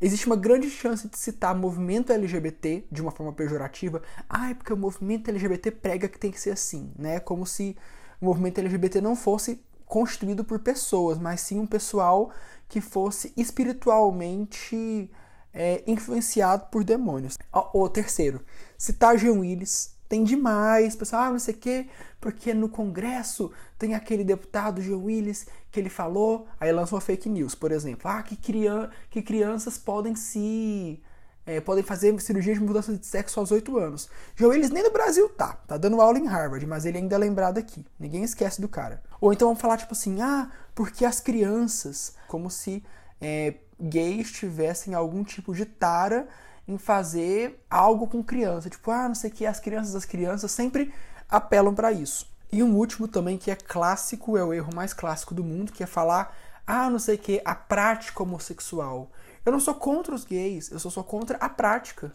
Existe 0.00 0.26
uma 0.26 0.34
grande 0.34 0.68
chance 0.68 1.08
de 1.08 1.16
citar 1.16 1.54
movimento 1.54 2.12
LGBT 2.12 2.84
de 2.90 3.00
uma 3.00 3.12
forma 3.12 3.32
pejorativa. 3.32 4.02
Ah, 4.28 4.50
é 4.50 4.54
porque 4.54 4.72
o 4.72 4.76
movimento 4.76 5.30
LGBT 5.30 5.70
prega 5.70 6.08
que 6.08 6.18
tem 6.18 6.32
que 6.32 6.40
ser 6.40 6.50
assim, 6.50 6.92
né? 6.98 7.20
Como 7.20 7.46
se 7.46 7.76
o 8.22 8.24
movimento 8.24 8.58
LGBT 8.58 9.00
não 9.00 9.16
fosse 9.16 9.60
constituído 9.84 10.44
por 10.44 10.60
pessoas, 10.60 11.18
mas 11.18 11.40
sim 11.40 11.58
um 11.58 11.66
pessoal 11.66 12.30
que 12.68 12.80
fosse 12.80 13.32
espiritualmente 13.36 15.10
é, 15.52 15.82
influenciado 15.86 16.66
por 16.70 16.84
demônios. 16.84 17.36
O, 17.52 17.82
o 17.82 17.88
terceiro, 17.88 18.40
citar 18.78 19.18
Jean 19.18 19.40
Willis, 19.40 19.94
tem 20.08 20.24
demais, 20.24 20.94
pessoal, 20.94 21.22
ah, 21.22 21.30
não 21.30 21.38
sei 21.38 21.54
o 21.54 21.58
quê, 21.58 21.86
porque 22.20 22.54
no 22.54 22.68
Congresso 22.68 23.50
tem 23.78 23.94
aquele 23.94 24.22
deputado 24.22 24.80
Jean 24.80 24.98
Willis 24.98 25.46
que 25.70 25.80
ele 25.80 25.88
falou, 25.88 26.46
aí 26.60 26.70
lança 26.70 26.94
uma 26.94 27.00
fake 27.00 27.28
news, 27.28 27.54
por 27.54 27.72
exemplo, 27.72 28.08
ah, 28.08 28.22
que, 28.22 28.36
crian 28.36 28.88
que 29.10 29.20
crianças 29.20 29.76
podem 29.76 30.14
se 30.14 31.02
é, 31.44 31.60
podem 31.60 31.82
fazer 31.82 32.18
cirurgia 32.20 32.54
de 32.54 32.60
mudança 32.60 32.96
de 32.96 33.04
sexo 33.04 33.40
aos 33.40 33.50
8 33.50 33.76
anos. 33.78 34.08
Joe 34.36 34.50
Willis 34.50 34.70
nem 34.70 34.82
no 34.82 34.90
Brasil 34.90 35.28
tá, 35.30 35.54
tá 35.66 35.76
dando 35.76 36.00
aula 36.00 36.18
em 36.18 36.26
Harvard, 36.26 36.64
mas 36.66 36.84
ele 36.84 36.98
ainda 36.98 37.16
é 37.16 37.18
lembrado 37.18 37.58
aqui. 37.58 37.84
Ninguém 37.98 38.22
esquece 38.22 38.60
do 38.60 38.68
cara. 38.68 39.02
Ou 39.20 39.32
então 39.32 39.48
vamos 39.48 39.60
falar 39.60 39.76
tipo 39.76 39.92
assim, 39.92 40.20
ah, 40.22 40.50
porque 40.74 41.04
as 41.04 41.20
crianças, 41.20 42.14
como 42.28 42.50
se 42.50 42.82
é, 43.20 43.54
gays 43.80 44.30
tivessem 44.30 44.94
algum 44.94 45.24
tipo 45.24 45.54
de 45.54 45.64
tara 45.64 46.28
em 46.66 46.78
fazer 46.78 47.60
algo 47.68 48.06
com 48.06 48.22
criança. 48.22 48.70
Tipo, 48.70 48.90
ah, 48.90 49.08
não 49.08 49.14
sei 49.14 49.30
o 49.30 49.32
que, 49.32 49.44
as 49.44 49.58
crianças 49.58 49.92
das 49.92 50.04
crianças 50.04 50.50
sempre 50.52 50.92
apelam 51.28 51.74
para 51.74 51.90
isso. 51.90 52.30
E 52.52 52.62
um 52.62 52.76
último 52.76 53.08
também 53.08 53.38
que 53.38 53.50
é 53.50 53.56
clássico, 53.56 54.36
é 54.36 54.44
o 54.44 54.52
erro 54.52 54.74
mais 54.74 54.92
clássico 54.92 55.34
do 55.34 55.42
mundo, 55.42 55.72
que 55.72 55.82
é 55.82 55.86
falar, 55.86 56.36
ah, 56.66 56.90
não 56.90 56.98
sei 56.98 57.16
o 57.16 57.18
que, 57.18 57.40
a 57.44 57.54
prática 57.54 58.22
homossexual. 58.22 59.10
Eu 59.44 59.52
não 59.52 59.60
sou 59.60 59.74
contra 59.74 60.14
os 60.14 60.24
gays, 60.24 60.70
eu 60.70 60.78
sou 60.78 60.90
só 60.90 61.02
contra 61.02 61.36
a 61.38 61.48
prática. 61.48 62.12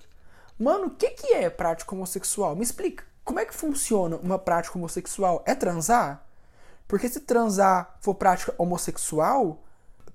Mano, 0.58 0.88
o 0.88 0.92
que, 0.92 1.12
que 1.12 1.34
é 1.34 1.50
prática 1.50 1.94
homossexual? 1.94 2.56
Me 2.56 2.64
explica. 2.64 3.04
Como 3.24 3.40
é 3.40 3.46
que 3.46 3.54
funciona 3.54 4.16
uma 4.18 4.40
prática 4.40 4.78
homossexual? 4.78 5.44
É 5.46 5.54
transar? 5.54 6.26
Porque 6.88 7.10
se 7.10 7.20
transar 7.20 7.98
for 8.00 8.16
prática 8.16 8.56
homossexual, 8.58 9.62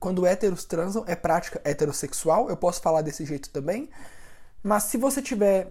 quando 0.01 0.27
héteros 0.27 0.65
transam 0.65 1.05
é 1.07 1.15
prática 1.15 1.61
heterossexual, 1.65 2.49
eu 2.49 2.57
posso 2.57 2.81
falar 2.81 3.03
desse 3.03 3.25
jeito 3.25 3.51
também. 3.51 3.91
Mas 4.63 4.85
se 4.85 4.97
você 4.97 5.21
tiver 5.21 5.71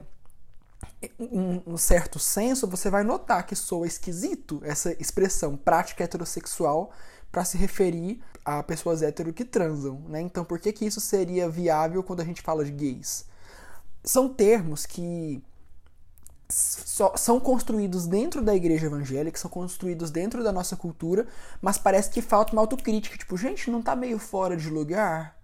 um, 1.20 1.62
um, 1.74 1.78
certo 1.78 2.20
senso, 2.20 2.68
você 2.68 2.89
vai 2.89 3.04
notar 3.04 3.46
que 3.46 3.56
soa 3.56 3.88
esquisito 3.88 4.62
essa 4.64 4.96
expressão 5.02 5.58
prática 5.58 6.04
heterossexual 6.04 6.92
para 7.32 7.44
se 7.44 7.58
referir 7.58 8.22
a 8.44 8.62
pessoas 8.64 9.02
hétero 9.02 9.34
que 9.34 9.46
transam, 9.46 10.02
né? 10.08 10.22
Então, 10.22 10.44
por 10.44 10.60
que 10.60 10.72
que 10.72 10.86
isso 10.86 11.00
seria 11.00 11.50
viável 11.50 12.04
quando 12.04 12.22
a 12.22 12.26
gente 12.26 12.42
fala 12.42 12.66
de 12.66 12.72
gays? 12.72 13.26
São 14.04 14.28
termos 14.30 14.86
que 14.86 15.44
são 16.52 17.39
construídos 17.39 18.06
dentro 18.06 18.42
da 18.42 18.54
igreja 18.54 18.88
evangélica, 18.88 19.38
são 19.38 19.50
construídos 19.50 20.12
dentro 20.12 20.44
da 20.44 20.52
nossa 20.52 20.76
cultura, 20.76 21.26
mas 21.62 21.78
parece 21.78 22.10
que 22.10 22.22
falta 22.22 22.54
uma 22.54 22.62
autocrítica. 22.62 23.18
Tipo, 23.18 23.38
gente, 23.38 23.72
não 23.72 23.82
tá 23.82 23.96
meio 23.96 24.20
fora 24.20 24.58
de 24.58 24.70
lugar? 24.70 25.38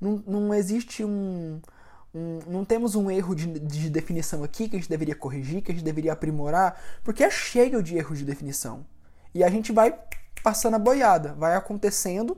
Não, 0.00 0.22
não 0.26 0.54
existe 0.54 1.04
um, 1.04 1.60
um. 2.14 2.40
não 2.46 2.64
temos 2.64 2.94
um 2.94 3.10
erro 3.10 3.34
de, 3.34 3.46
de 3.46 3.88
definição 3.88 4.44
aqui 4.44 4.68
que 4.68 4.76
a 4.76 4.78
gente 4.78 4.90
deveria 4.90 5.14
corrigir, 5.14 5.62
que 5.62 5.72
a 5.72 5.74
gente 5.74 5.84
deveria 5.84 6.12
aprimorar, 6.12 6.78
porque 7.02 7.24
é 7.24 7.30
cheio 7.30 7.82
de 7.82 7.96
erros 7.96 8.18
de 8.18 8.24
definição. 8.24 8.84
E 9.34 9.42
a 9.42 9.48
gente 9.48 9.72
vai 9.72 9.96
passando 10.42 10.74
a 10.74 10.78
boiada, 10.78 11.34
vai 11.34 11.54
acontecendo 11.54 12.36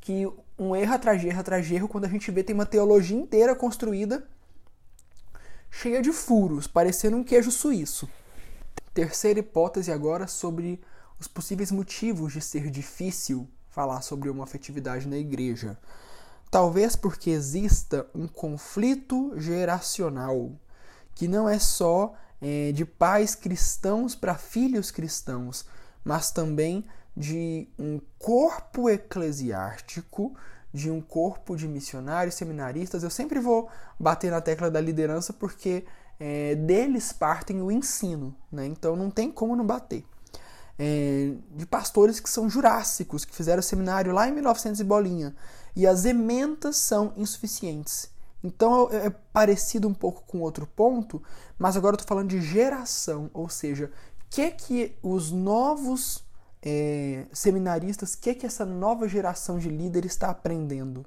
que 0.00 0.30
um 0.58 0.74
erro 0.74 0.94
atrás 0.94 1.20
de 1.20 1.28
erro 1.28 1.40
atrás 1.40 1.66
de 1.66 1.74
erro, 1.74 1.88
quando 1.88 2.04
a 2.04 2.08
gente 2.08 2.30
vê, 2.30 2.42
tem 2.42 2.54
uma 2.54 2.66
teologia 2.66 3.16
inteira 3.16 3.54
construída 3.54 4.26
cheia 5.70 6.00
de 6.00 6.12
furos, 6.12 6.66
parecendo 6.66 7.16
um 7.16 7.24
queijo 7.24 7.50
suíço. 7.50 8.08
Terceira 8.94 9.40
hipótese 9.40 9.92
agora 9.92 10.26
sobre 10.26 10.80
os 11.20 11.28
possíveis 11.28 11.70
motivos 11.70 12.32
de 12.32 12.40
ser 12.40 12.70
difícil 12.70 13.48
falar 13.68 14.02
sobre 14.02 14.28
uma 14.28 14.44
afetividade 14.44 15.06
na 15.06 15.16
igreja. 15.16 15.78
Talvez 16.50 16.96
porque 16.96 17.30
exista 17.30 18.06
um 18.14 18.26
conflito 18.26 19.32
geracional, 19.36 20.52
que 21.14 21.28
não 21.28 21.48
é 21.48 21.58
só 21.58 22.14
é, 22.40 22.72
de 22.72 22.84
pais 22.84 23.34
cristãos 23.34 24.14
para 24.14 24.34
filhos 24.34 24.90
cristãos, 24.90 25.66
mas 26.02 26.30
também 26.30 26.84
de 27.18 27.68
um 27.76 28.00
corpo 28.16 28.88
eclesiástico 28.88 30.36
de 30.72 30.90
um 30.90 31.00
corpo 31.00 31.56
de 31.56 31.66
missionários, 31.66 32.34
seminaristas. 32.34 33.02
Eu 33.02 33.10
sempre 33.10 33.40
vou 33.40 33.68
bater 33.98 34.30
na 34.30 34.40
tecla 34.40 34.70
da 34.70 34.80
liderança 34.80 35.32
porque 35.32 35.84
é, 36.20 36.54
deles 36.54 37.12
partem 37.12 37.60
o 37.62 37.72
ensino, 37.72 38.34
né? 38.50 38.66
então 38.66 38.94
não 38.94 39.10
tem 39.10 39.30
como 39.30 39.56
não 39.56 39.66
bater. 39.66 40.04
É, 40.78 41.32
de 41.56 41.66
pastores 41.66 42.20
que 42.20 42.30
são 42.30 42.48
jurássicos, 42.48 43.24
que 43.24 43.34
fizeram 43.34 43.60
seminário 43.60 44.12
lá 44.12 44.28
em 44.28 44.32
1900 44.32 44.80
e 44.80 44.84
bolinha, 44.84 45.36
e 45.74 45.86
as 45.86 46.04
ementas 46.04 46.76
são 46.76 47.12
insuficientes. 47.16 48.10
Então 48.44 48.88
é, 48.92 49.06
é 49.06 49.10
parecido 49.32 49.88
um 49.88 49.94
pouco 49.94 50.22
com 50.24 50.40
outro 50.40 50.66
ponto, 50.66 51.20
mas 51.58 51.76
agora 51.76 51.94
eu 51.94 51.98
estou 51.98 52.06
falando 52.06 52.28
de 52.28 52.40
geração, 52.40 53.28
ou 53.34 53.48
seja, 53.48 53.86
o 53.86 54.30
que 54.30 54.50
que 54.52 54.96
os 55.02 55.32
novos 55.32 56.27
é, 56.62 57.26
seminaristas, 57.32 58.14
o 58.14 58.18
que, 58.18 58.34
que 58.34 58.46
essa 58.46 58.64
nova 58.64 59.08
geração 59.08 59.58
de 59.58 59.68
líderes 59.68 60.12
está 60.12 60.28
aprendendo? 60.30 61.04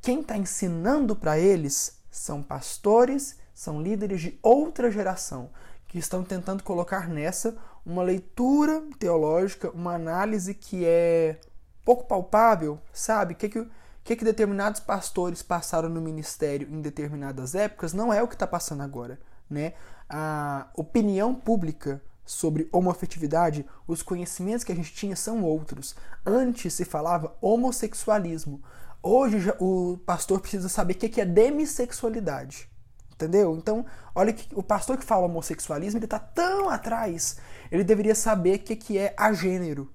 Quem 0.00 0.20
está 0.20 0.36
ensinando 0.36 1.16
para 1.16 1.38
eles 1.38 1.98
são 2.10 2.42
pastores, 2.42 3.38
são 3.54 3.80
líderes 3.80 4.20
de 4.20 4.38
outra 4.42 4.90
geração, 4.90 5.50
que 5.88 5.98
estão 5.98 6.22
tentando 6.24 6.62
colocar 6.62 7.08
nessa 7.08 7.56
uma 7.84 8.02
leitura 8.02 8.82
teológica, 8.98 9.70
uma 9.70 9.94
análise 9.94 10.54
que 10.54 10.84
é 10.84 11.38
pouco 11.84 12.04
palpável, 12.04 12.80
sabe? 12.92 13.34
O 13.34 13.36
que, 13.36 13.48
que, 13.48 13.68
que, 14.02 14.16
que 14.16 14.24
determinados 14.24 14.80
pastores 14.80 15.42
passaram 15.42 15.88
no 15.88 16.00
ministério 16.00 16.68
em 16.70 16.80
determinadas 16.80 17.54
épocas 17.54 17.92
não 17.92 18.12
é 18.12 18.22
o 18.22 18.28
que 18.28 18.34
está 18.34 18.46
passando 18.46 18.82
agora. 18.82 19.20
Né? 19.48 19.74
A 20.08 20.68
opinião 20.74 21.34
pública 21.34 22.02
sobre 22.24 22.68
homoafetividade, 22.72 23.66
os 23.86 24.02
conhecimentos 24.02 24.64
que 24.64 24.72
a 24.72 24.74
gente 24.74 24.92
tinha 24.92 25.16
são 25.16 25.42
outros. 25.42 25.94
Antes 26.24 26.74
se 26.74 26.84
falava 26.84 27.36
homossexualismo. 27.40 28.62
Hoje 29.02 29.52
o 29.60 29.98
pastor 30.06 30.40
precisa 30.40 30.68
saber 30.68 30.94
o 30.94 30.96
que 30.96 31.20
é 31.20 31.24
demissexualidade. 31.24 32.68
Entendeu? 33.12 33.54
Então, 33.56 33.86
olha 34.14 34.32
que 34.32 34.48
o 34.54 34.62
pastor 34.62 34.96
que 34.96 35.04
fala 35.04 35.26
homossexualismo, 35.26 35.98
ele 35.98 36.06
está 36.06 36.18
tão 36.18 36.68
atrás. 36.68 37.36
Ele 37.70 37.84
deveria 37.84 38.14
saber 38.14 38.56
o 38.56 38.58
que 38.58 38.98
é 38.98 39.14
agênero. 39.16 39.92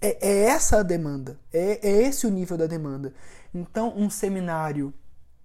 É, 0.00 0.28
é 0.28 0.44
essa 0.48 0.80
a 0.80 0.82
demanda. 0.82 1.40
É, 1.52 1.88
é 1.88 2.02
esse 2.02 2.26
o 2.26 2.30
nível 2.30 2.56
da 2.56 2.66
demanda. 2.66 3.12
Então, 3.52 3.92
um 3.96 4.08
seminário 4.08 4.94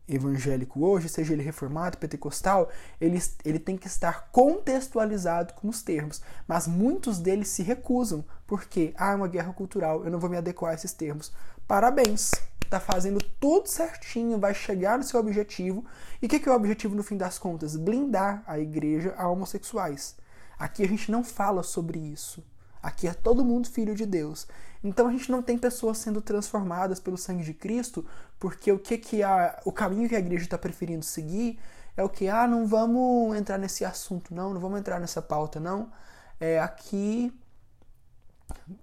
evangélico 0.07 0.85
hoje, 0.85 1.09
seja 1.09 1.33
ele 1.33 1.43
reformado, 1.43 1.97
pentecostal, 1.97 2.69
ele, 2.99 3.21
ele 3.45 3.59
tem 3.59 3.77
que 3.77 3.87
estar 3.87 4.29
contextualizado 4.31 5.53
com 5.53 5.69
os 5.69 5.81
termos. 5.81 6.21
Mas 6.47 6.67
muitos 6.67 7.19
deles 7.19 7.47
se 7.49 7.63
recusam, 7.63 8.23
porque 8.45 8.93
ah, 8.97 9.11
é 9.11 9.15
uma 9.15 9.27
guerra 9.27 9.53
cultural, 9.53 10.03
eu 10.03 10.11
não 10.11 10.19
vou 10.19 10.29
me 10.29 10.37
adequar 10.37 10.71
a 10.71 10.75
esses 10.75 10.93
termos. 10.93 11.31
Parabéns! 11.67 12.31
Está 12.63 12.79
fazendo 12.79 13.19
tudo 13.37 13.67
certinho, 13.67 14.39
vai 14.39 14.53
chegar 14.53 14.97
no 14.97 15.03
seu 15.03 15.19
objetivo. 15.19 15.83
E 16.21 16.25
o 16.25 16.29
que, 16.29 16.39
que 16.39 16.47
é 16.47 16.51
o 16.51 16.55
objetivo 16.55 16.95
no 16.95 17.03
fim 17.03 17.17
das 17.17 17.37
contas? 17.37 17.75
Blindar 17.75 18.43
a 18.47 18.57
igreja 18.59 19.13
a 19.17 19.27
homossexuais. 19.27 20.15
Aqui 20.57 20.81
a 20.83 20.87
gente 20.87 21.11
não 21.11 21.21
fala 21.21 21.63
sobre 21.63 21.99
isso. 21.99 22.41
Aqui 22.81 23.07
é 23.07 23.13
todo 23.13 23.43
mundo 23.43 23.69
filho 23.69 23.93
de 23.93 24.05
Deus. 24.05 24.47
Então 24.83 25.07
a 25.07 25.11
gente 25.11 25.31
não 25.31 25.41
tem 25.41 25.57
pessoas 25.57 25.99
sendo 25.99 26.21
transformadas 26.21 26.99
pelo 26.99 27.17
sangue 27.17 27.43
de 27.43 27.53
Cristo, 27.53 28.05
porque 28.39 28.71
o 28.71 28.79
que 28.79 28.97
que 28.97 29.21
a, 29.23 29.59
o 29.65 29.71
caminho 29.71 30.09
que 30.09 30.15
a 30.15 30.19
igreja 30.19 30.43
está 30.43 30.57
preferindo 30.57 31.05
seguir 31.05 31.59
é 31.95 32.03
o 32.03 32.09
que 32.09 32.27
ah 32.27 32.47
não 32.47 32.65
vamos 32.65 33.35
entrar 33.37 33.57
nesse 33.57 33.85
assunto 33.85 34.33
não, 34.33 34.53
não 34.53 34.61
vamos 34.61 34.79
entrar 34.79 34.99
nessa 34.99 35.21
pauta 35.21 35.59
não. 35.59 35.91
É 36.39 36.59
aqui 36.59 37.31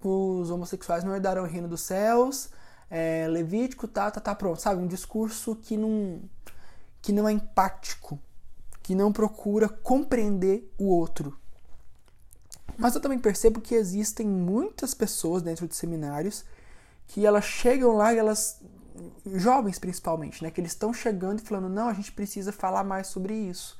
os 0.01 0.49
homossexuais 0.49 1.03
não 1.03 1.15
herdarão 1.15 1.43
o 1.43 1.47
reino 1.47 1.67
dos 1.67 1.81
céus. 1.81 2.49
É, 2.89 3.27
Levítico 3.27 3.87
tá 3.87 4.09
tá 4.09 4.19
tá 4.19 4.33
pronto, 4.33 4.61
sabe 4.61 4.81
um 4.81 4.87
discurso 4.87 5.55
que 5.55 5.77
não 5.77 6.21
que 7.01 7.11
não 7.11 7.27
é 7.27 7.31
empático, 7.31 8.19
que 8.83 8.95
não 8.95 9.11
procura 9.11 9.69
compreender 9.69 10.73
o 10.77 10.87
outro, 10.87 11.37
mas 12.79 12.95
eu 12.95 13.01
também 13.01 13.19
percebo 13.19 13.61
que 13.61 13.75
existem 13.75 14.25
muitas 14.27 14.93
pessoas 14.93 15.41
dentro 15.43 15.67
de 15.67 15.75
seminários 15.75 16.45
que 17.07 17.25
elas 17.25 17.43
chegam 17.43 17.95
lá 17.95 18.13
e 18.13 18.17
elas 18.17 18.61
jovens 19.35 19.79
principalmente, 19.79 20.43
né, 20.43 20.51
que 20.51 20.59
eles 20.61 20.71
estão 20.71 20.93
chegando 20.93 21.39
e 21.39 21.43
falando: 21.43 21.69
"Não, 21.69 21.87
a 21.89 21.93
gente 21.93 22.11
precisa 22.11 22.51
falar 22.51 22.83
mais 22.83 23.07
sobre 23.07 23.33
isso". 23.33 23.77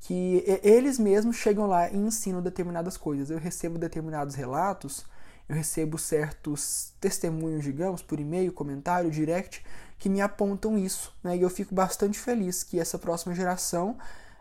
Que 0.00 0.44
eles 0.62 0.98
mesmos 0.98 1.36
chegam 1.36 1.66
lá 1.66 1.90
e 1.90 1.96
ensinam 1.96 2.40
determinadas 2.40 2.96
coisas. 2.96 3.30
Eu 3.30 3.38
recebo 3.38 3.78
determinados 3.78 4.34
relatos, 4.36 5.04
eu 5.48 5.56
recebo 5.56 5.98
certos 5.98 6.92
testemunhos, 7.00 7.64
digamos, 7.64 8.00
por 8.02 8.20
e-mail, 8.20 8.52
comentário, 8.52 9.10
direct, 9.10 9.64
que 9.98 10.08
me 10.08 10.20
apontam 10.20 10.78
isso, 10.78 11.12
né? 11.22 11.36
E 11.36 11.42
eu 11.42 11.50
fico 11.50 11.74
bastante 11.74 12.18
feliz 12.18 12.62
que 12.62 12.78
essa 12.78 12.98
próxima 12.98 13.34
geração 13.34 13.98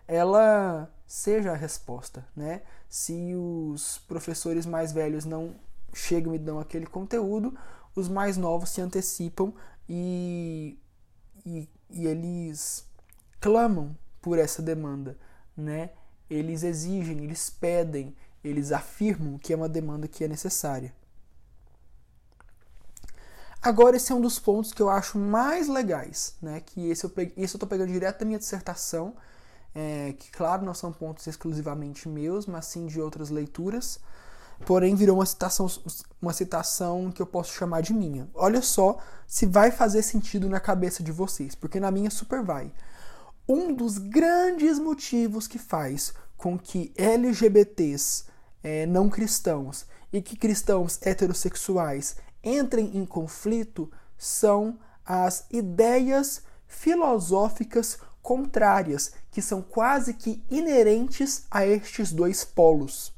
ela 0.07 0.89
seja 1.07 1.51
a 1.53 1.55
resposta, 1.55 2.25
né? 2.35 2.61
Se 2.89 3.33
os 3.35 3.99
professores 4.07 4.65
mais 4.65 4.91
velhos 4.91 5.25
não 5.25 5.55
chegam 5.93 6.33
e 6.33 6.39
dão 6.39 6.59
aquele 6.59 6.85
conteúdo, 6.85 7.57
os 7.95 8.07
mais 8.07 8.37
novos 8.37 8.69
se 8.69 8.81
antecipam 8.81 9.53
e, 9.89 10.77
e, 11.45 11.67
e 11.89 12.05
eles 12.05 12.85
clamam 13.39 13.95
por 14.21 14.37
essa 14.37 14.61
demanda, 14.61 15.17
né? 15.55 15.91
Eles 16.29 16.63
exigem, 16.63 17.23
eles 17.23 17.49
pedem, 17.49 18.15
eles 18.43 18.71
afirmam 18.71 19.37
que 19.37 19.53
é 19.53 19.55
uma 19.55 19.69
demanda 19.69 20.07
que 20.07 20.23
é 20.23 20.27
necessária. 20.27 20.93
Agora, 23.61 23.97
esse 23.97 24.11
é 24.11 24.15
um 24.15 24.21
dos 24.21 24.39
pontos 24.39 24.71
que 24.71 24.81
eu 24.81 24.89
acho 24.89 25.17
mais 25.17 25.67
legais, 25.67 26.35
né? 26.41 26.61
Que 26.61 26.89
esse 26.89 27.03
eu, 27.03 27.09
peguei, 27.09 27.43
esse 27.43 27.55
eu 27.55 27.59
tô 27.59 27.67
pegando 27.67 27.91
direto 27.91 28.19
da 28.19 28.25
minha 28.25 28.39
dissertação, 28.39 29.15
é, 29.79 30.13
que, 30.13 30.31
claro, 30.31 30.65
não 30.65 30.73
são 30.73 30.91
pontos 30.91 31.27
exclusivamente 31.27 32.09
meus, 32.09 32.47
mas 32.47 32.65
sim 32.65 32.87
de 32.87 32.99
outras 32.99 33.29
leituras. 33.29 33.99
Porém, 34.65 34.95
virou 34.95 35.17
uma 35.17 35.25
citação, 35.25 35.67
uma 36.19 36.33
citação 36.33 37.11
que 37.11 37.21
eu 37.21 37.27
posso 37.27 37.53
chamar 37.53 37.81
de 37.81 37.93
minha. 37.93 38.27
Olha 38.33 38.59
só 38.59 38.97
se 39.27 39.45
vai 39.45 39.69
fazer 39.69 40.01
sentido 40.01 40.49
na 40.49 40.59
cabeça 40.59 41.03
de 41.03 41.11
vocês, 41.11 41.53
porque 41.53 41.79
na 41.79 41.91
minha 41.91 42.09
super 42.09 42.41
vai. 42.41 42.73
um 43.47 43.71
dos 43.71 43.99
grandes 43.99 44.79
motivos 44.79 45.47
que 45.47 45.59
faz 45.59 46.11
com 46.35 46.57
que 46.57 46.91
LGBTs 46.97 48.25
é, 48.63 48.85
não 48.87 49.09
cristãos 49.09 49.85
e 50.11 50.21
que 50.23 50.35
cristãos 50.35 50.99
heterossexuais 51.03 52.17
entrem 52.43 52.97
em 52.97 53.05
conflito 53.05 53.91
são 54.17 54.79
as 55.05 55.45
ideias 55.51 56.41
filosóficas 56.65 57.99
contrárias, 58.27 59.13
que 59.31 59.41
são 59.41 59.61
quase 59.61 60.13
que 60.13 60.43
inerentes 60.51 61.45
a 61.49 61.65
estes 61.65 62.11
dois 62.11 62.43
polos. 62.43 63.13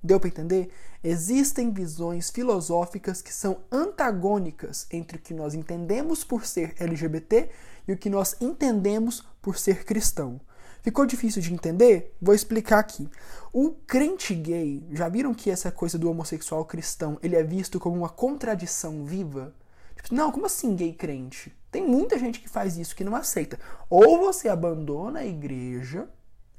Deu 0.00 0.20
para 0.20 0.28
entender? 0.28 0.70
Existem 1.02 1.72
visões 1.72 2.30
filosóficas 2.30 3.20
que 3.20 3.34
são 3.34 3.62
antagônicas 3.72 4.86
entre 4.92 5.16
o 5.16 5.20
que 5.20 5.34
nós 5.34 5.54
entendemos 5.54 6.22
por 6.22 6.46
ser 6.46 6.72
LGBT 6.78 7.50
e 7.88 7.92
o 7.92 7.96
que 7.96 8.08
nós 8.08 8.36
entendemos 8.40 9.26
por 9.42 9.58
ser 9.58 9.84
cristão. 9.84 10.40
Ficou 10.80 11.04
difícil 11.04 11.42
de 11.42 11.52
entender? 11.52 12.16
Vou 12.22 12.32
explicar 12.32 12.78
aqui. 12.78 13.08
O 13.52 13.72
crente 13.72 14.36
gay, 14.36 14.86
já 14.92 15.08
viram 15.08 15.34
que 15.34 15.50
essa 15.50 15.72
coisa 15.72 15.98
do 15.98 16.08
homossexual 16.08 16.64
cristão, 16.64 17.18
ele 17.20 17.34
é 17.34 17.42
visto 17.42 17.80
como 17.80 17.96
uma 17.96 18.08
contradição 18.08 19.04
viva? 19.04 19.52
Tipo, 19.96 20.14
não, 20.14 20.30
como 20.30 20.46
assim 20.46 20.76
gay 20.76 20.92
crente? 20.92 21.52
Tem 21.74 21.84
muita 21.84 22.16
gente 22.20 22.38
que 22.38 22.48
faz 22.48 22.78
isso, 22.78 22.94
que 22.94 23.02
não 23.02 23.16
aceita. 23.16 23.58
Ou 23.90 24.20
você 24.20 24.48
abandona 24.48 25.18
a 25.18 25.26
igreja 25.26 26.08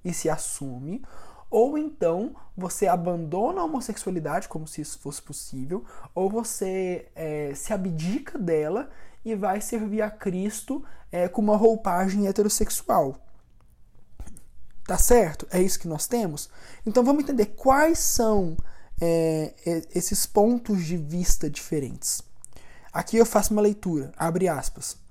e 0.03 0.13
se 0.13 0.30
assume, 0.30 1.05
ou 1.49 1.78
então 1.78 2.36
você 2.53 2.86
abandona 2.86 3.61
a 3.61 3.63
homossexualidade, 3.63 4.49
como 4.49 4.68
se 4.68 4.82
isso 4.82 4.99
fosse 4.99 5.22
possível, 5.22 5.86
ou 6.13 6.30
você 6.30 7.07
é, 7.16 7.53
se 7.55 7.72
abdica 7.72 8.38
dela 8.38 8.89
e 9.24 9.34
vai 9.36 9.61
servir 9.61 10.01
a 10.01 10.11
Cristo 10.11 10.84
é, 11.09 11.30
com 11.30 11.41
uma 11.41 11.55
roupagem 11.55 12.28
heterossexual. 12.28 13.16
Tá 14.86 14.97
certo? 14.97 15.47
É 15.49 15.61
isso 15.61 15.80
que 15.80 15.88
nós 15.88 16.07
temos? 16.07 16.49
Então 16.86 17.05
vamos 17.05 17.24
entender 17.24 17.55
quais 17.55 17.99
são 17.99 18.57
é, 18.99 19.53
esses 19.95 20.26
pontos 20.26 20.84
de 20.84 20.97
vista 20.97 21.49
diferentes. 21.49 22.22
Aqui 22.91 23.16
eu 23.16 23.26
faço 23.26 23.53
uma 23.53 23.61
leitura, 23.61 24.11
abre 24.18 24.49
aspas. 24.49 25.05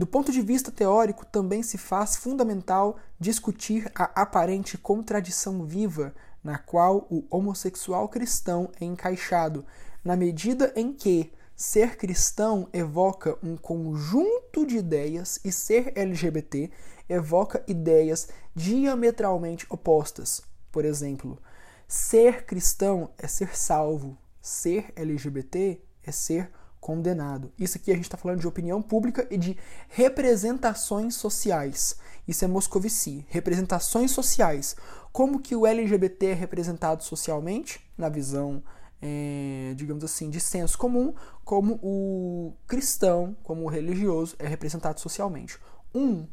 Do 0.00 0.06
ponto 0.06 0.32
de 0.32 0.40
vista 0.40 0.72
teórico, 0.72 1.26
também 1.26 1.62
se 1.62 1.76
faz 1.76 2.16
fundamental 2.16 2.96
discutir 3.18 3.92
a 3.94 4.22
aparente 4.22 4.78
contradição 4.78 5.66
viva 5.66 6.14
na 6.42 6.56
qual 6.56 7.06
o 7.10 7.26
homossexual 7.28 8.08
cristão 8.08 8.70
é 8.80 8.86
encaixado, 8.86 9.62
na 10.02 10.16
medida 10.16 10.72
em 10.74 10.90
que 10.90 11.30
ser 11.54 11.98
cristão 11.98 12.66
evoca 12.72 13.36
um 13.42 13.58
conjunto 13.58 14.64
de 14.64 14.78
ideias 14.78 15.38
e 15.44 15.52
ser 15.52 15.92
LGBT 15.94 16.70
evoca 17.06 17.62
ideias 17.68 18.30
diametralmente 18.54 19.66
opostas. 19.68 20.40
Por 20.72 20.86
exemplo, 20.86 21.38
ser 21.86 22.46
cristão 22.46 23.10
é 23.18 23.26
ser 23.26 23.54
salvo, 23.54 24.16
ser 24.40 24.94
LGBT 24.96 25.78
é 26.02 26.10
ser 26.10 26.50
condenado. 26.80 27.52
Isso 27.58 27.76
aqui 27.76 27.90
a 27.92 27.94
gente 27.94 28.04
está 28.04 28.16
falando 28.16 28.40
de 28.40 28.48
opinião 28.48 28.80
pública 28.80 29.26
e 29.30 29.36
de 29.36 29.56
representações 29.88 31.14
sociais. 31.14 31.96
Isso 32.26 32.44
é 32.44 32.48
Moscovici. 32.48 33.24
Representações 33.28 34.10
sociais. 34.10 34.74
Como 35.12 35.40
que 35.40 35.54
o 35.54 35.66
LGBT 35.66 36.26
é 36.26 36.34
representado 36.34 37.04
socialmente, 37.04 37.80
na 37.98 38.08
visão, 38.08 38.62
é, 39.02 39.74
digamos 39.76 40.04
assim, 40.04 40.30
de 40.30 40.40
senso 40.40 40.78
comum, 40.78 41.14
como 41.44 41.74
o 41.82 42.54
cristão, 42.66 43.36
como 43.42 43.64
o 43.64 43.68
religioso, 43.68 44.36
é 44.38 44.46
representado 44.46 45.00
socialmente. 45.00 45.58
Um 45.94 46.26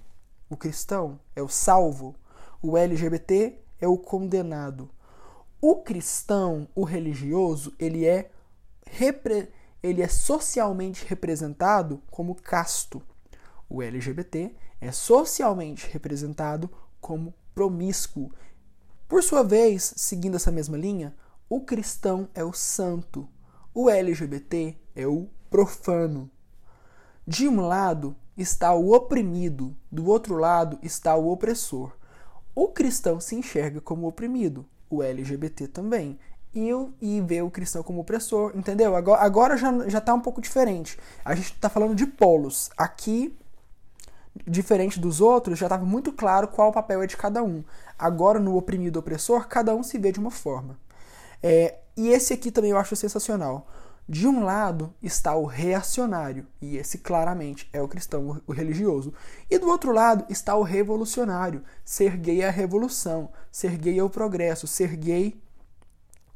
o 0.49 0.55
cristão 0.55 1.19
é 1.35 1.41
o 1.41 1.49
salvo, 1.49 2.15
o 2.61 2.77
LGBT 2.77 3.59
é 3.81 3.87
o 3.87 3.97
condenado. 3.97 4.89
O 5.59 5.77
cristão, 5.77 6.67
o 6.73 6.83
religioso, 6.83 7.73
ele 7.77 8.05
é, 8.05 8.29
repre... 8.85 9.49
ele 9.81 10.01
é 10.01 10.07
socialmente 10.07 11.05
representado 11.05 12.01
como 12.09 12.35
casto. 12.35 13.01
O 13.69 13.81
LGBT 13.81 14.55
é 14.79 14.91
socialmente 14.91 15.89
representado 15.91 16.69
como 16.99 17.33
promíscuo. 17.53 18.31
Por 19.07 19.23
sua 19.23 19.43
vez, 19.43 19.93
seguindo 19.95 20.35
essa 20.35 20.51
mesma 20.51 20.77
linha, 20.77 21.15
o 21.49 21.61
cristão 21.61 22.29
é 22.33 22.43
o 22.43 22.53
santo, 22.53 23.27
o 23.73 23.89
LGBT 23.89 24.77
é 24.95 25.07
o 25.07 25.29
profano. 25.49 26.29
De 27.25 27.47
um 27.47 27.61
lado, 27.61 28.15
está 28.37 28.73
o 28.73 28.93
oprimido, 28.93 29.75
do 29.91 30.07
outro 30.07 30.35
lado 30.35 30.77
está 30.83 31.15
o 31.15 31.31
opressor. 31.31 31.91
O 32.53 32.69
cristão 32.69 33.19
se 33.19 33.35
enxerga 33.35 33.79
como 33.79 34.07
oprimido, 34.07 34.65
o 34.89 35.01
LGBT 35.03 35.67
também. 35.67 36.17
E, 36.57 37.21
e 37.29 37.41
o 37.43 37.51
cristão 37.51 37.83
como 37.83 38.01
opressor, 38.01 38.51
entendeu? 38.55 38.95
Agora, 38.95 39.21
agora 39.21 39.57
já, 39.57 39.87
já 39.87 40.01
tá 40.01 40.11
um 40.15 40.19
pouco 40.19 40.41
diferente. 40.41 40.97
A 41.23 41.35
gente 41.35 41.53
está 41.53 41.69
falando 41.69 41.93
de 41.93 42.07
polos. 42.07 42.71
Aqui, 42.75 43.37
diferente 44.47 44.99
dos 44.99 45.21
outros, 45.21 45.59
já 45.59 45.67
estava 45.67 45.85
muito 45.85 46.11
claro 46.11 46.47
qual 46.47 46.69
o 46.69 46.73
papel 46.73 47.03
é 47.03 47.07
de 47.07 47.15
cada 47.15 47.43
um. 47.43 47.63
Agora, 47.97 48.39
no 48.39 48.57
oprimido 48.57 48.97
opressor, 48.97 49.47
cada 49.47 49.75
um 49.75 49.83
se 49.83 49.99
vê 49.99 50.11
de 50.11 50.19
uma 50.19 50.31
forma. 50.31 50.79
É, 51.43 51.75
e 51.95 52.09
esse 52.09 52.33
aqui 52.33 52.49
também 52.49 52.71
eu 52.71 52.77
acho 52.77 52.95
sensacional. 52.95 53.67
De 54.09 54.25
um 54.25 54.43
lado 54.43 54.91
está 55.03 55.35
o 55.35 55.45
reacionário, 55.45 56.47
e 56.59 56.77
esse 56.77 56.97
claramente 56.97 57.69
é 57.71 57.81
o 57.81 57.87
cristão, 57.87 58.41
o 58.47 58.51
religioso. 58.51 59.13
E 59.47 59.59
do 59.59 59.67
outro 59.67 59.91
lado 59.91 60.25
está 60.27 60.55
o 60.55 60.63
revolucionário. 60.63 61.63
Ser 61.85 62.17
gay 62.17 62.41
é 62.41 62.47
a 62.47 62.51
revolução, 62.51 63.29
ser 63.51 63.77
gay 63.77 63.99
é 63.99 64.03
o 64.03 64.09
progresso, 64.09 64.65
ser 64.65 64.95
gay, 64.95 65.39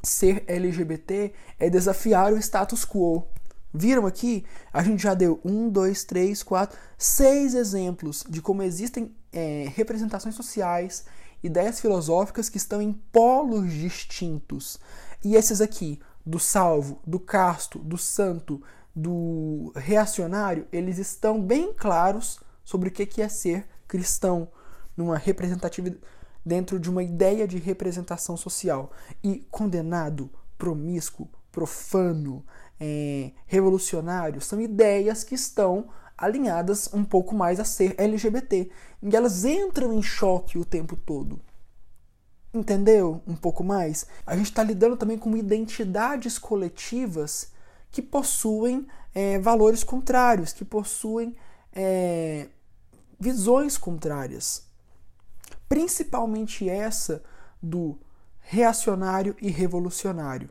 ser 0.04 0.43
LGBT 0.47 1.34
é 1.60 1.70
desafiar 1.70 2.34
o 2.34 2.38
status 2.38 2.86
quo. 2.86 3.28
Viram 3.74 4.06
aqui? 4.06 4.45
A 4.74 4.84
gente 4.84 5.04
já 5.04 5.14
deu 5.14 5.39
um, 5.45 5.70
dois, 5.70 6.04
três, 6.04 6.43
quatro, 6.43 6.78
seis 6.97 7.54
exemplos 7.54 8.26
de 8.28 8.41
como 8.41 8.64
existem 8.64 9.16
é, 9.32 9.72
representações 9.74 10.36
sociais, 10.36 11.06
ideias 11.41 11.80
filosóficas 11.80 12.49
que 12.49 12.58
estão 12.58 12.82
em 12.82 12.91
polos 12.91 13.72
distintos. 13.72 14.78
E 15.24 15.36
esses 15.36 15.62
aqui, 15.62 15.99
do 16.26 16.39
salvo, 16.39 16.99
do 17.06 17.20
casto, 17.20 17.80
do 17.80 17.97
santo, 17.97 18.62
do 18.93 19.72
reacionário, 19.76 20.68
eles 20.72 20.97
estão 20.97 21.41
bem 21.41 21.74
claros 21.74 22.39
sobre 22.64 22.89
o 22.89 22.91
que 22.91 23.22
é 23.22 23.30
ser 23.30 23.66
cristão 23.88 24.49
numa 24.97 25.18
representatividade 25.18 26.02
dentro 26.46 26.80
de 26.80 26.89
uma 26.89 27.04
ideia 27.04 27.48
de 27.48 27.58
representação 27.58 28.36
social 28.36 28.92
e 29.24 29.46
condenado, 29.50 30.30
promíscuo, 30.58 31.30
profano, 31.52 32.46
é, 32.80 33.32
revolucionário 33.46 34.42
são 34.42 34.60
ideias 34.60 35.24
que 35.24 35.36
estão 35.36 35.89
alinhadas 36.18 36.89
um 36.94 37.04
pouco 37.04 37.36
mais 37.36 37.60
a 37.60 37.64
ser 37.64 37.96
LGBT, 37.98 38.70
e 39.02 39.16
elas 39.16 39.44
entram 39.44 39.94
em 39.94 40.02
choque 40.02 40.58
o 40.58 40.66
tempo 40.66 40.96
todo. 40.96 41.42
Entendeu 42.54 43.22
um 43.26 43.36
pouco 43.36 43.64
mais? 43.64 44.06
A 44.26 44.36
gente 44.36 44.48
está 44.48 44.62
lidando 44.62 44.98
também 44.98 45.18
com 45.18 45.36
identidades 45.38 46.38
coletivas 46.38 47.52
que 47.89 48.02
possuem 48.02 48.88
é, 49.16 49.39
valores 49.39 49.84
contrários, 49.84 50.54
que 50.54 50.66
possuem 50.66 51.36
é, 51.74 52.48
visões 53.20 53.78
contrárias. 53.78 54.70
Principalmente 55.72 56.67
essa 56.67 57.24
do 57.61 57.97
reacionário 58.39 59.36
e 59.41 59.49
revolucionário. 59.49 60.49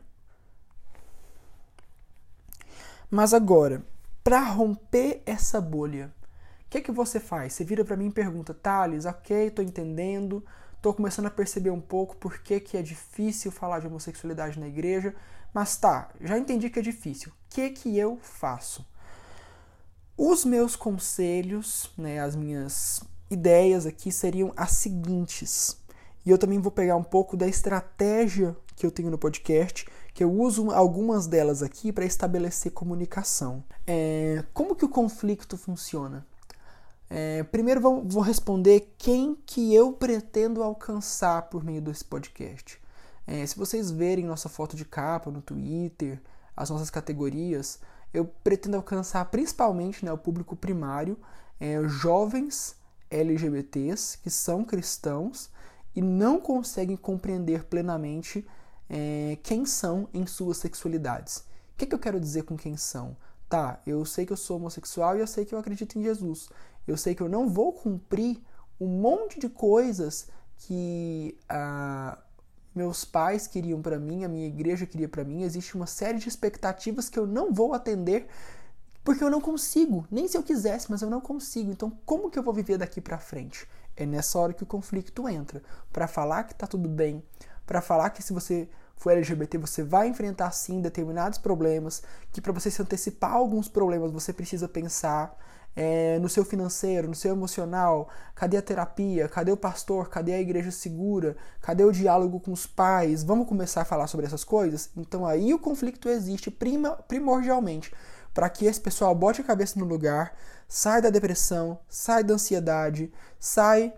Mas 3.09 3.33
agora, 3.33 3.85
para 4.23 4.39
romper 4.39 5.21
essa 5.25 5.61
bolha, 5.61 6.11
o 6.65 6.69
que, 6.71 6.79
é 6.79 6.81
que 6.81 6.91
você 6.91 7.19
faz? 7.19 7.53
Você 7.53 7.63
vira 7.63 7.85
para 7.85 7.97
mim 7.97 8.07
e 8.07 8.11
pergunta, 8.11 8.53
Thales, 8.53 9.05
ok, 9.05 9.47
estou 9.47 9.63
entendendo, 9.63 10.43
Tô 10.81 10.91
começando 10.95 11.27
a 11.27 11.31
perceber 11.31 11.69
um 11.69 11.79
pouco 11.79 12.15
por 12.15 12.39
que, 12.39 12.59
que 12.59 12.75
é 12.75 12.81
difícil 12.81 13.51
falar 13.51 13.79
de 13.79 13.85
homossexualidade 13.85 14.59
na 14.59 14.67
igreja, 14.67 15.13
mas 15.53 15.77
tá, 15.77 16.09
já 16.19 16.39
entendi 16.39 16.71
que 16.71 16.79
é 16.79 16.81
difícil. 16.81 17.31
O 17.31 17.33
que 17.49 17.69
que 17.69 17.95
eu 17.95 18.17
faço? 18.17 18.83
Os 20.17 20.43
meus 20.43 20.75
conselhos, 20.75 21.91
né, 21.95 22.19
as 22.19 22.35
minhas 22.35 23.03
ideias 23.31 23.85
aqui 23.85 24.11
seriam 24.11 24.51
as 24.55 24.71
seguintes. 24.71 25.77
E 26.25 26.29
eu 26.29 26.37
também 26.37 26.59
vou 26.59 26.71
pegar 26.71 26.95
um 26.95 27.03
pouco 27.03 27.35
da 27.35 27.47
estratégia 27.47 28.55
que 28.75 28.85
eu 28.85 28.91
tenho 28.91 29.09
no 29.09 29.17
podcast, 29.17 29.87
que 30.13 30.23
eu 30.23 30.31
uso 30.31 30.71
algumas 30.71 31.25
delas 31.25 31.63
aqui 31.63 31.91
para 31.91 32.05
estabelecer 32.05 32.71
comunicação. 32.71 33.63
É, 33.87 34.43
como 34.53 34.75
que 34.75 34.85
o 34.85 34.89
conflito 34.89 35.57
funciona? 35.57 36.25
É, 37.09 37.43
primeiro 37.43 37.81
vou, 37.81 38.03
vou 38.07 38.21
responder 38.21 38.93
quem 38.97 39.35
que 39.45 39.73
eu 39.73 39.91
pretendo 39.91 40.63
alcançar 40.63 41.43
por 41.43 41.63
meio 41.63 41.81
desse 41.81 42.05
podcast. 42.05 42.79
É, 43.27 43.45
se 43.45 43.57
vocês 43.57 43.91
verem 43.91 44.25
nossa 44.25 44.49
foto 44.49 44.75
de 44.75 44.85
capa 44.85 45.29
no 45.31 45.41
Twitter, 45.41 46.21
as 46.55 46.69
nossas 46.69 46.89
categorias, 46.89 47.79
eu 48.13 48.25
pretendo 48.25 48.77
alcançar 48.77 49.25
principalmente 49.25 50.05
né, 50.05 50.11
o 50.11 50.17
público 50.17 50.55
primário, 50.55 51.17
é, 51.59 51.81
jovens 51.87 52.75
LGBTs 53.11 54.17
que 54.17 54.29
são 54.29 54.63
cristãos 54.63 55.49
e 55.95 56.01
não 56.01 56.39
conseguem 56.39 56.95
compreender 56.95 57.65
plenamente 57.65 58.47
é, 58.89 59.37
quem 59.43 59.65
são 59.65 60.07
em 60.13 60.25
suas 60.25 60.57
sexualidades. 60.57 61.37
O 61.73 61.77
que, 61.77 61.85
que 61.85 61.95
eu 61.95 61.99
quero 61.99 62.19
dizer 62.19 62.43
com 62.43 62.57
quem 62.57 62.77
são? 62.77 63.15
Tá, 63.49 63.81
eu 63.85 64.05
sei 64.05 64.25
que 64.25 64.31
eu 64.31 64.37
sou 64.37 64.57
homossexual 64.57 65.17
e 65.17 65.19
eu 65.19 65.27
sei 65.27 65.43
que 65.43 65.53
eu 65.53 65.59
acredito 65.59 65.99
em 65.99 66.03
Jesus. 66.03 66.49
Eu 66.87 66.95
sei 66.95 67.13
que 67.13 67.21
eu 67.21 67.29
não 67.29 67.49
vou 67.49 67.73
cumprir 67.73 68.41
um 68.79 68.87
monte 68.87 69.39
de 69.39 69.49
coisas 69.49 70.27
que 70.57 71.37
ah, 71.49 72.17
meus 72.73 73.03
pais 73.03 73.47
queriam 73.47 73.81
para 73.81 73.99
mim, 73.99 74.23
a 74.23 74.29
minha 74.29 74.47
igreja 74.47 74.85
queria 74.85 75.09
para 75.09 75.23
mim. 75.23 75.43
Existe 75.43 75.75
uma 75.75 75.87
série 75.87 76.17
de 76.17 76.29
expectativas 76.29 77.09
que 77.09 77.19
eu 77.19 77.27
não 77.27 77.53
vou 77.53 77.73
atender 77.73 78.27
porque 79.03 79.23
eu 79.23 79.29
não 79.29 79.41
consigo, 79.41 80.05
nem 80.11 80.27
se 80.27 80.37
eu 80.37 80.43
quisesse, 80.43 80.89
mas 80.89 81.01
eu 81.01 81.09
não 81.09 81.21
consigo. 81.21 81.71
Então, 81.71 81.91
como 82.05 82.29
que 82.29 82.37
eu 82.37 82.43
vou 82.43 82.53
viver 82.53 82.77
daqui 82.77 83.01
para 83.01 83.17
frente? 83.17 83.67
É 83.95 84.05
nessa 84.05 84.37
hora 84.39 84.53
que 84.53 84.63
o 84.63 84.67
conflito 84.67 85.27
entra, 85.27 85.61
para 85.91 86.07
falar 86.07 86.43
que 86.43 86.55
tá 86.55 86.67
tudo 86.67 86.87
bem, 86.87 87.23
para 87.65 87.81
falar 87.81 88.09
que 88.11 88.23
se 88.23 88.33
você 88.33 88.69
for 88.95 89.11
LGBT, 89.11 89.57
você 89.57 89.83
vai 89.83 90.07
enfrentar 90.07 90.51
sim 90.51 90.79
determinados 90.79 91.39
problemas, 91.39 92.03
que 92.31 92.39
para 92.39 92.53
você 92.53 92.69
se 92.69 92.81
antecipar 92.81 93.33
alguns 93.33 93.67
problemas, 93.67 94.11
você 94.11 94.31
precisa 94.31 94.69
pensar 94.69 95.35
é, 95.75 96.19
no 96.19 96.29
seu 96.29 96.45
financeiro, 96.45 97.07
no 97.07 97.15
seu 97.15 97.31
emocional, 97.31 98.09
cadê 98.35 98.57
a 98.57 98.61
terapia, 98.61 99.27
cadê 99.27 99.51
o 99.51 99.57
pastor, 99.57 100.09
cadê 100.09 100.33
a 100.33 100.41
igreja 100.41 100.69
segura, 100.69 101.35
cadê 101.61 101.83
o 101.83 101.91
diálogo 101.91 102.39
com 102.39 102.51
os 102.51 102.67
pais, 102.67 103.23
vamos 103.23 103.47
começar 103.47 103.81
a 103.81 103.85
falar 103.85 104.07
sobre 104.07 104.25
essas 104.25 104.43
coisas? 104.43 104.89
Então 104.95 105.25
aí 105.25 105.53
o 105.53 105.59
conflito 105.59 106.07
existe 106.09 106.51
prima, 106.51 106.91
primordialmente 107.07 107.91
para 108.33 108.49
que 108.49 108.65
esse 108.65 108.79
pessoal 108.79 109.13
bote 109.13 109.41
a 109.41 109.43
cabeça 109.43 109.79
no 109.79 109.85
lugar, 109.85 110.37
sai 110.67 111.01
da 111.01 111.09
depressão, 111.09 111.79
sai 111.89 112.23
da 112.23 112.33
ansiedade, 112.33 113.11
sai 113.39 113.93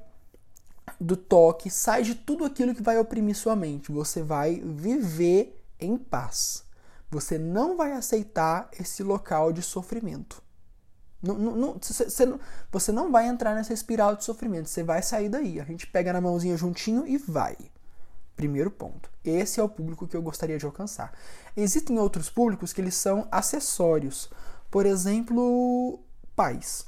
do 0.99 1.15
toque, 1.15 1.69
sai 1.69 2.03
de 2.03 2.15
tudo 2.15 2.45
aquilo 2.45 2.73
que 2.73 2.81
vai 2.81 2.97
oprimir 2.97 3.35
sua 3.35 3.55
mente. 3.55 3.91
Você 3.91 4.21
vai 4.21 4.61
viver 4.63 5.63
em 5.79 5.97
paz. 5.97 6.63
Você 7.11 7.37
não 7.37 7.77
vai 7.77 7.91
aceitar 7.93 8.69
esse 8.79 9.03
local 9.03 9.53
de 9.53 9.61
sofrimento. 9.61 10.41
Não, 11.21 11.35
não, 11.35 11.79
você, 11.79 12.25
não, 12.25 12.39
você 12.69 12.91
não 12.91 13.11
vai 13.11 13.27
entrar 13.27 13.55
nessa 13.55 13.71
espiral 13.71 14.15
de 14.15 14.25
sofrimento. 14.25 14.67
Você 14.67 14.83
vai 14.83 15.01
sair 15.01 15.29
daí. 15.29 15.59
A 15.59 15.63
gente 15.63 15.87
pega 15.87 16.11
na 16.11 16.19
mãozinha 16.19 16.57
juntinho 16.57 17.07
e 17.07 17.17
vai. 17.17 17.55
Primeiro 18.35 18.71
ponto. 18.71 19.09
Esse 19.23 19.59
é 19.59 19.63
o 19.63 19.69
público 19.69 20.07
que 20.07 20.17
eu 20.17 20.21
gostaria 20.21 20.57
de 20.57 20.65
alcançar. 20.65 21.13
Existem 21.55 21.99
outros 21.99 22.29
públicos 22.29 22.73
que 22.73 22.81
eles 22.81 22.95
são 22.95 23.27
acessórios. 23.31 24.29
Por 24.71 24.85
exemplo, 24.85 25.99
pais. 26.35 26.85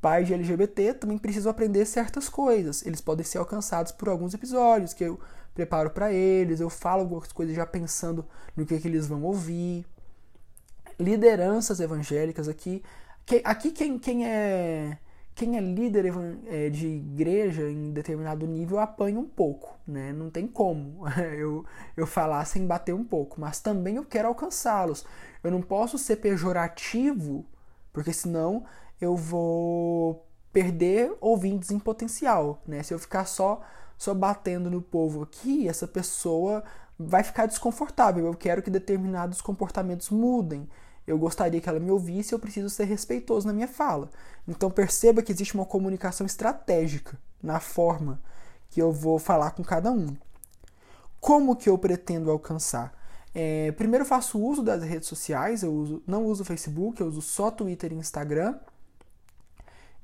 Pais 0.00 0.26
de 0.26 0.34
LGBT 0.34 0.94
também 0.94 1.18
precisam 1.18 1.50
aprender 1.50 1.84
certas 1.86 2.28
coisas. 2.28 2.84
Eles 2.84 3.00
podem 3.00 3.24
ser 3.24 3.38
alcançados 3.38 3.92
por 3.92 4.08
alguns 4.08 4.34
episódios 4.34 4.92
que 4.92 5.04
eu 5.04 5.20
preparo 5.54 5.90
para 5.90 6.12
eles. 6.12 6.58
Eu 6.58 6.70
falo 6.70 7.02
algumas 7.02 7.30
coisas 7.32 7.54
já 7.54 7.66
pensando 7.66 8.26
no 8.56 8.66
que, 8.66 8.80
que 8.80 8.88
eles 8.88 9.06
vão 9.06 9.22
ouvir. 9.22 9.86
Lideranças 10.98 11.80
evangélicas 11.80 12.48
aqui. 12.48 12.82
Aqui 13.44 13.70
quem, 13.70 13.98
quem 13.98 14.26
é 14.26 14.98
quem 15.40 15.56
é 15.56 15.60
líder 15.62 16.04
é, 16.48 16.68
de 16.68 16.86
igreja 16.86 17.62
em 17.62 17.92
determinado 17.92 18.46
nível 18.46 18.78
apanha 18.78 19.18
um 19.18 19.26
pouco, 19.26 19.74
né? 19.86 20.12
Não 20.12 20.28
tem 20.28 20.46
como 20.46 21.08
eu, 21.34 21.64
eu 21.96 22.06
falar 22.06 22.44
sem 22.44 22.66
bater 22.66 22.94
um 22.94 23.02
pouco, 23.02 23.40
mas 23.40 23.58
também 23.58 23.96
eu 23.96 24.04
quero 24.04 24.28
alcançá-los. 24.28 25.02
Eu 25.42 25.50
não 25.50 25.62
posso 25.62 25.96
ser 25.96 26.16
pejorativo, 26.16 27.46
porque 27.90 28.12
senão 28.12 28.66
eu 29.00 29.16
vou 29.16 30.26
perder 30.52 31.16
ouvintes 31.22 31.70
em 31.70 31.78
potencial, 31.78 32.62
né? 32.66 32.82
Se 32.82 32.92
eu 32.92 32.98
ficar 32.98 33.24
só 33.24 33.62
só 33.96 34.12
batendo 34.12 34.70
no 34.70 34.82
povo 34.82 35.22
aqui, 35.22 35.66
essa 35.66 35.88
pessoa 35.88 36.62
vai 36.98 37.22
ficar 37.22 37.46
desconfortável. 37.46 38.26
Eu 38.26 38.34
quero 38.34 38.60
que 38.60 38.70
determinados 38.70 39.40
comportamentos 39.40 40.10
mudem 40.10 40.68
eu 41.10 41.18
gostaria 41.18 41.60
que 41.60 41.68
ela 41.68 41.80
me 41.80 41.90
ouvisse, 41.90 42.32
eu 42.32 42.38
preciso 42.38 42.70
ser 42.70 42.84
respeitoso 42.84 43.46
na 43.46 43.52
minha 43.52 43.68
fala. 43.68 44.10
Então 44.46 44.70
perceba 44.70 45.22
que 45.22 45.32
existe 45.32 45.54
uma 45.54 45.66
comunicação 45.66 46.26
estratégica 46.26 47.18
na 47.42 47.60
forma 47.60 48.20
que 48.70 48.80
eu 48.80 48.92
vou 48.92 49.18
falar 49.18 49.50
com 49.52 49.62
cada 49.62 49.90
um. 49.90 50.16
Como 51.20 51.56
que 51.56 51.68
eu 51.68 51.76
pretendo 51.76 52.30
alcançar? 52.30 52.98
É, 53.34 53.72
primeiro 53.72 54.04
faço 54.04 54.40
uso 54.40 54.62
das 54.62 54.82
redes 54.82 55.08
sociais, 55.08 55.62
eu 55.62 55.72
uso, 55.72 56.02
não 56.06 56.24
uso 56.24 56.44
Facebook, 56.44 57.00
eu 57.00 57.06
uso 57.06 57.22
só 57.22 57.50
Twitter 57.50 57.92
e 57.92 57.96
Instagram. 57.96 58.58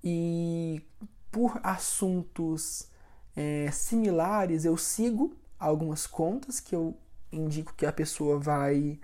E 0.02 0.82
por 1.30 1.58
assuntos 1.62 2.88
é, 3.34 3.70
similares, 3.70 4.64
eu 4.64 4.76
sigo 4.76 5.34
algumas 5.58 6.06
contas 6.06 6.60
que 6.60 6.74
eu 6.74 6.96
indico 7.32 7.74
que 7.74 7.86
a 7.86 7.92
pessoa 7.92 8.38
vai 8.38 8.98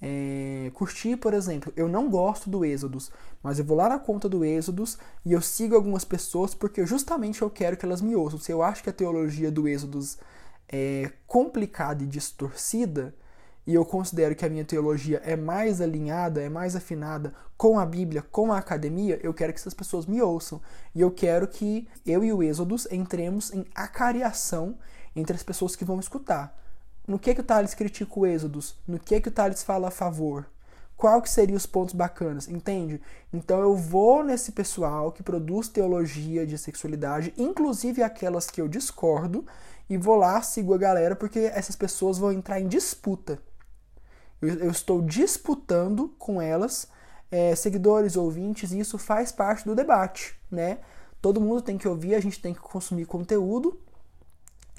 é, 0.00 0.70
curtir, 0.74 1.16
por 1.16 1.34
exemplo, 1.34 1.72
eu 1.76 1.88
não 1.88 2.08
gosto 2.08 2.48
do 2.48 2.64
Êxodos, 2.64 3.10
mas 3.42 3.58
eu 3.58 3.64
vou 3.64 3.76
lá 3.76 3.88
na 3.88 3.98
conta 3.98 4.28
do 4.28 4.44
Êxodos 4.44 4.96
e 5.24 5.32
eu 5.32 5.40
sigo 5.40 5.74
algumas 5.74 6.04
pessoas 6.04 6.54
porque 6.54 6.86
justamente 6.86 7.42
eu 7.42 7.50
quero 7.50 7.76
que 7.76 7.84
elas 7.84 8.00
me 8.00 8.14
ouçam. 8.14 8.38
Se 8.38 8.52
eu 8.52 8.62
acho 8.62 8.82
que 8.82 8.90
a 8.90 8.92
teologia 8.92 9.50
do 9.50 9.66
Êxodos 9.66 10.18
é 10.68 11.10
complicada 11.26 12.04
e 12.04 12.06
distorcida, 12.06 13.14
e 13.66 13.74
eu 13.74 13.84
considero 13.84 14.34
que 14.34 14.46
a 14.46 14.48
minha 14.48 14.64
teologia 14.64 15.20
é 15.24 15.36
mais 15.36 15.80
alinhada, 15.80 16.40
é 16.40 16.48
mais 16.48 16.74
afinada 16.74 17.34
com 17.56 17.78
a 17.78 17.84
Bíblia, 17.84 18.22
com 18.22 18.50
a 18.52 18.58
academia, 18.58 19.20
eu 19.22 19.34
quero 19.34 19.52
que 19.52 19.58
essas 19.58 19.74
pessoas 19.74 20.06
me 20.06 20.22
ouçam. 20.22 20.60
E 20.94 21.00
eu 21.00 21.10
quero 21.10 21.46
que 21.46 21.86
eu 22.06 22.24
e 22.24 22.32
o 22.32 22.42
Êxodos 22.42 22.86
entremos 22.90 23.52
em 23.52 23.66
acariação 23.74 24.78
entre 25.14 25.36
as 25.36 25.42
pessoas 25.42 25.76
que 25.76 25.84
vão 25.84 26.00
escutar 26.00 26.56
no 27.08 27.18
que, 27.18 27.34
que 27.34 27.40
o 27.40 27.44
Thales 27.44 27.74
critica 27.74 28.12
o 28.20 28.26
Êxodos, 28.26 28.76
no 28.86 28.98
que, 28.98 29.18
que 29.18 29.28
o 29.28 29.32
Thales 29.32 29.62
fala 29.62 29.88
a 29.88 29.90
favor, 29.90 30.46
qual 30.94 31.22
que 31.22 31.30
seriam 31.30 31.56
os 31.56 31.64
pontos 31.64 31.94
bacanas, 31.94 32.48
entende? 32.48 33.00
Então 33.32 33.60
eu 33.60 33.74
vou 33.74 34.22
nesse 34.22 34.52
pessoal 34.52 35.10
que 35.10 35.22
produz 35.22 35.68
teologia 35.68 36.46
de 36.46 36.58
sexualidade, 36.58 37.32
inclusive 37.38 38.02
aquelas 38.02 38.50
que 38.50 38.60
eu 38.60 38.68
discordo, 38.68 39.46
e 39.88 39.96
vou 39.96 40.16
lá, 40.16 40.42
sigo 40.42 40.74
a 40.74 40.78
galera, 40.78 41.16
porque 41.16 41.38
essas 41.38 41.74
pessoas 41.74 42.18
vão 42.18 42.30
entrar 42.30 42.60
em 42.60 42.68
disputa. 42.68 43.38
Eu, 44.42 44.58
eu 44.58 44.70
estou 44.70 45.00
disputando 45.00 46.14
com 46.18 46.42
elas, 46.42 46.88
é, 47.30 47.54
seguidores, 47.54 48.16
ouvintes, 48.16 48.70
e 48.72 48.80
isso 48.80 48.98
faz 48.98 49.32
parte 49.32 49.64
do 49.64 49.74
debate, 49.74 50.38
né? 50.50 50.78
Todo 51.22 51.40
mundo 51.40 51.62
tem 51.62 51.78
que 51.78 51.88
ouvir, 51.88 52.14
a 52.14 52.20
gente 52.20 52.40
tem 52.40 52.52
que 52.52 52.60
consumir 52.60 53.06
conteúdo, 53.06 53.80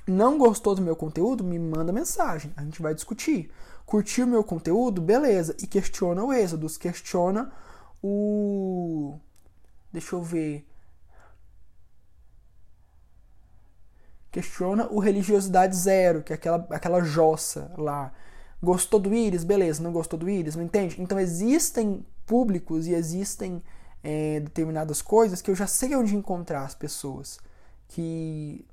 não 0.09 0.37
gostou 0.37 0.75
do 0.75 0.81
meu 0.81 0.95
conteúdo? 0.95 1.43
Me 1.43 1.59
manda 1.59 1.91
mensagem, 1.91 2.51
a 2.55 2.63
gente 2.63 2.81
vai 2.81 2.93
discutir. 2.93 3.51
Curtiu 3.85 4.27
meu 4.27 4.43
conteúdo? 4.43 5.01
Beleza. 5.01 5.55
E 5.59 5.67
questiona 5.67 6.23
o 6.23 6.31
Êxodos, 6.31 6.77
questiona 6.77 7.51
o. 8.03 9.17
Deixa 9.91 10.15
eu 10.15 10.21
ver. 10.21 10.65
Questiona 14.31 14.87
o 14.91 14.99
Religiosidade 14.99 15.75
Zero, 15.75 16.21
que 16.21 16.31
é 16.31 16.35
aquela, 16.35 16.67
aquela 16.69 17.01
jossa 17.01 17.71
lá. 17.77 18.13
Gostou 18.61 18.99
do 18.99 19.13
Íris? 19.13 19.43
Beleza. 19.43 19.81
Não 19.81 19.91
gostou 19.91 20.19
do 20.19 20.29
Íris? 20.29 20.55
Não 20.55 20.63
entende? 20.63 21.01
Então 21.01 21.19
existem 21.19 22.05
públicos 22.27 22.85
e 22.85 22.93
existem 22.93 23.63
é, 24.03 24.39
determinadas 24.39 25.01
coisas 25.01 25.41
que 25.41 25.49
eu 25.49 25.55
já 25.55 25.65
sei 25.65 25.95
onde 25.95 26.15
encontrar 26.15 26.63
as 26.63 26.75
pessoas 26.75 27.39
que 27.87 28.65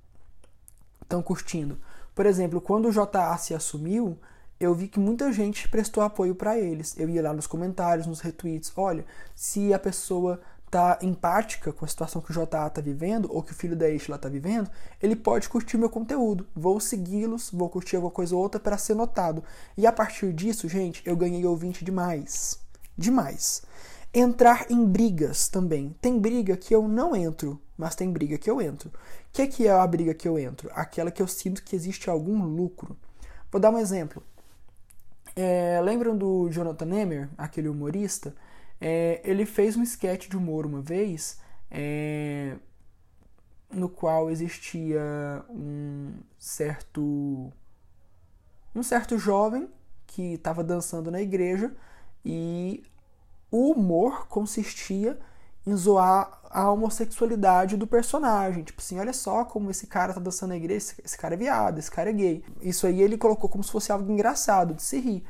estão 1.07 1.23
curtindo. 1.23 1.79
Por 2.15 2.27
exemplo, 2.27 2.61
quando 2.61 2.89
o 2.89 2.93
JA 2.93 3.37
se 3.39 3.55
assumiu, 3.55 4.19
eu 4.59 4.75
vi 4.75 4.89
que 4.89 4.99
muita 4.99 5.33
gente 5.33 5.69
prestou 5.69 6.03
apoio 6.03 6.35
para 6.35 6.59
eles. 6.59 6.99
Eu 6.99 7.09
ia 7.09 7.23
lá 7.23 7.33
nos 7.33 7.47
comentários, 7.47 8.07
nos 8.07 8.21
retweets, 8.21 8.73
olha, 8.77 9.05
se 9.35 9.73
a 9.73 9.79
pessoa 9.79 10.41
tá 10.71 10.99
empática 11.01 11.73
com 11.73 11.85
a 11.85 11.89
situação 11.89 12.21
que 12.21 12.31
o 12.31 12.35
JA 12.35 12.69
tá 12.69 12.81
vivendo 12.81 13.29
ou 13.31 13.43
que 13.43 13.53
o 13.53 13.55
filho 13.55 13.77
da 13.77 13.89
Ishla 13.89 14.19
tá 14.19 14.29
vivendo, 14.29 14.69
ele 15.01 15.15
pode 15.15 15.49
curtir 15.49 15.79
meu 15.79 15.89
conteúdo. 15.89 16.47
Vou 16.55 16.81
segui-los, 16.81 17.51
vou 17.51 17.69
curtir 17.69 17.97
alguma 17.97 18.11
coisa 18.11 18.35
ou 18.35 18.43
outra 18.43 18.59
para 18.59 18.77
ser 18.77 18.95
notado. 18.95 19.45
E 19.77 19.87
a 19.87 19.93
partir 19.93 20.33
disso, 20.33 20.69
gente, 20.69 21.03
eu 21.07 21.17
ganhei 21.17 21.45
ouvinte 21.47 21.85
demais. 21.85 22.59
Demais. 22.99 23.63
Entrar 24.13 24.71
em 24.71 24.85
brigas 24.87 25.49
também. 25.49 25.95
Tem 26.01 26.19
briga 26.19 26.57
que 26.57 26.75
eu 26.75 26.89
não 26.89 27.15
entro, 27.15 27.61
mas 27.77 27.95
tem 27.95 28.11
briga 28.11 28.39
que 28.39 28.51
eu 28.51 28.61
entro 28.61 28.91
que, 29.37 29.47
que 29.49 29.67
é 29.67 29.71
a 29.71 29.87
briga 29.87 30.15
que 30.15 30.27
eu 30.27 30.39
entro? 30.39 30.71
Aquela 30.73 31.11
que 31.11 31.21
eu 31.21 31.29
sinto 31.29 31.63
que 31.63 31.77
existe 31.77 32.09
algum 32.09 32.43
lucro. 32.43 32.97
Vou 33.53 33.61
dar 33.61 33.71
um 33.71 33.79
exemplo. 33.79 34.23
É, 35.35 35.79
lembram 35.83 36.17
do 36.17 36.51
Jonathan 36.51 37.03
Emmer, 37.03 37.29
aquele 37.37 37.69
humorista? 37.69 38.35
É, 38.81 39.21
ele 39.23 39.45
fez 39.45 39.77
um 39.77 39.83
sketch 39.83 40.29
de 40.29 40.39
humor 40.39 40.65
uma 40.65 40.81
vez 40.81 41.39
é, 41.71 42.57
no 43.71 43.91
qual 43.91 44.31
existia 44.31 45.03
um 45.51 46.15
certo 46.39 47.53
um 48.75 48.83
certo 48.83 49.19
jovem 49.19 49.69
que 50.07 50.35
estava 50.35 50.63
dançando 50.63 51.11
na 51.11 51.21
igreja 51.21 51.75
e 52.25 52.85
o 53.51 53.73
humor 53.73 54.29
consistia 54.29 55.19
em 55.67 55.75
zoar 55.77 56.41
a 56.51 56.71
homossexualidade 56.71 57.77
do 57.77 57.87
personagem. 57.87 58.63
Tipo 58.63 58.81
assim, 58.81 58.99
olha 58.99 59.13
só 59.13 59.45
como 59.45 59.71
esse 59.71 59.87
cara 59.87 60.15
tá 60.15 60.21
dançando 60.21 60.51
na 60.51 60.57
igreja, 60.57 60.95
esse 61.05 61.19
cara 61.19 61.35
é 61.35 61.37
viado, 61.37 61.79
esse 61.79 61.91
cara 61.91 62.11
é 62.11 62.13
gay. 62.13 62.45
Isso 62.61 62.87
aí 62.87 63.03
ele 63.03 63.19
colocou 63.19 63.51
como 63.51 63.65
se 63.65 63.71
fosse 63.71 63.91
algo 63.93 64.11
engraçado, 64.11 64.75
de 64.75 64.83
se 64.83 64.99
rir. 64.99 65.25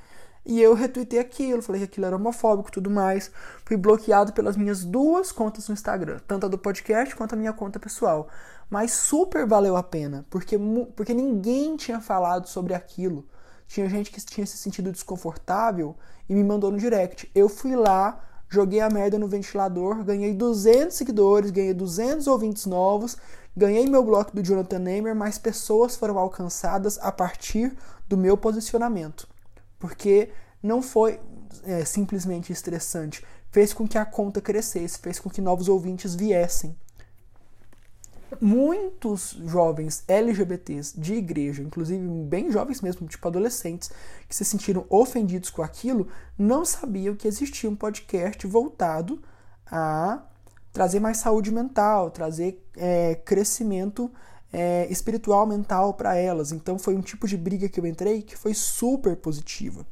E 0.44 0.62
eu 0.62 0.74
retuitei 0.74 1.18
aquilo, 1.18 1.60
falei 1.60 1.80
que 1.80 1.86
aquilo 1.86 2.06
era 2.06 2.14
homofóbico 2.14 2.68
e 2.68 2.72
tudo 2.72 2.88
mais. 2.88 3.32
Fui 3.64 3.76
bloqueado 3.76 4.32
pelas 4.32 4.56
minhas 4.56 4.84
duas 4.84 5.32
contas 5.32 5.68
no 5.68 5.72
Instagram, 5.72 6.20
tanto 6.28 6.46
a 6.46 6.48
do 6.48 6.56
podcast 6.56 7.16
quanto 7.16 7.32
a 7.32 7.36
minha 7.36 7.52
conta 7.52 7.80
pessoal. 7.80 8.28
Mas 8.70 8.92
super 8.92 9.44
valeu 9.44 9.76
a 9.76 9.82
pena, 9.82 10.24
porque, 10.30 10.56
porque 10.94 11.12
ninguém 11.12 11.76
tinha 11.76 12.00
falado 12.00 12.46
sobre 12.46 12.74
aquilo. 12.74 13.26
Tinha 13.66 13.88
gente 13.88 14.12
que 14.12 14.24
tinha 14.24 14.46
se 14.46 14.56
sentido 14.56 14.92
desconfortável 14.92 15.96
e 16.28 16.34
me 16.34 16.44
mandou 16.44 16.70
no 16.70 16.78
direct. 16.78 17.28
Eu 17.34 17.48
fui 17.48 17.74
lá, 17.74 18.20
joguei 18.48 18.80
a 18.80 18.90
merda 18.90 19.18
no 19.18 19.28
ventilador, 19.28 20.04
ganhei 20.04 20.34
200 20.34 20.96
seguidores, 20.96 21.50
ganhei 21.50 21.74
200 21.74 22.26
ouvintes 22.26 22.66
novos, 22.66 23.16
ganhei 23.56 23.88
meu 23.88 24.04
bloco 24.04 24.34
do 24.34 24.42
Jonathan 24.42 24.78
Neymer, 24.78 25.14
mas 25.14 25.38
pessoas 25.38 25.96
foram 25.96 26.18
alcançadas 26.18 26.98
a 26.98 27.10
partir 27.10 27.76
do 28.08 28.16
meu 28.16 28.36
posicionamento 28.36 29.28
porque 29.78 30.30
não 30.62 30.82
foi 30.82 31.20
é, 31.64 31.84
simplesmente 31.84 32.52
estressante, 32.52 33.24
fez 33.50 33.72
com 33.72 33.86
que 33.86 33.98
a 33.98 34.04
conta 34.04 34.40
crescesse, 34.40 34.98
fez 34.98 35.18
com 35.18 35.30
que 35.30 35.40
novos 35.40 35.68
ouvintes 35.68 36.14
viessem. 36.14 36.76
Muitos 38.40 39.38
jovens 39.46 40.02
LGBTs 40.08 40.98
de 40.98 41.14
igreja, 41.14 41.62
inclusive 41.62 42.06
bem 42.24 42.50
jovens 42.50 42.80
mesmo, 42.80 43.06
tipo 43.06 43.26
adolescentes, 43.26 43.90
que 44.28 44.34
se 44.34 44.44
sentiram 44.44 44.84
ofendidos 44.88 45.48
com 45.48 45.62
aquilo, 45.62 46.08
não 46.36 46.64
sabiam 46.64 47.14
que 47.14 47.28
existia 47.28 47.70
um 47.70 47.76
podcast 47.76 48.46
voltado 48.46 49.22
a 49.66 50.22
trazer 50.72 51.00
mais 51.00 51.18
saúde 51.18 51.50
mental, 51.52 52.10
trazer 52.10 52.62
é, 52.76 53.14
crescimento 53.14 54.10
é, 54.52 54.86
espiritual 54.90 55.46
mental 55.46 55.94
para 55.94 56.16
elas. 56.16 56.52
Então 56.52 56.78
foi 56.78 56.96
um 56.96 57.00
tipo 57.00 57.26
de 57.26 57.36
briga 57.36 57.68
que 57.68 57.80
eu 57.80 57.86
entrei 57.86 58.22
que 58.22 58.36
foi 58.36 58.54
super 58.54 59.16
positiva. 59.16 59.86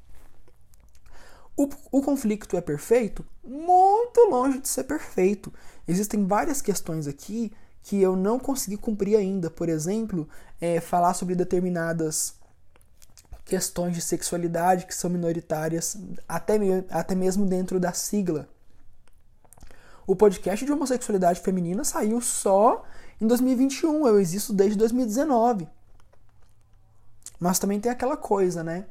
O, 1.56 1.68
o, 1.92 2.02
conflito 2.02 2.56
é 2.56 2.60
perfeito? 2.60 3.24
Muito 3.44 4.20
longe 4.28 4.58
de 4.58 4.68
ser 4.68 4.84
perfeito. 4.84 5.52
Existem 5.86 6.26
várias 6.26 6.60
questões 6.60 7.06
aqui 7.06 7.52
que 7.84 8.00
eu 8.00 8.16
não 8.16 8.38
consegui 8.38 8.76
cumprir 8.78 9.16
ainda. 9.16 9.50
Por 9.50 9.68
exemplo, 9.68 10.26
é, 10.60 10.80
falar 10.80 11.14
sobre 11.14 11.34
determinadas 11.34 12.34
questões 13.44 13.94
de 13.94 14.00
sexualidade 14.00 14.86
que 14.86 14.94
são 14.94 15.10
minoritárias, 15.10 15.96
até, 16.26 16.56
até 16.88 17.14
mesmo 17.14 17.44
dentro 17.44 17.78
da 17.78 17.92
sigla. 17.92 18.48
O 20.06 20.16
podcast 20.16 20.64
de 20.64 20.72
homossexualidade 20.72 21.40
feminina 21.40 21.84
saiu 21.84 22.20
só 22.22 22.84
em 23.20 23.26
2021. 23.26 24.08
Eu 24.08 24.18
existo 24.18 24.54
desde 24.54 24.78
2019. 24.78 25.68
Mas 27.38 27.58
também 27.58 27.78
tem 27.78 27.92
aquela 27.92 28.16
coisa, 28.16 28.64
né? 28.64 28.86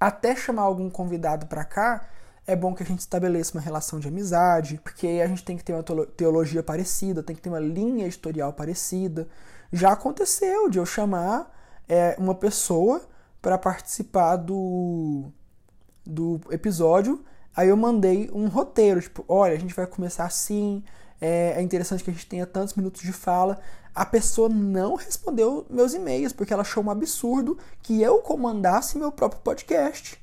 Até 0.00 0.34
chamar 0.34 0.62
algum 0.62 0.88
convidado 0.88 1.46
para 1.46 1.64
cá, 1.64 2.08
é 2.46 2.56
bom 2.56 2.74
que 2.74 2.82
a 2.82 2.86
gente 2.86 3.00
estabeleça 3.00 3.56
uma 3.56 3.60
relação 3.60 4.00
de 4.00 4.08
amizade, 4.08 4.80
porque 4.82 5.20
a 5.22 5.26
gente 5.26 5.44
tem 5.44 5.56
que 5.56 5.64
ter 5.64 5.72
uma 5.72 5.82
teologia 6.16 6.62
parecida, 6.62 7.22
tem 7.22 7.36
que 7.36 7.42
ter 7.42 7.48
uma 7.48 7.60
linha 7.60 8.06
editorial 8.06 8.52
parecida. 8.52 9.28
Já 9.72 9.92
aconteceu 9.92 10.68
de 10.68 10.78
eu 10.78 10.86
chamar 10.86 11.50
é, 11.88 12.16
uma 12.18 12.34
pessoa 12.34 13.02
para 13.40 13.56
participar 13.58 14.36
do, 14.36 15.30
do 16.04 16.40
episódio, 16.50 17.24
aí 17.54 17.68
eu 17.68 17.76
mandei 17.76 18.30
um 18.32 18.48
roteiro, 18.48 19.00
tipo, 19.00 19.24
olha, 19.28 19.54
a 19.54 19.58
gente 19.58 19.74
vai 19.74 19.86
começar 19.86 20.24
assim, 20.24 20.82
é, 21.20 21.54
é 21.56 21.62
interessante 21.62 22.02
que 22.02 22.10
a 22.10 22.12
gente 22.12 22.26
tenha 22.26 22.46
tantos 22.46 22.74
minutos 22.74 23.02
de 23.02 23.12
fala. 23.12 23.60
A 23.94 24.04
pessoa 24.04 24.48
não 24.48 24.94
respondeu 24.96 25.66
meus 25.70 25.94
e-mails 25.94 26.32
porque 26.32 26.52
ela 26.52 26.62
achou 26.62 26.82
um 26.82 26.90
absurdo 26.90 27.56
que 27.82 28.02
eu 28.02 28.18
comandasse 28.18 28.98
meu 28.98 29.12
próprio 29.12 29.40
podcast, 29.42 30.21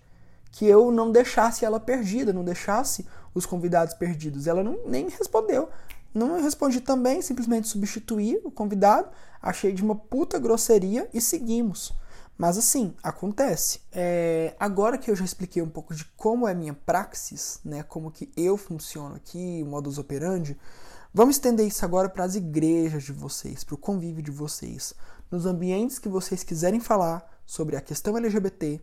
que 0.52 0.66
eu 0.66 0.92
não 0.92 1.12
deixasse 1.12 1.64
ela 1.64 1.80
perdida, 1.80 2.34
não 2.34 2.44
deixasse 2.44 3.06
os 3.34 3.46
convidados 3.46 3.94
perdidos. 3.94 4.48
Ela 4.48 4.64
não, 4.64 4.80
nem 4.86 5.06
me 5.06 5.12
respondeu. 5.12 5.70
Não 6.14 6.42
respondi 6.42 6.82
também, 6.82 7.22
simplesmente 7.22 7.68
substituí 7.68 8.42
o 8.44 8.50
convidado, 8.50 9.10
achei 9.42 9.72
de 9.72 9.84
uma 9.84 9.96
puta 9.96 10.40
grosseria 10.40 11.08
e 11.14 11.22
seguimos. 11.22 11.94
Mas 12.38 12.58
assim, 12.58 12.96
acontece. 13.04 13.82
É, 13.92 14.56
agora 14.60 14.98
que 14.98 15.12
eu 15.12 15.16
já 15.16 15.24
expliquei 15.24 15.62
um 15.62 15.70
pouco 15.70 15.94
de 15.94 16.06
como 16.18 16.48
é 16.48 16.54
minha 16.54 16.74
praxis, 16.74 17.60
né, 17.64 17.84
como 17.84 18.10
que 18.10 18.32
eu 18.36 18.58
funciono 18.58 19.16
aqui, 19.16 19.64
modus 19.64 19.98
operandi, 19.98 20.58
Vamos 21.12 21.38
estender 21.38 21.66
isso 21.66 21.84
agora 21.84 22.08
para 22.08 22.24
as 22.24 22.36
igrejas 22.36 23.02
de 23.02 23.12
vocês, 23.12 23.64
para 23.64 23.74
o 23.74 23.78
convívio 23.80 24.22
de 24.22 24.30
vocês, 24.30 24.94
nos 25.32 25.48
ambientes 25.48 25.98
que 25.98 26.08
vocês 26.08 26.44
quiserem 26.44 26.80
falar 26.80 27.28
sobre 27.48 27.76
a 27.76 27.82
questão 27.82 28.16
LGBT. 28.16 28.80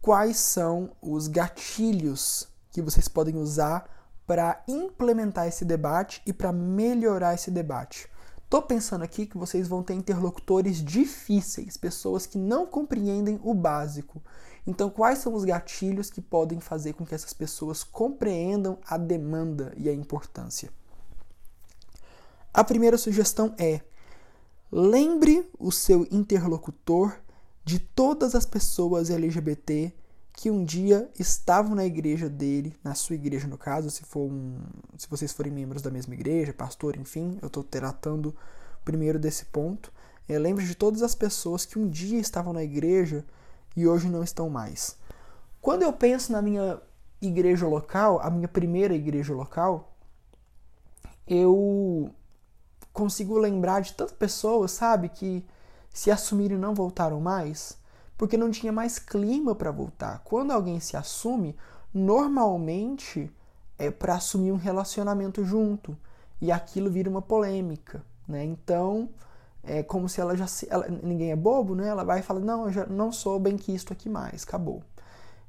Quais 0.00 0.36
são 0.36 0.90
os 1.02 1.26
gatilhos 1.26 2.48
que 2.70 2.80
vocês 2.80 3.08
podem 3.08 3.36
usar 3.36 3.88
para 4.26 4.62
implementar 4.68 5.46
esse 5.48 5.64
debate 5.64 6.22
e 6.24 6.32
para 6.32 6.52
melhorar 6.52 7.34
esse 7.34 7.50
debate? 7.50 8.08
Estou 8.44 8.62
pensando 8.62 9.04
aqui 9.04 9.26
que 9.26 9.36
vocês 9.36 9.68
vão 9.68 9.82
ter 9.82 9.92
interlocutores 9.92 10.82
difíceis, 10.82 11.76
pessoas 11.76 12.24
que 12.24 12.38
não 12.38 12.66
compreendem 12.66 13.38
o 13.42 13.52
básico. 13.52 14.22
Então, 14.66 14.88
quais 14.88 15.18
são 15.18 15.34
os 15.34 15.44
gatilhos 15.44 16.08
que 16.10 16.22
podem 16.22 16.58
fazer 16.58 16.94
com 16.94 17.04
que 17.04 17.14
essas 17.14 17.34
pessoas 17.34 17.84
compreendam 17.84 18.78
a 18.86 18.96
demanda 18.96 19.74
e 19.76 19.88
a 19.88 19.92
importância? 19.92 20.70
A 22.54 22.64
primeira 22.64 22.96
sugestão 22.96 23.54
é: 23.58 23.82
lembre 24.72 25.50
o 25.58 25.70
seu 25.70 26.06
interlocutor 26.10 27.14
de 27.68 27.78
todas 27.78 28.34
as 28.34 28.46
pessoas 28.46 29.10
LGBT 29.10 29.92
que 30.32 30.50
um 30.50 30.64
dia 30.64 31.10
estavam 31.18 31.74
na 31.74 31.84
igreja 31.84 32.26
dele, 32.26 32.74
na 32.82 32.94
sua 32.94 33.14
igreja 33.14 33.46
no 33.46 33.58
caso, 33.58 33.90
se 33.90 34.04
for 34.04 34.20
um, 34.20 34.56
se 34.96 35.06
vocês 35.06 35.34
forem 35.34 35.52
membros 35.52 35.82
da 35.82 35.90
mesma 35.90 36.14
igreja, 36.14 36.54
pastor, 36.54 36.96
enfim, 36.96 37.38
eu 37.42 37.48
estou 37.48 37.62
tratando 37.62 38.34
primeiro 38.86 39.18
desse 39.18 39.44
ponto. 39.44 39.92
É, 40.26 40.38
lembre 40.38 40.64
de 40.64 40.74
todas 40.74 41.02
as 41.02 41.14
pessoas 41.14 41.66
que 41.66 41.78
um 41.78 41.86
dia 41.90 42.18
estavam 42.18 42.54
na 42.54 42.64
igreja 42.64 43.22
e 43.76 43.86
hoje 43.86 44.08
não 44.08 44.22
estão 44.22 44.48
mais. 44.48 44.96
Quando 45.60 45.82
eu 45.82 45.92
penso 45.92 46.32
na 46.32 46.40
minha 46.40 46.80
igreja 47.20 47.66
local, 47.66 48.18
a 48.22 48.30
minha 48.30 48.48
primeira 48.48 48.94
igreja 48.94 49.34
local, 49.34 49.94
eu 51.26 52.10
consigo 52.94 53.36
lembrar 53.36 53.82
de 53.82 53.92
tantas 53.92 54.16
pessoas, 54.16 54.70
sabe, 54.70 55.10
que 55.10 55.44
se 55.92 56.10
assumiram 56.10 56.56
e 56.56 56.60
não 56.60 56.74
voltaram 56.74 57.20
mais, 57.20 57.78
porque 58.16 58.36
não 58.36 58.50
tinha 58.50 58.72
mais 58.72 58.98
clima 58.98 59.54
para 59.54 59.70
voltar. 59.70 60.20
Quando 60.24 60.52
alguém 60.52 60.80
se 60.80 60.96
assume, 60.96 61.56
normalmente 61.92 63.30
é 63.78 63.90
para 63.90 64.14
assumir 64.14 64.52
um 64.52 64.56
relacionamento 64.56 65.44
junto 65.44 65.96
e 66.40 66.50
aquilo 66.50 66.90
vira 66.90 67.08
uma 67.08 67.22
polêmica, 67.22 68.04
né? 68.26 68.44
Então, 68.44 69.08
é 69.62 69.82
como 69.82 70.08
se 70.08 70.20
ela 70.20 70.36
já 70.36 70.46
se, 70.46 70.66
ela, 70.70 70.86
ninguém 70.88 71.30
é 71.30 71.36
bobo, 71.36 71.74
né? 71.74 71.88
Ela 71.88 72.04
vai 72.04 72.20
e 72.20 72.22
fala: 72.22 72.40
"Não, 72.40 72.64
eu 72.66 72.72
já 72.72 72.86
não 72.86 73.12
sou 73.12 73.38
bem 73.38 73.56
que 73.56 73.72
isto 73.72 73.92
aqui 73.92 74.08
mais, 74.08 74.42
acabou". 74.44 74.82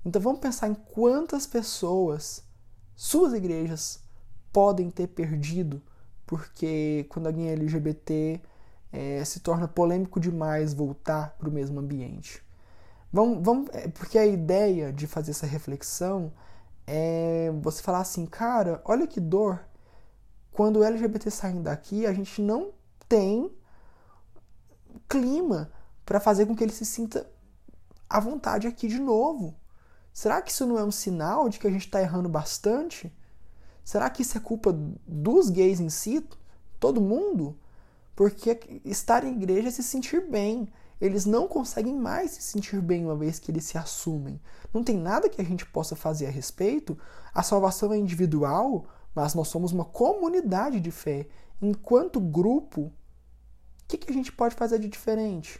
Então 0.05 0.21
vamos 0.21 0.39
pensar 0.39 0.67
em 0.67 0.73
quantas 0.73 1.45
pessoas 1.45 2.43
suas 2.95 3.33
igrejas 3.33 3.99
podem 4.51 4.89
ter 4.89 5.07
perdido 5.07 5.81
porque 6.29 7.07
quando 7.09 7.25
alguém 7.25 7.49
é 7.49 7.53
LGBT 7.53 8.39
é, 8.91 9.23
se 9.23 9.39
torna 9.39 9.67
polêmico 9.67 10.19
demais 10.19 10.73
voltar 10.73 11.35
para 11.37 11.49
o 11.49 11.51
mesmo 11.51 11.79
ambiente. 11.79 12.43
Vamos, 13.11 13.43
vamos, 13.43 13.69
é, 13.73 13.87
porque 13.87 14.17
a 14.17 14.25
ideia 14.25 14.93
de 14.93 15.07
fazer 15.07 15.31
essa 15.31 15.45
reflexão 15.45 16.31
é 16.85 17.51
você 17.61 17.81
falar 17.81 17.99
assim, 17.99 18.25
cara, 18.25 18.81
olha 18.85 19.07
que 19.07 19.19
dor. 19.19 19.63
Quando 20.51 20.77
o 20.77 20.83
LGBT 20.83 21.29
saem 21.31 21.61
daqui, 21.61 22.05
a 22.05 22.13
gente 22.13 22.41
não 22.41 22.73
tem 23.07 23.51
clima 25.07 25.71
para 26.05 26.19
fazer 26.19 26.45
com 26.45 26.55
que 26.55 26.63
ele 26.63 26.73
se 26.73 26.85
sinta 26.85 27.29
à 28.09 28.19
vontade 28.19 28.67
aqui 28.67 28.87
de 28.87 28.99
novo. 28.99 29.55
Será 30.13 30.41
que 30.41 30.51
isso 30.51 30.65
não 30.65 30.77
é 30.77 30.83
um 30.83 30.91
sinal 30.91 31.47
de 31.47 31.59
que 31.59 31.67
a 31.67 31.71
gente 31.71 31.85
está 31.85 32.01
errando 32.01 32.27
bastante? 32.27 33.15
Será 33.83 34.09
que 34.09 34.21
isso 34.21 34.37
é 34.37 34.41
culpa 34.41 34.73
dos 35.07 35.49
gays 35.49 35.79
em 35.79 35.89
si? 35.89 36.27
Todo 36.79 36.99
mundo? 37.01 37.57
Porque 38.19 38.81
estar 38.83 39.23
em 39.23 39.31
igreja 39.31 39.69
é 39.69 39.71
se 39.71 39.81
sentir 39.81 40.29
bem. 40.29 40.67
Eles 40.99 41.25
não 41.25 41.47
conseguem 41.47 41.95
mais 41.95 42.31
se 42.31 42.41
sentir 42.41 42.81
bem 42.81 43.05
uma 43.05 43.15
vez 43.15 43.39
que 43.39 43.49
eles 43.49 43.63
se 43.63 43.77
assumem. 43.77 44.41
Não 44.73 44.83
tem 44.83 44.97
nada 44.97 45.29
que 45.29 45.39
a 45.39 45.45
gente 45.45 45.65
possa 45.65 45.95
fazer 45.95 46.25
a 46.25 46.29
respeito. 46.29 46.99
A 47.33 47.41
salvação 47.41 47.93
é 47.93 47.97
individual, 47.97 48.85
mas 49.15 49.33
nós 49.33 49.47
somos 49.47 49.71
uma 49.71 49.85
comunidade 49.85 50.81
de 50.81 50.91
fé. 50.91 51.29
Enquanto 51.61 52.19
grupo, 52.19 52.81
o 52.81 52.91
que, 53.87 53.97
que 53.97 54.11
a 54.11 54.13
gente 54.13 54.33
pode 54.33 54.53
fazer 54.53 54.79
de 54.79 54.89
diferente? 54.89 55.57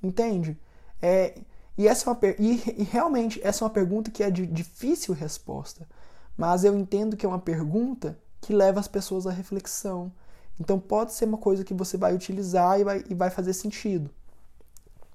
Entende? 0.00 0.56
É, 1.02 1.36
e, 1.76 1.88
essa 1.88 2.08
é 2.08 2.12
uma, 2.12 2.20
e, 2.38 2.82
e 2.82 2.84
realmente 2.84 3.40
essa 3.42 3.64
é 3.64 3.66
uma 3.66 3.74
pergunta 3.74 4.12
que 4.12 4.22
é 4.22 4.30
de 4.30 4.46
difícil 4.46 5.12
resposta. 5.12 5.88
mas 6.36 6.62
eu 6.62 6.78
entendo 6.78 7.16
que 7.16 7.26
é 7.26 7.28
uma 7.28 7.40
pergunta 7.40 8.16
que 8.40 8.52
leva 8.54 8.78
as 8.78 8.86
pessoas 8.86 9.26
à 9.26 9.32
reflexão. 9.32 10.12
Então 10.58 10.78
pode 10.78 11.12
ser 11.12 11.26
uma 11.26 11.38
coisa 11.38 11.64
que 11.64 11.74
você 11.74 11.96
vai 11.96 12.14
utilizar 12.14 12.80
e 12.80 12.84
vai, 12.84 13.04
e 13.08 13.14
vai 13.14 13.30
fazer 13.30 13.52
sentido. 13.52 14.10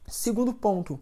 Segundo 0.08 0.54
ponto, 0.54 1.00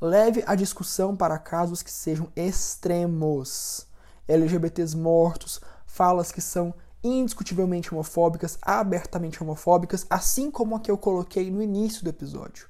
leve 0.00 0.42
a 0.46 0.54
discussão 0.54 1.16
para 1.16 1.38
casos 1.38 1.82
que 1.82 1.90
sejam 1.90 2.28
extremos. 2.34 3.86
LGBTs 4.28 4.96
mortos, 4.96 5.60
falas 5.86 6.30
que 6.30 6.40
são 6.40 6.74
indiscutivelmente 7.02 7.92
homofóbicas, 7.92 8.58
abertamente 8.62 9.42
homofóbicas, 9.42 10.06
assim 10.08 10.50
como 10.50 10.76
a 10.76 10.80
que 10.80 10.90
eu 10.90 10.98
coloquei 10.98 11.50
no 11.50 11.62
início 11.62 12.04
do 12.04 12.10
episódio. 12.10 12.68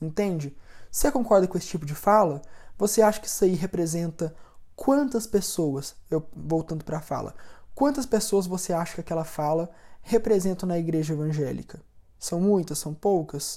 Entende? 0.00 0.56
Você 0.90 1.10
concorda 1.10 1.48
com 1.48 1.56
esse 1.56 1.68
tipo 1.68 1.86
de 1.86 1.94
fala? 1.94 2.42
Você 2.76 3.00
acha 3.00 3.20
que 3.20 3.26
isso 3.26 3.44
aí 3.44 3.54
representa 3.54 4.34
quantas 4.76 5.26
pessoas, 5.26 5.94
eu 6.10 6.26
voltando 6.34 6.84
para 6.84 6.98
a 6.98 7.02
fala, 7.02 7.34
quantas 7.74 8.06
pessoas 8.06 8.46
você 8.46 8.72
acha 8.72 8.94
que 8.94 9.00
aquela 9.00 9.24
fala 9.24 9.70
representam 10.02 10.68
na 10.68 10.78
igreja 10.78 11.14
evangélica? 11.14 11.80
São 12.18 12.40
muitas, 12.40 12.78
são 12.78 12.94
poucas? 12.94 13.56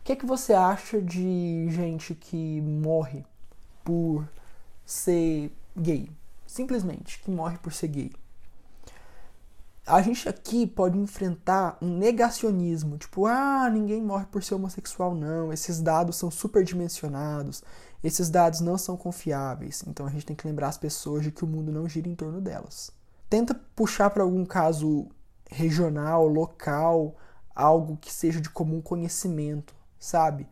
O 0.00 0.04
que, 0.04 0.12
é 0.12 0.16
que 0.16 0.26
você 0.26 0.52
acha 0.52 1.00
de 1.00 1.68
gente 1.70 2.14
que 2.14 2.60
morre 2.60 3.24
por 3.82 4.28
ser 4.84 5.50
gay? 5.76 6.10
Simplesmente, 6.46 7.20
que 7.20 7.30
morre 7.30 7.58
por 7.58 7.72
ser 7.72 7.88
gay 7.88 8.12
a 9.86 10.00
gente 10.00 10.28
aqui 10.28 10.66
pode 10.66 10.98
enfrentar 10.98 11.76
um 11.80 11.98
negacionismo, 11.98 12.96
tipo, 12.96 13.26
ah, 13.26 13.68
ninguém 13.70 14.02
morre 14.02 14.24
por 14.26 14.42
ser 14.42 14.54
homossexual, 14.54 15.14
não, 15.14 15.52
esses 15.52 15.80
dados 15.80 16.16
são 16.16 16.30
superdimensionados, 16.30 17.62
esses 18.04 18.28
dados 18.28 18.60
não 18.60 18.76
são 18.76 18.98
confiáveis. 18.98 19.82
Então 19.86 20.04
a 20.04 20.10
gente 20.10 20.26
tem 20.26 20.36
que 20.36 20.46
lembrar 20.46 20.68
as 20.68 20.76
pessoas 20.76 21.22
de 21.24 21.32
que 21.32 21.42
o 21.42 21.46
mundo 21.46 21.72
não 21.72 21.88
gira 21.88 22.06
em 22.06 22.14
torno 22.14 22.38
delas. 22.38 22.90
Tenta 23.30 23.58
puxar 23.74 24.10
para 24.10 24.22
algum 24.22 24.44
caso 24.44 25.08
regional, 25.50 26.28
local, 26.28 27.16
algo 27.54 27.96
que 27.96 28.12
seja 28.12 28.42
de 28.42 28.50
comum 28.50 28.82
conhecimento, 28.82 29.74
sabe? 29.98 30.46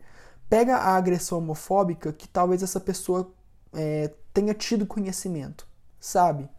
Pega 0.49 0.77
a 0.77 0.95
agressão 0.95 1.37
homofóbica 1.37 2.11
que 2.11 2.27
talvez 2.27 2.63
essa 2.63 2.79
pessoa 2.79 3.31
é, 3.71 4.11
tenha 4.33 4.55
tido 4.55 4.87
conhecimento, 4.87 5.67
sabe? 5.99 6.49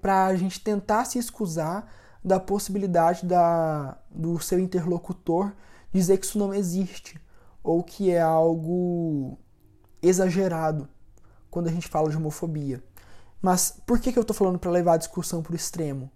Para 0.00 0.26
a 0.26 0.36
gente 0.36 0.60
tentar 0.60 1.04
se 1.04 1.18
excusar 1.18 1.92
da 2.24 2.38
possibilidade 2.38 3.26
da, 3.26 3.98
do 4.08 4.38
seu 4.38 4.60
interlocutor 4.60 5.52
dizer 5.92 6.18
que 6.18 6.26
isso 6.26 6.38
não 6.38 6.54
existe 6.54 7.20
ou 7.62 7.82
que 7.82 8.10
é 8.10 8.20
algo 8.20 9.38
exagerado 10.02 10.88
quando 11.50 11.68
a 11.68 11.72
gente 11.72 11.88
fala 11.88 12.10
de 12.10 12.16
homofobia. 12.16 12.82
Mas 13.40 13.78
por 13.86 14.00
que, 14.00 14.12
que 14.12 14.18
eu 14.18 14.22
estou 14.22 14.36
falando 14.36 14.58
para 14.58 14.70
levar 14.70 14.94
a 14.94 14.98
discussão 14.98 15.42
para 15.42 15.52
o 15.52 15.56
extremo? 15.56 16.10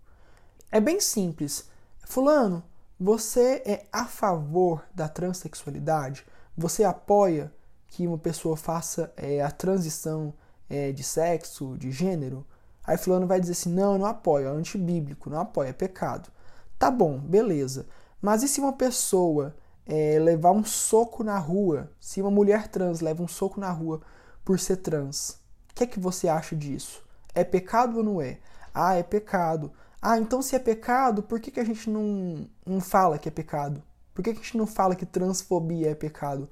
É 0.71 0.81
bem 0.81 1.01
simples. 1.01 1.69
Fulano, 2.05 2.63
você 2.99 3.63
é 3.65 3.87
a 3.93 4.07
favor 4.07 4.85
da 4.95 5.09
transexualidade? 5.09 6.25
Você 6.57 6.85
apoia 6.85 7.53
que 7.87 8.07
uma 8.07 8.19
pessoa 8.19 8.57
faça 8.57 9.13
é, 9.17 9.43
a 9.43 9.51
transição 9.51 10.35
é, 10.69 10.93
de 10.93 11.03
sexo, 11.03 11.77
de 11.79 11.91
gênero? 11.91 12.47
Aí 12.85 12.97
fulano 12.97 13.27
vai 13.27 13.41
dizer 13.41 13.53
assim: 13.53 13.73
não, 13.73 13.93
eu 13.93 13.99
não 13.99 14.07
apoio, 14.07 14.49
é 14.49 14.51
antibíblico, 14.51 15.31
não 15.31 15.41
apoio, 15.41 15.69
é 15.69 15.73
pecado. 15.73 16.31
Tá 16.79 16.91
bom, 16.91 17.19
beleza. 17.19 17.87
Mas 18.21 18.43
e 18.43 18.49
se 18.49 18.61
uma 18.61 18.73
pessoa 18.73 19.55
é, 19.87 20.19
levar 20.19 20.53
um 20.53 20.65
soco 20.65 21.25
na 21.25 21.39
rua? 21.39 21.91
Se 22.01 22.21
uma 22.21 22.31
mulher 22.31 22.69
trans 22.69 23.01
leva 23.01 23.23
um 23.23 23.29
soco 23.29 23.61
na 23.61 23.71
rua 23.71 24.01
por 24.45 24.59
ser 24.59 24.77
trans, 24.77 25.41
o 25.71 25.75
que 25.75 25.85
é 25.85 25.87
que 25.87 26.01
você 26.01 26.29
acha 26.29 26.55
disso? 26.57 27.03
É 27.35 27.45
pecado 27.45 27.99
ou 27.99 28.05
não 28.05 28.21
é? 28.21 28.39
Ah, 28.75 28.95
é 28.95 29.03
pecado. 29.03 29.73
Ah, 30.01 30.19
então 30.19 30.43
se 30.43 30.57
é 30.57 30.59
pecado, 30.59 31.23
por 31.23 31.41
que, 31.41 31.51
que 31.51 31.61
a 31.61 31.65
gente 31.65 31.89
não, 31.89 32.49
não 32.67 32.81
fala 32.81 33.19
que 33.19 33.29
é 33.29 33.33
pecado? 33.33 33.83
Por 34.15 34.23
que, 34.23 34.33
que 34.33 34.41
a 34.41 34.43
gente 34.43 34.59
não 34.59 34.67
fala 34.67 34.95
que 34.95 35.07
transfobia 35.07 35.91
é 35.91 35.95
pecado? 35.95 36.49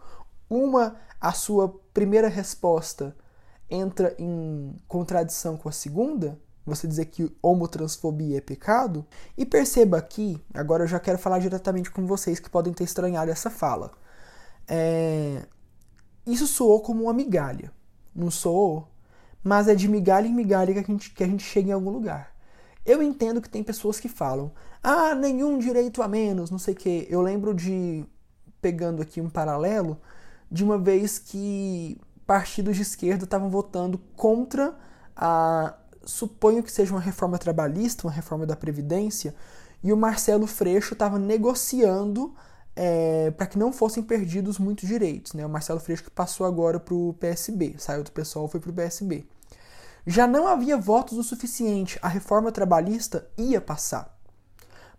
Uma, 0.48 0.96
a 1.20 1.32
sua 1.32 1.68
primeira 1.92 2.28
resposta 2.28 3.14
entra 3.68 4.14
em 4.18 4.74
contradição 4.88 5.56
com 5.56 5.68
a 5.68 5.72
segunda, 5.72 6.38
você 6.70 6.86
dizer 6.86 7.06
que 7.06 7.30
homotransfobia 7.42 8.38
é 8.38 8.40
pecado, 8.40 9.04
e 9.36 9.44
perceba 9.44 9.98
aqui, 9.98 10.42
agora 10.54 10.84
eu 10.84 10.88
já 10.88 10.98
quero 10.98 11.18
falar 11.18 11.38
diretamente 11.38 11.90
com 11.90 12.06
vocês 12.06 12.40
que 12.40 12.48
podem 12.48 12.72
ter 12.72 12.84
estranhado 12.84 13.30
essa 13.30 13.50
fala. 13.50 13.90
É, 14.66 15.44
isso 16.26 16.46
soou 16.46 16.80
como 16.80 17.04
uma 17.04 17.12
migalha, 17.12 17.72
não 18.14 18.30
soou? 18.30 18.88
Mas 19.42 19.68
é 19.68 19.74
de 19.74 19.88
migalha 19.88 20.26
em 20.26 20.34
migalha 20.34 20.72
que 20.72 20.78
a, 20.78 20.82
gente, 20.82 21.10
que 21.10 21.24
a 21.24 21.26
gente 21.26 21.42
chega 21.42 21.70
em 21.70 21.72
algum 21.72 21.90
lugar. 21.90 22.34
Eu 22.84 23.02
entendo 23.02 23.40
que 23.40 23.48
tem 23.48 23.62
pessoas 23.62 24.00
que 24.00 24.08
falam, 24.08 24.52
ah, 24.82 25.14
nenhum 25.14 25.58
direito 25.58 26.02
a 26.02 26.08
menos, 26.08 26.50
não 26.50 26.58
sei 26.58 26.74
o 26.74 26.76
quê. 26.76 27.06
Eu 27.10 27.20
lembro 27.20 27.54
de, 27.54 28.04
pegando 28.60 29.02
aqui 29.02 29.20
um 29.20 29.28
paralelo, 29.28 30.00
de 30.50 30.64
uma 30.64 30.78
vez 30.78 31.18
que 31.18 31.98
partidos 32.26 32.76
de 32.76 32.82
esquerda 32.82 33.24
estavam 33.24 33.50
votando 33.50 33.98
contra 34.16 34.78
a. 35.16 35.74
Suponho 36.04 36.62
que 36.62 36.72
seja 36.72 36.92
uma 36.92 37.00
reforma 37.00 37.38
trabalhista, 37.38 38.06
uma 38.06 38.12
reforma 38.12 38.46
da 38.46 38.56
Previdência, 38.56 39.34
e 39.82 39.92
o 39.92 39.96
Marcelo 39.96 40.46
Freixo 40.46 40.94
estava 40.94 41.18
negociando 41.18 42.34
é, 42.76 43.30
para 43.32 43.46
que 43.46 43.58
não 43.58 43.72
fossem 43.72 44.02
perdidos 44.02 44.58
muitos 44.58 44.88
direitos. 44.88 45.32
Né? 45.32 45.44
O 45.44 45.48
Marcelo 45.48 45.80
Freixo 45.80 46.04
que 46.04 46.10
passou 46.10 46.46
agora 46.46 46.78
para 46.78 46.94
o 46.94 47.14
PSB, 47.14 47.74
saiu 47.78 48.02
do 48.02 48.12
pessoal 48.12 48.48
foi 48.48 48.60
para 48.60 48.70
o 48.70 48.74
PSB. 48.74 49.26
Já 50.06 50.26
não 50.26 50.46
havia 50.46 50.76
votos 50.76 51.18
o 51.18 51.22
suficiente, 51.22 51.98
a 52.00 52.08
reforma 52.08 52.50
trabalhista 52.50 53.28
ia 53.36 53.60
passar. 53.60 54.16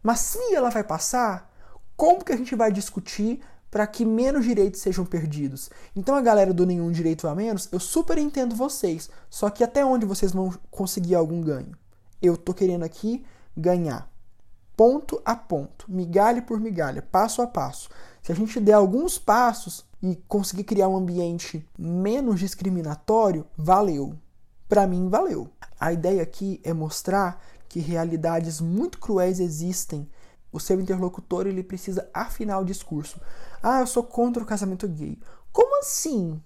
Mas 0.03 0.19
se 0.19 0.53
ela 0.53 0.69
vai 0.69 0.83
passar, 0.83 1.51
como 1.95 2.23
que 2.23 2.31
a 2.31 2.37
gente 2.37 2.55
vai 2.55 2.71
discutir 2.71 3.41
para 3.71 3.87
que 3.87 4.05
menos 4.05 4.45
direitos 4.45 4.81
sejam 4.81 5.05
perdidos. 5.05 5.69
Então 5.95 6.13
a 6.13 6.21
galera 6.21 6.53
do 6.53 6.65
nenhum 6.65 6.91
direito 6.91 7.27
a 7.27 7.33
menos, 7.33 7.69
eu 7.71 7.79
super 7.79 8.17
entendo 8.17 8.53
vocês, 8.53 9.09
só 9.29 9.49
que 9.49 9.63
até 9.63 9.83
onde 9.83 10.05
vocês 10.05 10.33
vão 10.33 10.53
conseguir 10.69 11.15
algum 11.15 11.41
ganho? 11.41 11.71
Eu 12.21 12.35
tô 12.35 12.53
querendo 12.53 12.83
aqui 12.83 13.23
ganhar. 13.55 14.11
Ponto 14.75 15.21
a 15.23 15.35
ponto, 15.35 15.85
migalha 15.87 16.41
por 16.41 16.59
migalha, 16.59 17.01
passo 17.01 17.41
a 17.41 17.47
passo. 17.47 17.89
Se 18.21 18.31
a 18.31 18.35
gente 18.35 18.59
der 18.59 18.73
alguns 18.73 19.17
passos 19.17 19.85
e 20.01 20.15
conseguir 20.27 20.63
criar 20.63 20.87
um 20.87 20.97
ambiente 20.97 21.65
menos 21.77 22.39
discriminatório, 22.39 23.45
valeu. 23.57 24.15
Para 24.67 24.87
mim, 24.87 25.09
valeu. 25.09 25.49
A 25.79 25.91
ideia 25.91 26.23
aqui 26.23 26.59
é 26.63 26.73
mostrar 26.73 27.43
que 27.67 27.79
realidades 27.79 28.59
muito 28.59 28.99
cruéis 28.99 29.39
existem 29.39 30.09
o 30.51 30.59
seu 30.59 30.79
interlocutor 30.79 31.47
ele 31.47 31.63
precisa 31.63 32.09
afinar 32.13 32.59
o 32.59 32.65
discurso. 32.65 33.19
Ah, 33.61 33.79
eu 33.79 33.87
sou 33.87 34.03
contra 34.03 34.43
o 34.43 34.45
casamento 34.45 34.87
gay. 34.87 35.17
Como 35.51 35.79
assim 35.79 36.41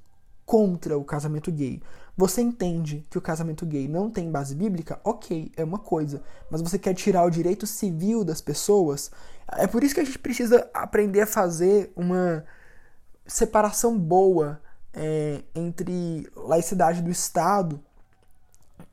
contra 0.46 0.98
o 0.98 1.04
casamento 1.04 1.52
gay? 1.52 1.82
Você 2.18 2.42
entende 2.42 3.06
que 3.10 3.18
o 3.18 3.22
casamento 3.22 3.66
gay 3.66 3.88
não 3.88 4.10
tem 4.10 4.32
base 4.32 4.56
bíblica? 4.56 5.00
Ok, 5.04 5.52
é 5.58 5.64
uma 5.64 5.80
coisa. 5.80 6.22
Mas 6.50 6.62
você 6.62 6.80
quer 6.80 6.94
tirar 6.94 7.26
o 7.26 7.30
direito 7.30 7.68
civil 7.68 8.24
das 8.24 8.40
pessoas? 8.40 9.12
É 9.52 9.68
por 9.68 9.84
isso 9.84 9.94
que 9.94 10.02
a 10.02 10.06
gente 10.06 10.20
precisa 10.20 10.70
aprender 10.74 11.22
a 11.22 11.28
fazer 11.28 11.92
uma 11.96 12.46
separação 13.28 13.98
boa 13.98 14.62
é, 14.94 15.44
entre 15.54 16.30
laicidade 16.36 17.02
do 17.02 17.10
Estado 17.10 17.84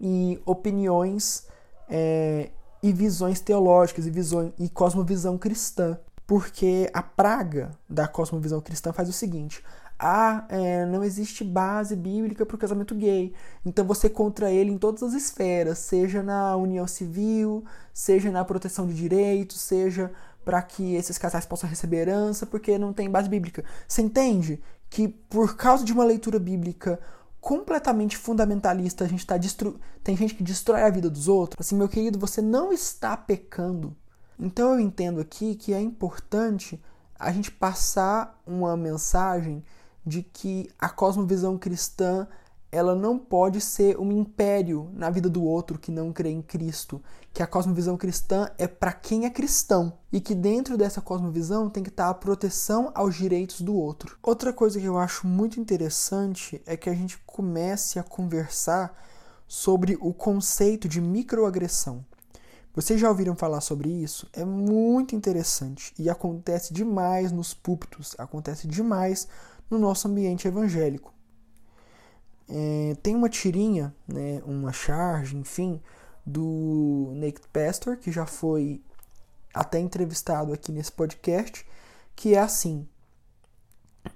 e 0.01 0.41
opiniões 0.45 1.47
é, 1.89 2.51
e 2.83 2.93
visões 2.93 3.41
teológicas 3.41 4.07
e, 4.07 4.11
visões, 4.11 4.53
e 4.59 4.69
cosmovisão 4.69 5.39
cristã. 5.39 5.99
Porque 6.27 6.91
a 6.93 7.03
praga 7.03 7.71
da 7.89 8.09
cosmovisão 8.09 8.61
cristã 8.61 8.93
faz 8.93 9.09
o 9.09 9.13
seguinte: 9.13 9.63
ah, 9.99 10.45
é, 10.49 10.85
não 10.87 11.05
existe 11.05 11.45
base 11.45 11.95
bíblica 11.95 12.45
para 12.45 12.55
o 12.57 12.59
casamento 12.59 12.95
gay. 12.95 13.33
Então 13.65 13.85
você 13.85 14.09
contra 14.09 14.51
ele 14.51 14.71
em 14.71 14.79
todas 14.79 15.03
as 15.03 15.13
esferas, 15.13 15.79
seja 15.79 16.23
na 16.23 16.57
união 16.57 16.87
civil, 16.87 17.65
seja 17.93 18.31
na 18.31 18.45
proteção 18.45 18.87
de 18.87 18.95
direitos, 18.95 19.61
seja 19.61 20.11
para 20.45 20.61
que 20.61 20.95
esses 20.95 21.19
casais 21.19 21.47
possam 21.47 21.71
receber 21.71 21.99
herança, 21.99 22.45
porque 22.45 22.77
não 22.79 22.93
tem 22.93 23.09
base 23.09 23.29
bíblica. 23.29 23.65
Você 23.87 24.03
entende 24.03 24.61
que 24.91 25.07
por 25.07 25.57
causa 25.57 25.85
de 25.85 25.93
uma 25.93 26.05
leitura 26.05 26.39
bíblica 26.39 26.99
completamente 27.43 28.17
fundamentalista, 28.17 29.05
a 29.05 29.09
gente 29.09 29.27
tá 29.27 29.37
destru... 29.37 29.79
tem 30.03 30.17
gente 30.17 30.33
que 30.33 30.45
destrói 30.45 30.83
a 30.83 30.89
vida 30.89 31.11
dos 31.11 31.27
outros. 31.27 31.67
Assim, 31.67 31.75
meu 31.75 31.89
querido, 31.89 32.17
você 32.17 32.41
não 32.41 32.73
está 32.73 33.17
pecando. 33.17 33.97
Então 34.39 34.75
eu 34.75 34.81
entendo 34.81 35.21
aqui 35.21 35.57
que 35.57 35.75
é 35.75 35.81
importante 35.81 36.81
a 37.19 37.33
gente 37.33 37.51
passar 37.51 38.41
uma 38.47 38.77
mensagem 38.77 39.63
de 40.07 40.23
que 40.23 40.71
a 40.79 40.89
cosmovisão 40.89 41.59
cristã 41.59 42.29
ela 42.73 42.95
não 42.95 43.19
pode 43.19 43.61
ser 43.61 44.01
um 44.01 44.11
império 44.11 44.91
na 44.95 45.11
vida 45.11 45.29
do 45.29 45.45
outro 45.45 45.79
que 45.79 45.93
não 45.93 46.11
crê 46.11 46.31
em 46.31 46.41
Cristo, 46.41 47.03
que 47.31 47.43
a 47.43 47.47
cosmovisão 47.47 47.99
cristã 47.99 48.51
é 48.57 48.67
para 48.67 48.95
quem 48.95 49.27
é 49.27 49.31
cristão 49.31 49.93
e 50.11 50.19
que 50.19 50.35
dentro 50.35 50.79
dessa 50.79 51.03
cosmovisão 51.03 51.69
tem 51.69 51.83
que 51.83 51.91
estar 51.91 52.09
a 52.09 52.15
proteção 52.15 52.91
aos 52.95 53.15
direitos 53.15 53.61
do 53.61 53.77
outro. 53.77 54.17
Outra 54.23 54.55
coisa 54.55 54.81
que 54.81 54.87
eu 54.87 54.97
acho 54.97 55.27
muito 55.27 55.61
interessante 55.61 56.63
é 56.65 56.75
que 56.75 56.89
a 56.89 56.95
gente 56.95 57.19
comece 57.27 57.99
a 57.99 58.03
conversar 58.03 58.99
sobre 59.47 59.99
o 60.01 60.15
conceito 60.15 60.89
de 60.89 60.99
microagressão. 60.99 62.03
Vocês 62.75 62.99
já 62.99 63.11
ouviram 63.11 63.37
falar 63.37 63.61
sobre 63.61 63.91
isso? 63.91 64.27
É 64.33 64.47
muito 64.47 65.15
interessante 65.15 65.93
e 65.99 66.09
acontece 66.09 66.73
demais 66.73 67.31
nos 67.31 67.53
púlpitos, 67.53 68.15
acontece 68.17 68.67
demais 68.67 69.29
no 69.71 69.79
nosso 69.79 70.09
ambiente 70.09 70.49
evangélico. 70.49 71.13
É, 72.49 72.97
tem 73.03 73.15
uma 73.15 73.29
tirinha, 73.29 73.95
né, 74.07 74.43
uma 74.45 74.73
charge, 74.73 75.37
enfim, 75.37 75.81
do 76.25 77.13
Naked 77.15 77.47
Pastor, 77.53 77.97
que 77.97 78.11
já 78.13 78.27
foi 78.27 78.81
até 79.55 79.79
entrevistado 79.79 80.53
aqui 80.53 80.73
nesse 80.73 80.93
podcast, 80.93 81.67
que 82.15 82.35
é 82.35 82.39
assim: 82.39 82.87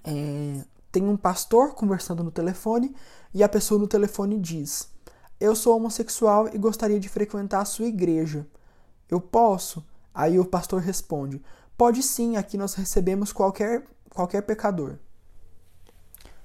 é, 0.05 0.65
tem 0.91 1.05
um 1.05 1.17
pastor 1.17 1.75
conversando 1.75 2.25
no 2.25 2.31
telefone 2.31 2.95
e 3.35 3.43
a 3.43 3.49
pessoa 3.49 3.79
no 3.81 3.89
telefone 3.89 4.39
diz: 4.39 4.89
Eu 5.39 5.55
sou 5.55 5.77
homossexual 5.77 6.49
e 6.55 6.59
gostaria 6.59 7.01
de 7.01 7.09
frequentar 7.09 7.61
a 7.61 7.67
sua 7.67 7.87
igreja. 7.87 8.47
Eu 9.09 9.21
posso? 9.21 9.85
Aí 10.15 10.39
o 10.39 10.45
pastor 10.45 10.81
responde: 10.81 11.43
Pode 11.77 12.03
sim, 12.03 12.37
aqui 12.37 12.57
nós 12.57 12.75
recebemos 12.75 13.33
qualquer, 13.33 13.85
qualquer 14.11 14.43
pecador. 14.43 14.97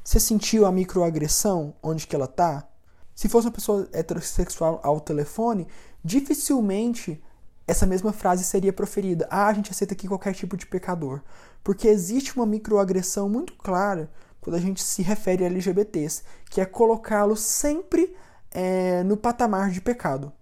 Você 0.04 0.20
sentiu 0.20 0.66
a 0.66 0.72
microagressão? 0.72 1.76
Onde 1.82 2.08
que 2.08 2.16
ela 2.16 2.28
tá? 2.28 2.68
Se 3.14 3.30
fosse 3.30 3.48
uma 3.48 3.54
pessoa 3.54 3.88
heterossexual 3.94 4.80
ao 4.84 5.00
telefone, 5.00 5.68
dificilmente 6.04 7.22
essa 7.68 7.86
mesma 7.86 8.12
frase 8.12 8.44
seria 8.44 8.74
proferida. 8.74 9.28
Ah, 9.30 9.48
a 9.48 9.54
gente 9.54 9.72
aceita 9.72 9.94
aqui 9.94 10.08
qualquer 10.08 10.34
tipo 10.34 10.58
de 10.58 10.66
pecador. 10.66 11.22
Porque 11.64 11.88
existe 11.88 12.36
uma 12.36 12.46
microagressão 12.46 13.30
muito 13.30 13.54
clara 13.54 14.12
quando 14.42 14.56
a 14.56 14.60
gente 14.60 14.82
se 14.84 15.04
refere 15.04 15.44
a 15.44 15.48
LGBTs, 15.48 16.24
que 16.50 16.60
é 16.60 16.66
colocá-los 16.66 17.40
sempre 17.42 18.16
é, 18.50 19.04
no 19.04 19.16
patamar 19.16 19.70
de 19.70 19.80
pecado. 19.80 20.34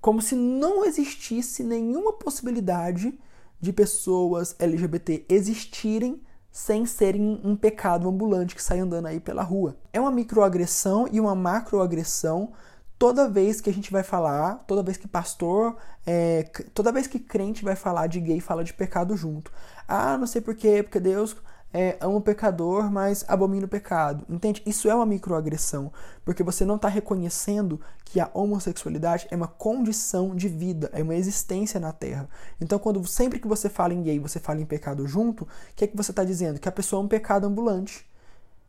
Como 0.00 0.20
se 0.20 0.34
não 0.34 0.84
existisse 0.84 1.62
nenhuma 1.62 2.12
possibilidade 2.12 3.18
de 3.60 3.72
pessoas 3.72 4.56
LGBT 4.58 5.26
existirem 5.28 6.22
sem 6.50 6.84
serem 6.84 7.40
um 7.44 7.54
pecado 7.54 8.08
ambulante 8.08 8.54
que 8.54 8.62
sai 8.62 8.80
andando 8.80 9.06
aí 9.06 9.20
pela 9.20 9.42
rua. 9.42 9.76
É 9.92 10.00
uma 10.00 10.10
microagressão 10.10 11.08
e 11.10 11.20
uma 11.20 11.34
macroagressão 11.34 12.52
toda 12.98 13.28
vez 13.28 13.62
que 13.62 13.70
a 13.70 13.72
gente 13.72 13.90
vai 13.90 14.02
falar, 14.02 14.56
toda 14.66 14.82
vez 14.82 14.98
que 14.98 15.08
pastor, 15.08 15.76
é, 16.06 16.42
toda 16.74 16.92
vez 16.92 17.06
que 17.06 17.18
crente 17.18 17.64
vai 17.64 17.74
falar 17.74 18.06
de 18.08 18.20
gay, 18.20 18.40
fala 18.40 18.62
de 18.62 18.74
pecado 18.74 19.16
junto. 19.16 19.50
Ah, 19.88 20.18
não 20.18 20.26
sei 20.26 20.42
porquê, 20.42 20.82
porque 20.82 21.00
Deus 21.00 21.34
é, 21.72 21.96
ama 22.00 22.16
o 22.16 22.20
pecador, 22.20 22.90
mas 22.90 23.24
abomina 23.28 23.66
o 23.66 23.68
pecado. 23.68 24.24
Entende? 24.28 24.62
Isso 24.66 24.88
é 24.88 24.94
uma 24.94 25.06
microagressão, 25.06 25.92
porque 26.24 26.42
você 26.42 26.64
não 26.64 26.76
está 26.76 26.88
reconhecendo 26.88 27.80
que 28.04 28.18
a 28.18 28.30
homossexualidade 28.34 29.28
é 29.30 29.36
uma 29.36 29.46
condição 29.46 30.34
de 30.34 30.48
vida, 30.48 30.90
é 30.92 31.02
uma 31.02 31.14
existência 31.14 31.78
na 31.78 31.92
Terra. 31.92 32.28
Então, 32.60 32.78
quando 32.78 33.06
sempre 33.06 33.38
que 33.38 33.46
você 33.46 33.68
fala 33.68 33.94
em 33.94 34.02
gay, 34.02 34.18
você 34.18 34.40
fala 34.40 34.60
em 34.60 34.66
pecado 34.66 35.06
junto, 35.06 35.44
o 35.44 35.48
que 35.76 35.84
é 35.84 35.86
que 35.86 35.96
você 35.96 36.10
está 36.10 36.24
dizendo? 36.24 36.58
Que 36.58 36.68
a 36.68 36.72
pessoa 36.72 37.00
é 37.00 37.04
um 37.04 37.08
pecado 37.08 37.46
ambulante 37.46 38.04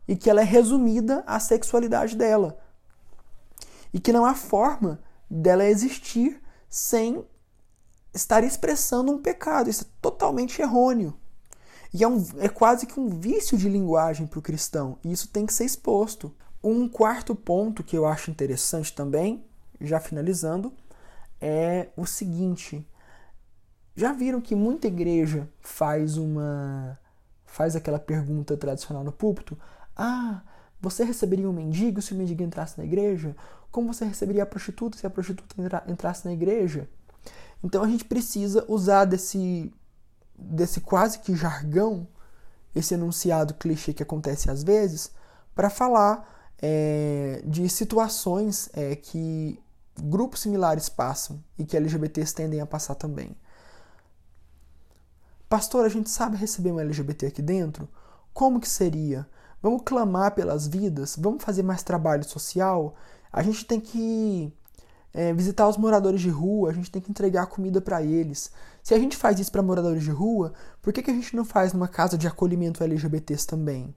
e 0.08 0.16
que 0.16 0.30
ela 0.30 0.41
é 0.41 0.45
resumida 0.45 1.24
à 1.26 1.39
sexualidade 1.39 2.16
dela 2.16 2.58
e 3.93 3.99
que 3.99 4.14
não 4.14 4.26
há 4.26 4.34
forma 4.34 4.99
dela 5.30 5.66
existir 5.66 6.41
sem 6.70 7.26
estar 8.14 8.43
expressando 8.43 9.12
um 9.12 9.22
pecado. 9.22 9.70
Isso 9.70 9.84
é 9.84 9.88
totalmente 10.02 10.62
errôneo. 10.62 11.14
E 11.94 12.04
é, 12.04 12.08
um, 12.08 12.26
é 12.38 12.48
quase 12.48 12.86
que 12.86 13.00
um 13.00 13.10
vício 13.10 13.58
de 13.58 13.68
linguagem 13.68 14.26
para 14.26 14.39
o 14.39 14.42
cristão, 14.42 14.98
e 15.04 15.12
isso 15.12 15.28
tem 15.28 15.46
que 15.46 15.54
ser 15.54 15.66
exposto. 15.66 16.34
Um 16.64 16.88
quarto 16.88 17.36
ponto 17.36 17.84
que 17.84 17.98
eu 17.98 18.06
acho 18.06 18.32
interessante 18.32 18.94
também, 18.94 19.44
já 19.80 20.00
finalizando, 20.00 20.72
é 21.39 21.89
o 21.98 22.06
seguinte: 22.06 22.88
já 23.96 24.14
viram 24.14 24.39
que 24.39 24.56
muita 24.56 24.88
igreja 24.88 25.50
faz 25.60 26.18
uma 26.18 26.98
faz 27.46 27.76
aquela 27.76 28.00
pergunta 28.00 28.56
tradicional 28.56 29.04
no 29.04 29.12
púlpito? 29.12 29.58
Ah, 29.96 30.42
você 30.80 31.04
receberia 31.04 31.50
um 31.50 31.54
mendigo 31.54 32.02
se 32.02 32.14
o 32.14 32.16
mendigo 32.16 32.42
entrasse 32.42 32.78
na 32.78 32.86
igreja? 32.86 33.36
Como 33.70 33.94
você 33.94 34.06
receberia 34.06 34.44
a 34.44 34.46
prostituta 34.46 34.98
se 34.98 35.06
a 35.06 35.10
prostituta 35.10 35.56
entrasse 35.88 36.26
na 36.26 36.34
igreja? 36.34 36.88
Então 37.64 37.84
a 37.84 37.88
gente 37.88 38.06
precisa 38.06 38.66
usar 38.68 39.06
desse 39.06 39.72
desse 40.42 40.82
quase 40.82 41.20
que 41.20 41.36
jargão, 41.36 42.08
esse 42.76 42.94
enunciado 42.94 43.54
clichê 43.54 43.94
que 43.94 44.04
acontece 44.04 44.50
às 44.50 44.64
vezes, 44.64 45.12
para 45.54 45.70
falar 45.70 46.28
é, 46.62 47.42
de 47.46 47.68
situações 47.68 48.70
é, 48.74 48.96
que 48.96 49.60
grupos 50.02 50.42
similares 50.42 50.89
passam 50.89 51.44
e 51.58 51.66
que 51.66 51.76
LGBTs 51.76 52.34
tendem 52.34 52.62
a 52.62 52.66
passar 52.66 52.96
também. 52.96 53.36
Pastor, 55.50 55.86
a 55.86 55.89
gente 55.89 56.10
sabe 56.10 56.38
receber 56.38 56.72
um 56.72 56.80
LGBT 56.80 57.28
aqui 57.28 57.42
dentro? 57.42 57.89
Como 58.34 58.60
que 58.60 58.70
seria? 58.70 59.28
Vamos 59.62 59.82
clamar 59.84 60.34
pelas 60.34 60.66
vidas? 60.66 61.16
Vamos 61.20 61.44
fazer 61.44 61.62
mais 61.62 61.84
trabalho 61.84 62.24
social? 62.24 62.96
A 63.32 63.44
gente 63.44 63.66
tem 63.66 63.80
que 63.80 64.54
é, 65.14 65.34
visitar 65.34 65.68
os 65.68 65.78
moradores 65.78 66.22
de 66.22 66.30
rua, 66.30 66.70
a 66.70 66.74
gente 66.74 66.89
tem 66.89 67.01
que 67.01 67.09
entregar 67.12 67.47
comida 67.47 67.82
para 67.82 68.01
eles. 68.01 68.51
Se 68.82 68.93
a 68.93 68.99
gente 68.99 69.18
faz 69.18 69.39
isso 69.39 69.51
para 69.51 69.62
moradores 69.62 70.03
de 70.03 70.12
rua, 70.12 70.53
por 70.82 70.93
que, 70.93 71.03
que 71.03 71.12
a 71.12 71.14
gente 71.14 71.36
não 71.36 71.45
faz 71.45 71.74
numa 71.74 71.88
casa 71.88 72.18
de 72.18 72.28
acolhimento 72.28 72.84
LGBTs 72.84 73.45
também? 73.45 73.93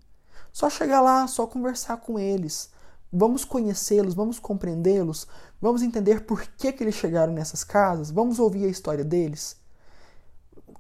Só 0.53 0.69
chegar 0.69 1.01
lá, 1.01 1.27
só 1.27 1.47
conversar 1.47 1.99
com 1.99 2.19
eles. 2.19 2.71
Vamos 3.13 3.45
conhecê-los, 3.45 4.15
vamos 4.15 4.41
compreendê-los, 4.41 5.27
vamos 5.61 5.83
entender 5.83 6.25
por 6.25 6.43
que, 6.43 6.73
que 6.73 6.83
eles 6.83 6.97
chegaram 6.97 7.33
nessas 7.33 7.63
casas, 7.63 8.11
vamos 8.11 8.41
ouvir 8.41 8.65
a 8.65 8.69
história 8.69 9.05
deles. 9.05 9.57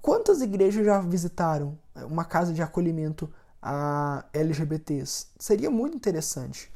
Quantas 0.02 0.42
igrejas 0.42 0.84
já 0.84 1.00
visitaram 1.00 1.78
uma 1.94 2.24
casa 2.24 2.52
de 2.52 2.60
acolhimento 2.60 3.32
a 3.62 4.24
LGBTs? 4.32 5.28
Seria 5.38 5.70
muito 5.70 5.96
interessante. 5.96 6.73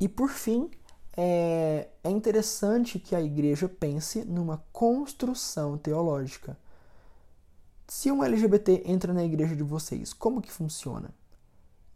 E 0.00 0.08
por 0.08 0.30
fim, 0.30 0.70
é, 1.16 1.88
é 2.02 2.10
interessante 2.10 2.98
que 2.98 3.14
a 3.14 3.20
igreja 3.20 3.68
pense 3.68 4.24
numa 4.24 4.64
construção 4.72 5.76
teológica. 5.76 6.56
Se 7.86 8.10
um 8.10 8.24
LGBT 8.24 8.84
entra 8.86 9.12
na 9.12 9.22
igreja 9.22 9.54
de 9.54 9.62
vocês, 9.62 10.12
como 10.12 10.40
que 10.40 10.50
funciona? 10.50 11.10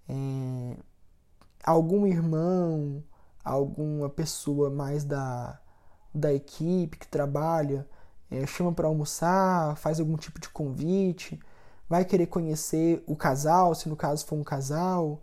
É, 0.07 0.77
algum 1.65 2.07
irmão, 2.07 3.03
alguma 3.43 4.11
pessoa 4.11 4.69
mais 4.69 5.05
da, 5.05 5.59
da 6.15 6.35
equipe 6.35 6.99
que 6.99 7.09
trabalha, 7.09 7.89
é, 8.31 8.47
chama 8.47 8.73
para 8.73 8.89
almoçar, 8.89 9.77
faz 9.77 9.99
algum 10.01 10.17
tipo 10.17 10.39
de 10.39 10.49
convite, 10.51 11.41
vai 11.89 12.05
querer 12.05 12.27
conhecer 12.27 13.03
o 13.07 13.17
casal, 13.17 13.75
se 13.75 13.89
no 13.89 13.97
caso 13.97 14.27
for 14.27 14.37
um 14.37 14.45
casal, 14.45 15.23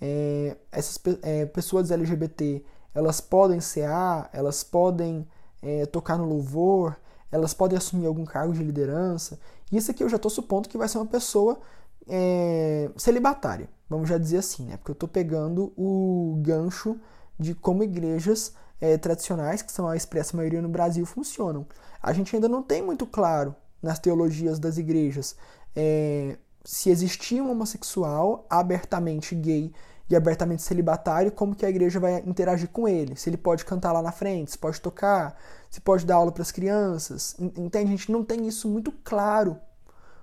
é, 0.00 0.56
essas 0.70 0.98
é, 1.22 1.46
pessoas 1.46 1.90
LGBT 1.90 2.64
elas 2.94 3.20
podem 3.20 3.60
cear, 3.60 4.28
elas 4.32 4.64
podem 4.64 5.26
é, 5.62 5.86
tocar 5.86 6.16
no 6.18 6.24
louvor, 6.24 6.96
elas 7.30 7.54
podem 7.54 7.76
assumir 7.76 8.06
algum 8.06 8.24
cargo 8.24 8.52
de 8.52 8.62
liderança. 8.62 9.38
Isso 9.70 9.90
aqui 9.90 10.02
eu 10.02 10.08
já 10.08 10.16
estou 10.16 10.30
supondo 10.30 10.68
que 10.68 10.78
vai 10.78 10.88
ser 10.88 10.98
uma 10.98 11.06
pessoa 11.06 11.60
é, 12.08 12.90
celibatária, 12.96 13.68
vamos 13.88 14.08
já 14.08 14.18
dizer 14.18 14.38
assim, 14.38 14.64
né? 14.64 14.76
Porque 14.76 14.90
eu 14.90 14.94
estou 14.94 15.08
pegando 15.08 15.72
o 15.76 16.40
gancho 16.42 16.98
de 17.38 17.54
como 17.54 17.84
igrejas 17.84 18.54
é, 18.80 18.96
tradicionais, 18.96 19.62
que 19.62 19.70
são 19.70 19.86
a 19.88 19.96
expressa 19.96 20.36
maioria 20.36 20.62
no 20.62 20.68
Brasil, 20.68 21.04
funcionam. 21.04 21.66
A 22.02 22.12
gente 22.12 22.34
ainda 22.34 22.48
não 22.48 22.62
tem 22.62 22.82
muito 22.82 23.06
claro 23.06 23.54
nas 23.82 23.98
teologias 23.98 24.58
das 24.58 24.78
igrejas 24.78 25.36
é, 25.76 26.36
se 26.68 26.90
existia 26.90 27.42
um 27.42 27.50
homossexual 27.50 28.44
abertamente 28.50 29.34
gay 29.34 29.72
e 30.06 30.14
abertamente 30.14 30.60
celibatário, 30.60 31.32
como 31.32 31.54
que 31.54 31.64
a 31.64 31.70
igreja 31.70 31.98
vai 31.98 32.22
interagir 32.26 32.68
com 32.68 32.86
ele? 32.86 33.16
Se 33.16 33.30
ele 33.30 33.38
pode 33.38 33.64
cantar 33.64 33.90
lá 33.90 34.02
na 34.02 34.12
frente, 34.12 34.50
se 34.50 34.58
pode 34.58 34.78
tocar, 34.78 35.34
se 35.70 35.80
pode 35.80 36.04
dar 36.04 36.16
aula 36.16 36.30
para 36.30 36.42
as 36.42 36.52
crianças. 36.52 37.34
Entende? 37.38 37.86
A 37.86 37.96
gente 37.96 38.12
não 38.12 38.22
tem 38.22 38.46
isso 38.46 38.68
muito 38.68 38.92
claro 39.02 39.56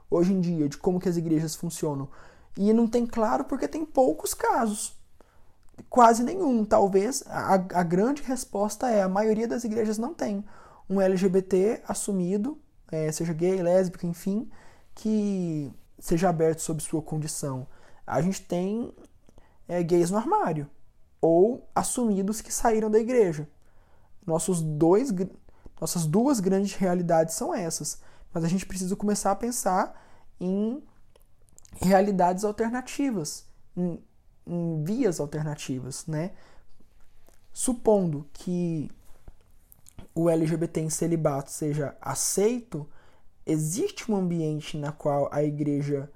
hoje 0.07 0.33
em 0.33 0.39
dia 0.39 0.69
de 0.69 0.77
como 0.77 0.99
que 0.99 1.09
as 1.09 1.17
igrejas 1.17 1.55
funcionam. 1.55 2.07
E 2.55 2.71
não 2.71 2.87
tem 2.87 3.07
claro 3.07 3.45
porque 3.45 3.67
tem 3.67 3.83
poucos 3.83 4.35
casos. 4.35 4.95
Quase 5.89 6.21
nenhum. 6.21 6.63
Talvez 6.63 7.23
a, 7.25 7.55
a 7.55 7.83
grande 7.83 8.21
resposta 8.21 8.87
é 8.87 9.01
a 9.01 9.09
maioria 9.09 9.47
das 9.47 9.63
igrejas 9.63 9.97
não 9.97 10.13
tem 10.13 10.45
um 10.87 11.01
LGBT 11.01 11.81
assumido, 11.87 12.59
é, 12.91 13.11
seja 13.11 13.33
gay, 13.33 13.63
lésbico, 13.63 14.05
enfim, 14.05 14.47
que 14.93 15.73
seja 16.05 16.29
aberto 16.29 16.59
sobre 16.59 16.83
sua 16.83 17.01
condição. 17.01 17.65
A 18.05 18.21
gente 18.21 18.39
tem 18.43 18.93
é, 19.67 19.81
gays 19.81 20.11
no 20.11 20.17
armário 20.17 20.69
ou 21.19 21.67
assumidos 21.73 22.41
que 22.41 22.53
saíram 22.53 22.91
da 22.91 22.99
igreja. 22.99 23.49
Nossos 24.23 24.61
dois, 24.61 25.11
nossas 25.81 26.05
duas 26.05 26.39
grandes 26.39 26.75
realidades 26.75 27.33
são 27.33 27.55
essas. 27.55 27.99
Mas 28.31 28.43
a 28.43 28.47
gente 28.47 28.67
precisa 28.67 28.95
começar 28.95 29.31
a 29.31 29.35
pensar 29.35 29.99
em 30.39 30.83
realidades 31.81 32.43
alternativas, 32.43 33.47
em, 33.75 33.99
em 34.45 34.83
vias 34.83 35.19
alternativas, 35.19 36.05
né? 36.05 36.33
Supondo 37.51 38.29
que 38.31 38.91
o 40.13 40.29
LGBT 40.29 40.81
em 40.81 40.89
celibato 40.91 41.49
seja 41.49 41.97
aceito, 41.99 42.87
existe 43.45 44.11
um 44.11 44.15
ambiente 44.15 44.77
na 44.77 44.91
qual 44.91 45.29
a 45.31 45.43
igreja 45.43 46.09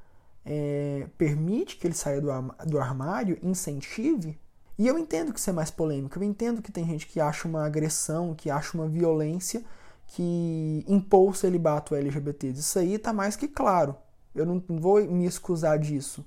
é, 0.46 1.08
permite 1.18 1.78
que 1.78 1.86
ele 1.86 1.94
saia 1.94 2.20
do, 2.20 2.30
do 2.66 2.80
armário, 2.80 3.38
incentive. 3.44 4.40
E 4.78 4.88
eu 4.88 4.98
entendo 4.98 5.34
que 5.34 5.40
isso 5.40 5.50
é 5.50 5.54
mais 5.54 5.70
polêmico, 5.70 6.18
eu 6.18 6.24
entendo 6.24 6.62
que 6.62 6.72
tem 6.72 6.86
gente 6.86 7.06
que 7.06 7.20
acha 7.20 7.48
uma 7.48 7.66
agressão, 7.66 8.34
que 8.34 8.50
acha 8.50 8.78
uma 8.78 8.88
violência 8.88 9.64
que 10.08 10.84
impor 10.88 11.30
o 11.30 11.34
celibato 11.34 11.94
LGBT. 11.94 12.50
Isso 12.50 12.80
aí 12.80 12.96
está 12.96 13.14
mais 13.14 13.36
que 13.36 13.48
claro. 13.48 13.96
Eu 14.34 14.46
não 14.46 14.64
vou 14.68 15.04
me 15.06 15.26
excusar 15.26 15.78
disso. 15.78 16.26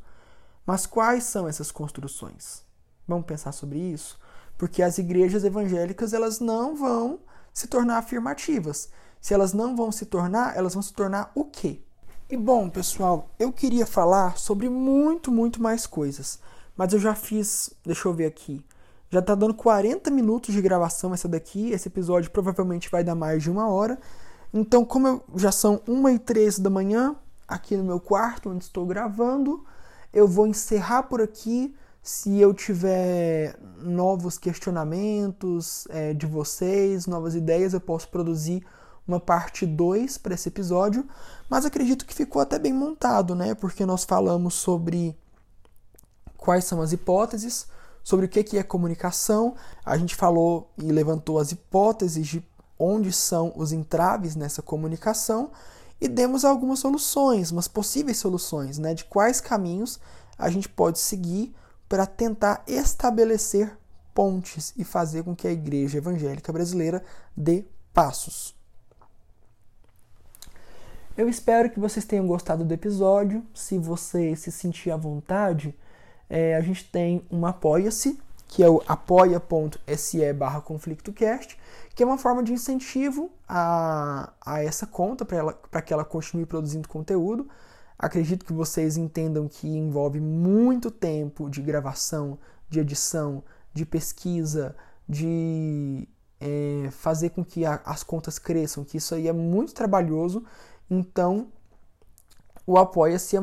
Mas 0.65 0.87
quais 0.87 1.24
são 1.24 1.49
essas 1.49 1.73
construções? 1.73 2.62
Vamos 3.09 3.27
pensar 3.27 3.53
sobre 3.53 3.79
isso? 3.79 4.20
Porque 4.57 4.83
as 4.83 4.99
igrejas 4.99 5.43
evangélicas 5.45 6.12
elas 6.12 6.39
não 6.39 6.77
vão 6.77 7.20
se 7.53 7.66
tornar 7.66 7.99
afirmativas. 7.99 8.91
Se 9.23 9.32
elas 9.32 9.53
não 9.53 9.77
vão 9.77 9.93
se 9.93 10.05
tornar, 10.05 10.57
elas 10.57 10.74
vão 10.74 10.82
se 10.82 10.93
tornar 10.93 11.31
o 11.32 11.44
quê? 11.44 11.81
E 12.28 12.36
bom, 12.36 12.69
pessoal, 12.69 13.31
eu 13.39 13.53
queria 13.53 13.86
falar 13.86 14.36
sobre 14.36 14.69
muito, 14.69 15.31
muito 15.31 15.62
mais 15.62 15.86
coisas. 15.86 16.40
Mas 16.77 16.93
eu 16.93 16.99
já 16.99 17.15
fiz, 17.15 17.70
deixa 17.86 18.09
eu 18.09 18.12
ver 18.12 18.27
aqui. 18.27 18.65
Já 19.11 19.23
tá 19.23 19.36
dando 19.36 19.55
40 19.55 20.11
minutos 20.11 20.53
de 20.53 20.61
gravação 20.61 21.15
essa 21.15 21.28
daqui. 21.28 21.70
Esse 21.70 21.86
episódio 21.86 22.32
provavelmente 22.32 22.90
vai 22.90 23.05
dar 23.05 23.15
mais 23.15 23.44
de 23.44 23.49
uma 23.49 23.69
hora. 23.69 23.97
Então, 24.53 24.85
como 24.85 25.07
eu, 25.07 25.24
já 25.36 25.53
são 25.53 25.81
1 25.86 26.09
e 26.09 26.19
13 26.19 26.61
da 26.61 26.69
manhã, 26.69 27.15
aqui 27.47 27.77
no 27.77 27.85
meu 27.85 28.01
quarto, 28.01 28.51
onde 28.51 28.65
estou 28.65 28.85
gravando, 28.85 29.65
eu 30.12 30.27
vou 30.27 30.49
encerrar 30.49 31.05
por 31.05 31.23
aqui. 31.23 31.73
Se 32.03 32.40
eu 32.40 32.53
tiver 32.53 33.57
novos 33.78 34.36
questionamentos 34.36 35.86
é, 35.90 36.12
de 36.12 36.27
vocês, 36.27 37.07
novas 37.07 37.36
ideias, 37.36 37.73
eu 37.73 37.81
posso 37.81 38.09
produzir 38.09 38.66
uma 39.07 39.20
parte 39.20 39.66
2 39.66 40.19
para 40.19 40.35
esse 40.35 40.49
episódio. 40.49 41.07
Mas 41.49 41.65
acredito 41.65 42.07
que 42.07 42.15
ficou 42.15 42.41
até 42.41 42.59
bem 42.59 42.73
montado, 42.73 43.35
né? 43.35 43.55
Porque 43.55 43.85
nós 43.85 44.05
falamos 44.05 44.55
sobre 44.55 45.16
quais 46.37 46.65
são 46.65 46.81
as 46.81 46.93
hipóteses, 46.93 47.66
sobre 48.03 48.27
o 48.27 48.29
que 48.29 48.59
é 48.59 48.62
comunicação. 48.62 49.55
A 49.85 49.97
gente 49.97 50.15
falou 50.15 50.73
e 50.79 50.91
levantou 50.91 51.39
as 51.39 51.53
hipóteses 51.53 52.27
de 52.27 52.47
onde 52.79 53.12
são 53.12 53.53
os 53.57 53.73
entraves 53.73 54.35
nessa 54.35 54.61
comunicação 54.61 55.51
e 56.01 56.09
demos 56.09 56.45
algumas 56.45 56.81
soluções, 56.81 57.53
umas 57.53 57.69
possíveis 57.69 58.16
soluções, 58.16 58.77
né, 58.77 58.93
de 58.93 59.05
quais 59.05 59.41
caminhos 59.41 60.01
a 60.37 60.51
gente 60.51 60.69
pode 60.69 60.99
seguir 60.99 61.55
para 61.89 62.07
tentar 62.07 62.65
estabelecer 62.66 63.79
pontes 64.12 64.74
e 64.77 64.83
fazer 64.83 65.23
com 65.23 65.37
que 65.37 65.47
a 65.47 65.53
igreja 65.53 65.99
evangélica 65.99 66.53
brasileira 66.53 67.05
dê 67.37 67.65
passos. 67.95 68.53
Eu 71.14 71.28
espero 71.28 71.68
que 71.68 71.78
vocês 71.78 72.06
tenham 72.06 72.26
gostado 72.26 72.64
do 72.64 72.72
episódio. 72.72 73.44
Se 73.52 73.76
você 73.76 74.34
se 74.34 74.51
sentir 74.51 74.90
à 74.90 74.97
vontade, 74.97 75.74
é, 76.28 76.56
a 76.56 76.60
gente 76.62 76.90
tem 76.90 77.22
um 77.30 77.44
Apoia-se, 77.44 78.18
que 78.48 78.62
é 78.62 78.68
o 78.68 78.82
apoia.se 78.86 80.32
barra 80.32 80.62
conflictocast, 80.62 81.59
que 81.94 82.02
é 82.02 82.06
uma 82.06 82.16
forma 82.16 82.43
de 82.43 82.55
incentivo 82.55 83.30
a, 83.47 84.32
a 84.44 84.62
essa 84.64 84.86
conta 84.86 85.24
para 85.24 85.82
que 85.82 85.93
ela 85.93 86.05
continue 86.05 86.47
produzindo 86.47 86.89
conteúdo. 86.89 87.47
Acredito 87.98 88.47
que 88.47 88.52
vocês 88.52 88.97
entendam 88.97 89.47
que 89.47 89.68
envolve 89.68 90.18
muito 90.18 90.90
tempo 90.90 91.51
de 91.51 91.60
gravação, 91.60 92.39
de 92.70 92.80
edição, 92.80 93.44
de 93.74 93.84
pesquisa, 93.84 94.74
de 95.06 96.09
é, 96.40 96.89
fazer 96.90 97.30
com 97.30 97.44
que 97.44 97.64
a, 97.64 97.80
as 97.84 98.02
contas 98.02 98.39
cresçam, 98.39 98.82
que 98.82 98.97
isso 98.97 99.14
aí 99.14 99.28
é 99.28 99.32
muito 99.32 99.72
trabalhoso. 99.72 100.43
Então, 100.93 101.48
o 102.66 102.77
Apoia-se 102.77 103.35
é, 103.35 103.40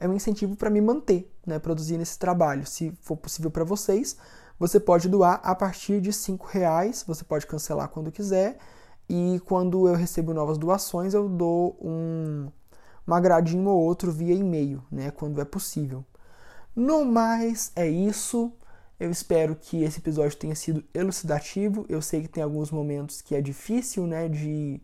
é 0.00 0.08
um 0.08 0.14
incentivo 0.14 0.56
para 0.56 0.70
me 0.70 0.80
manter, 0.80 1.30
né, 1.46 1.58
produzindo 1.58 2.02
esse 2.02 2.18
trabalho. 2.18 2.66
Se 2.66 2.92
for 3.02 3.14
possível 3.14 3.50
para 3.50 3.62
vocês, 3.62 4.16
você 4.58 4.80
pode 4.80 5.06
doar 5.06 5.38
a 5.44 5.54
partir 5.54 6.00
de 6.00 6.08
R$ 6.08 6.38
reais. 6.48 7.04
Você 7.06 7.24
pode 7.24 7.46
cancelar 7.46 7.90
quando 7.90 8.10
quiser. 8.10 8.56
E 9.06 9.38
quando 9.44 9.86
eu 9.86 9.94
recebo 9.94 10.32
novas 10.32 10.56
doações, 10.56 11.12
eu 11.12 11.28
dou 11.28 11.76
um, 11.78 12.48
um 13.06 13.14
agradinho 13.14 13.68
ou 13.68 13.84
outro 13.84 14.10
via 14.10 14.34
e-mail, 14.34 14.82
né, 14.90 15.10
quando 15.10 15.42
é 15.42 15.44
possível. 15.44 16.02
No 16.74 17.04
mais, 17.04 17.70
é 17.76 17.86
isso. 17.86 18.50
Eu 18.98 19.10
espero 19.10 19.54
que 19.54 19.82
esse 19.82 19.98
episódio 19.98 20.38
tenha 20.38 20.54
sido 20.54 20.82
elucidativo. 20.94 21.84
Eu 21.86 22.00
sei 22.00 22.22
que 22.22 22.28
tem 22.28 22.42
alguns 22.42 22.70
momentos 22.70 23.20
que 23.20 23.34
é 23.34 23.42
difícil, 23.42 24.06
né, 24.06 24.26
de 24.26 24.80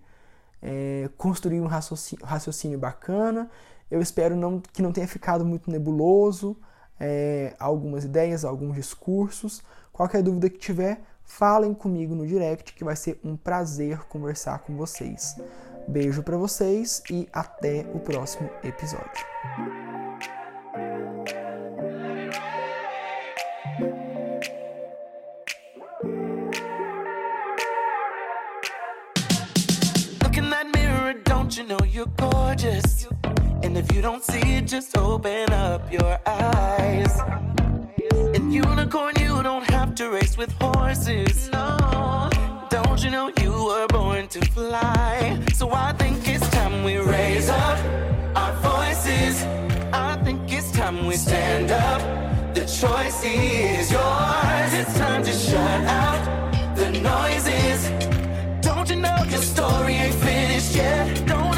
é, 0.64 1.10
construir 1.18 1.60
um 1.60 1.66
raciocínio, 1.66 2.24
raciocínio, 2.24 2.78
bacana. 2.78 3.50
Eu 3.90 4.00
espero 4.00 4.34
não, 4.34 4.60
que 4.60 4.80
não 4.80 4.90
tenha 4.90 5.06
ficado 5.06 5.44
muito 5.44 5.70
nebuloso. 5.70 6.56
É, 6.98 7.54
algumas 7.58 8.04
ideias, 8.04 8.44
alguns 8.44 8.74
discursos. 8.74 9.62
Qualquer 9.92 10.22
dúvida 10.22 10.48
que 10.48 10.58
tiver, 10.58 11.02
falem 11.22 11.74
comigo 11.74 12.14
no 12.14 12.26
direct, 12.26 12.72
que 12.72 12.82
vai 12.82 12.96
ser 12.96 13.20
um 13.22 13.36
prazer 13.36 14.04
conversar 14.06 14.60
com 14.60 14.74
vocês. 14.76 15.36
Beijo 15.86 16.22
para 16.22 16.36
vocês 16.36 17.02
e 17.10 17.28
até 17.32 17.86
o 17.92 18.00
próximo 18.00 18.48
episódio. 18.62 19.93
Don't 31.54 31.68
you 31.68 31.76
know 31.76 31.84
you're 31.84 32.14
gorgeous? 32.16 33.06
And 33.62 33.78
if 33.78 33.94
you 33.94 34.02
don't 34.02 34.24
see 34.24 34.56
it, 34.56 34.66
just 34.66 34.98
open 34.98 35.52
up 35.52 35.92
your 35.92 36.18
eyes. 36.26 37.16
In 38.34 38.50
unicorn, 38.50 39.14
you 39.20 39.40
don't 39.40 39.62
have 39.70 39.94
to 39.94 40.10
race 40.10 40.36
with 40.36 40.50
horses. 40.60 41.48
No. 41.52 42.28
Don't 42.70 43.04
you 43.04 43.10
know 43.10 43.30
you 43.40 43.52
were 43.52 43.86
born 43.86 44.26
to 44.30 44.40
fly? 44.46 45.40
So 45.54 45.70
I 45.70 45.92
think 45.92 46.26
it's 46.26 46.48
time 46.50 46.82
we 46.82 46.96
raise 46.96 47.48
up 47.48 47.78
our 48.34 48.52
voices. 48.54 49.44
I 49.92 50.20
think 50.24 50.52
it's 50.52 50.72
time 50.72 51.06
we 51.06 51.14
stand 51.14 51.70
up. 51.70 52.00
The 52.56 52.62
choice 52.62 53.22
is 53.22 53.92
yours. 53.92 54.74
It's 54.74 54.98
time 54.98 55.22
to 55.22 55.32
shut 55.32 55.84
out 55.84 56.74
the 56.74 56.90
noises. 56.90 58.23
Your 59.34 59.42
story 59.42 59.94
ain't 59.94 60.14
finished 60.14 60.76
yet? 60.76 61.26
Don't 61.26 61.53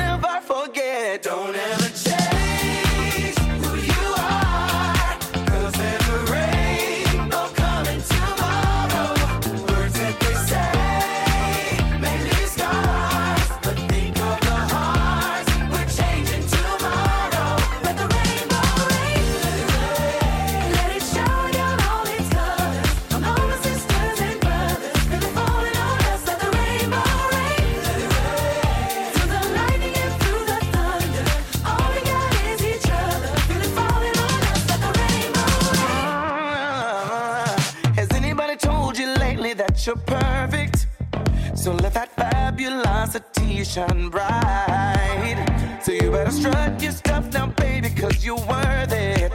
So 41.66 41.72
let 41.72 41.94
that 41.94 42.14
fabulosity 42.14 43.64
shine 43.64 44.09
bright. 44.09 45.80
So 45.82 45.90
you 45.90 46.12
better 46.12 46.30
strut 46.30 46.80
your 46.80 46.93
stuff 46.93 47.32
now, 47.32 47.48
baby, 47.48 47.90
cause 47.90 48.24
you're 48.24 48.36
worth 48.36 48.93
it. 48.93 49.32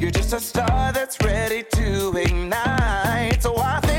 You're 0.00 0.10
just 0.10 0.32
a 0.32 0.40
star 0.40 0.90
that's 0.90 1.20
ready 1.22 1.62
to 1.74 2.16
ignite. 2.16 3.42
So 3.42 3.58
I 3.58 3.89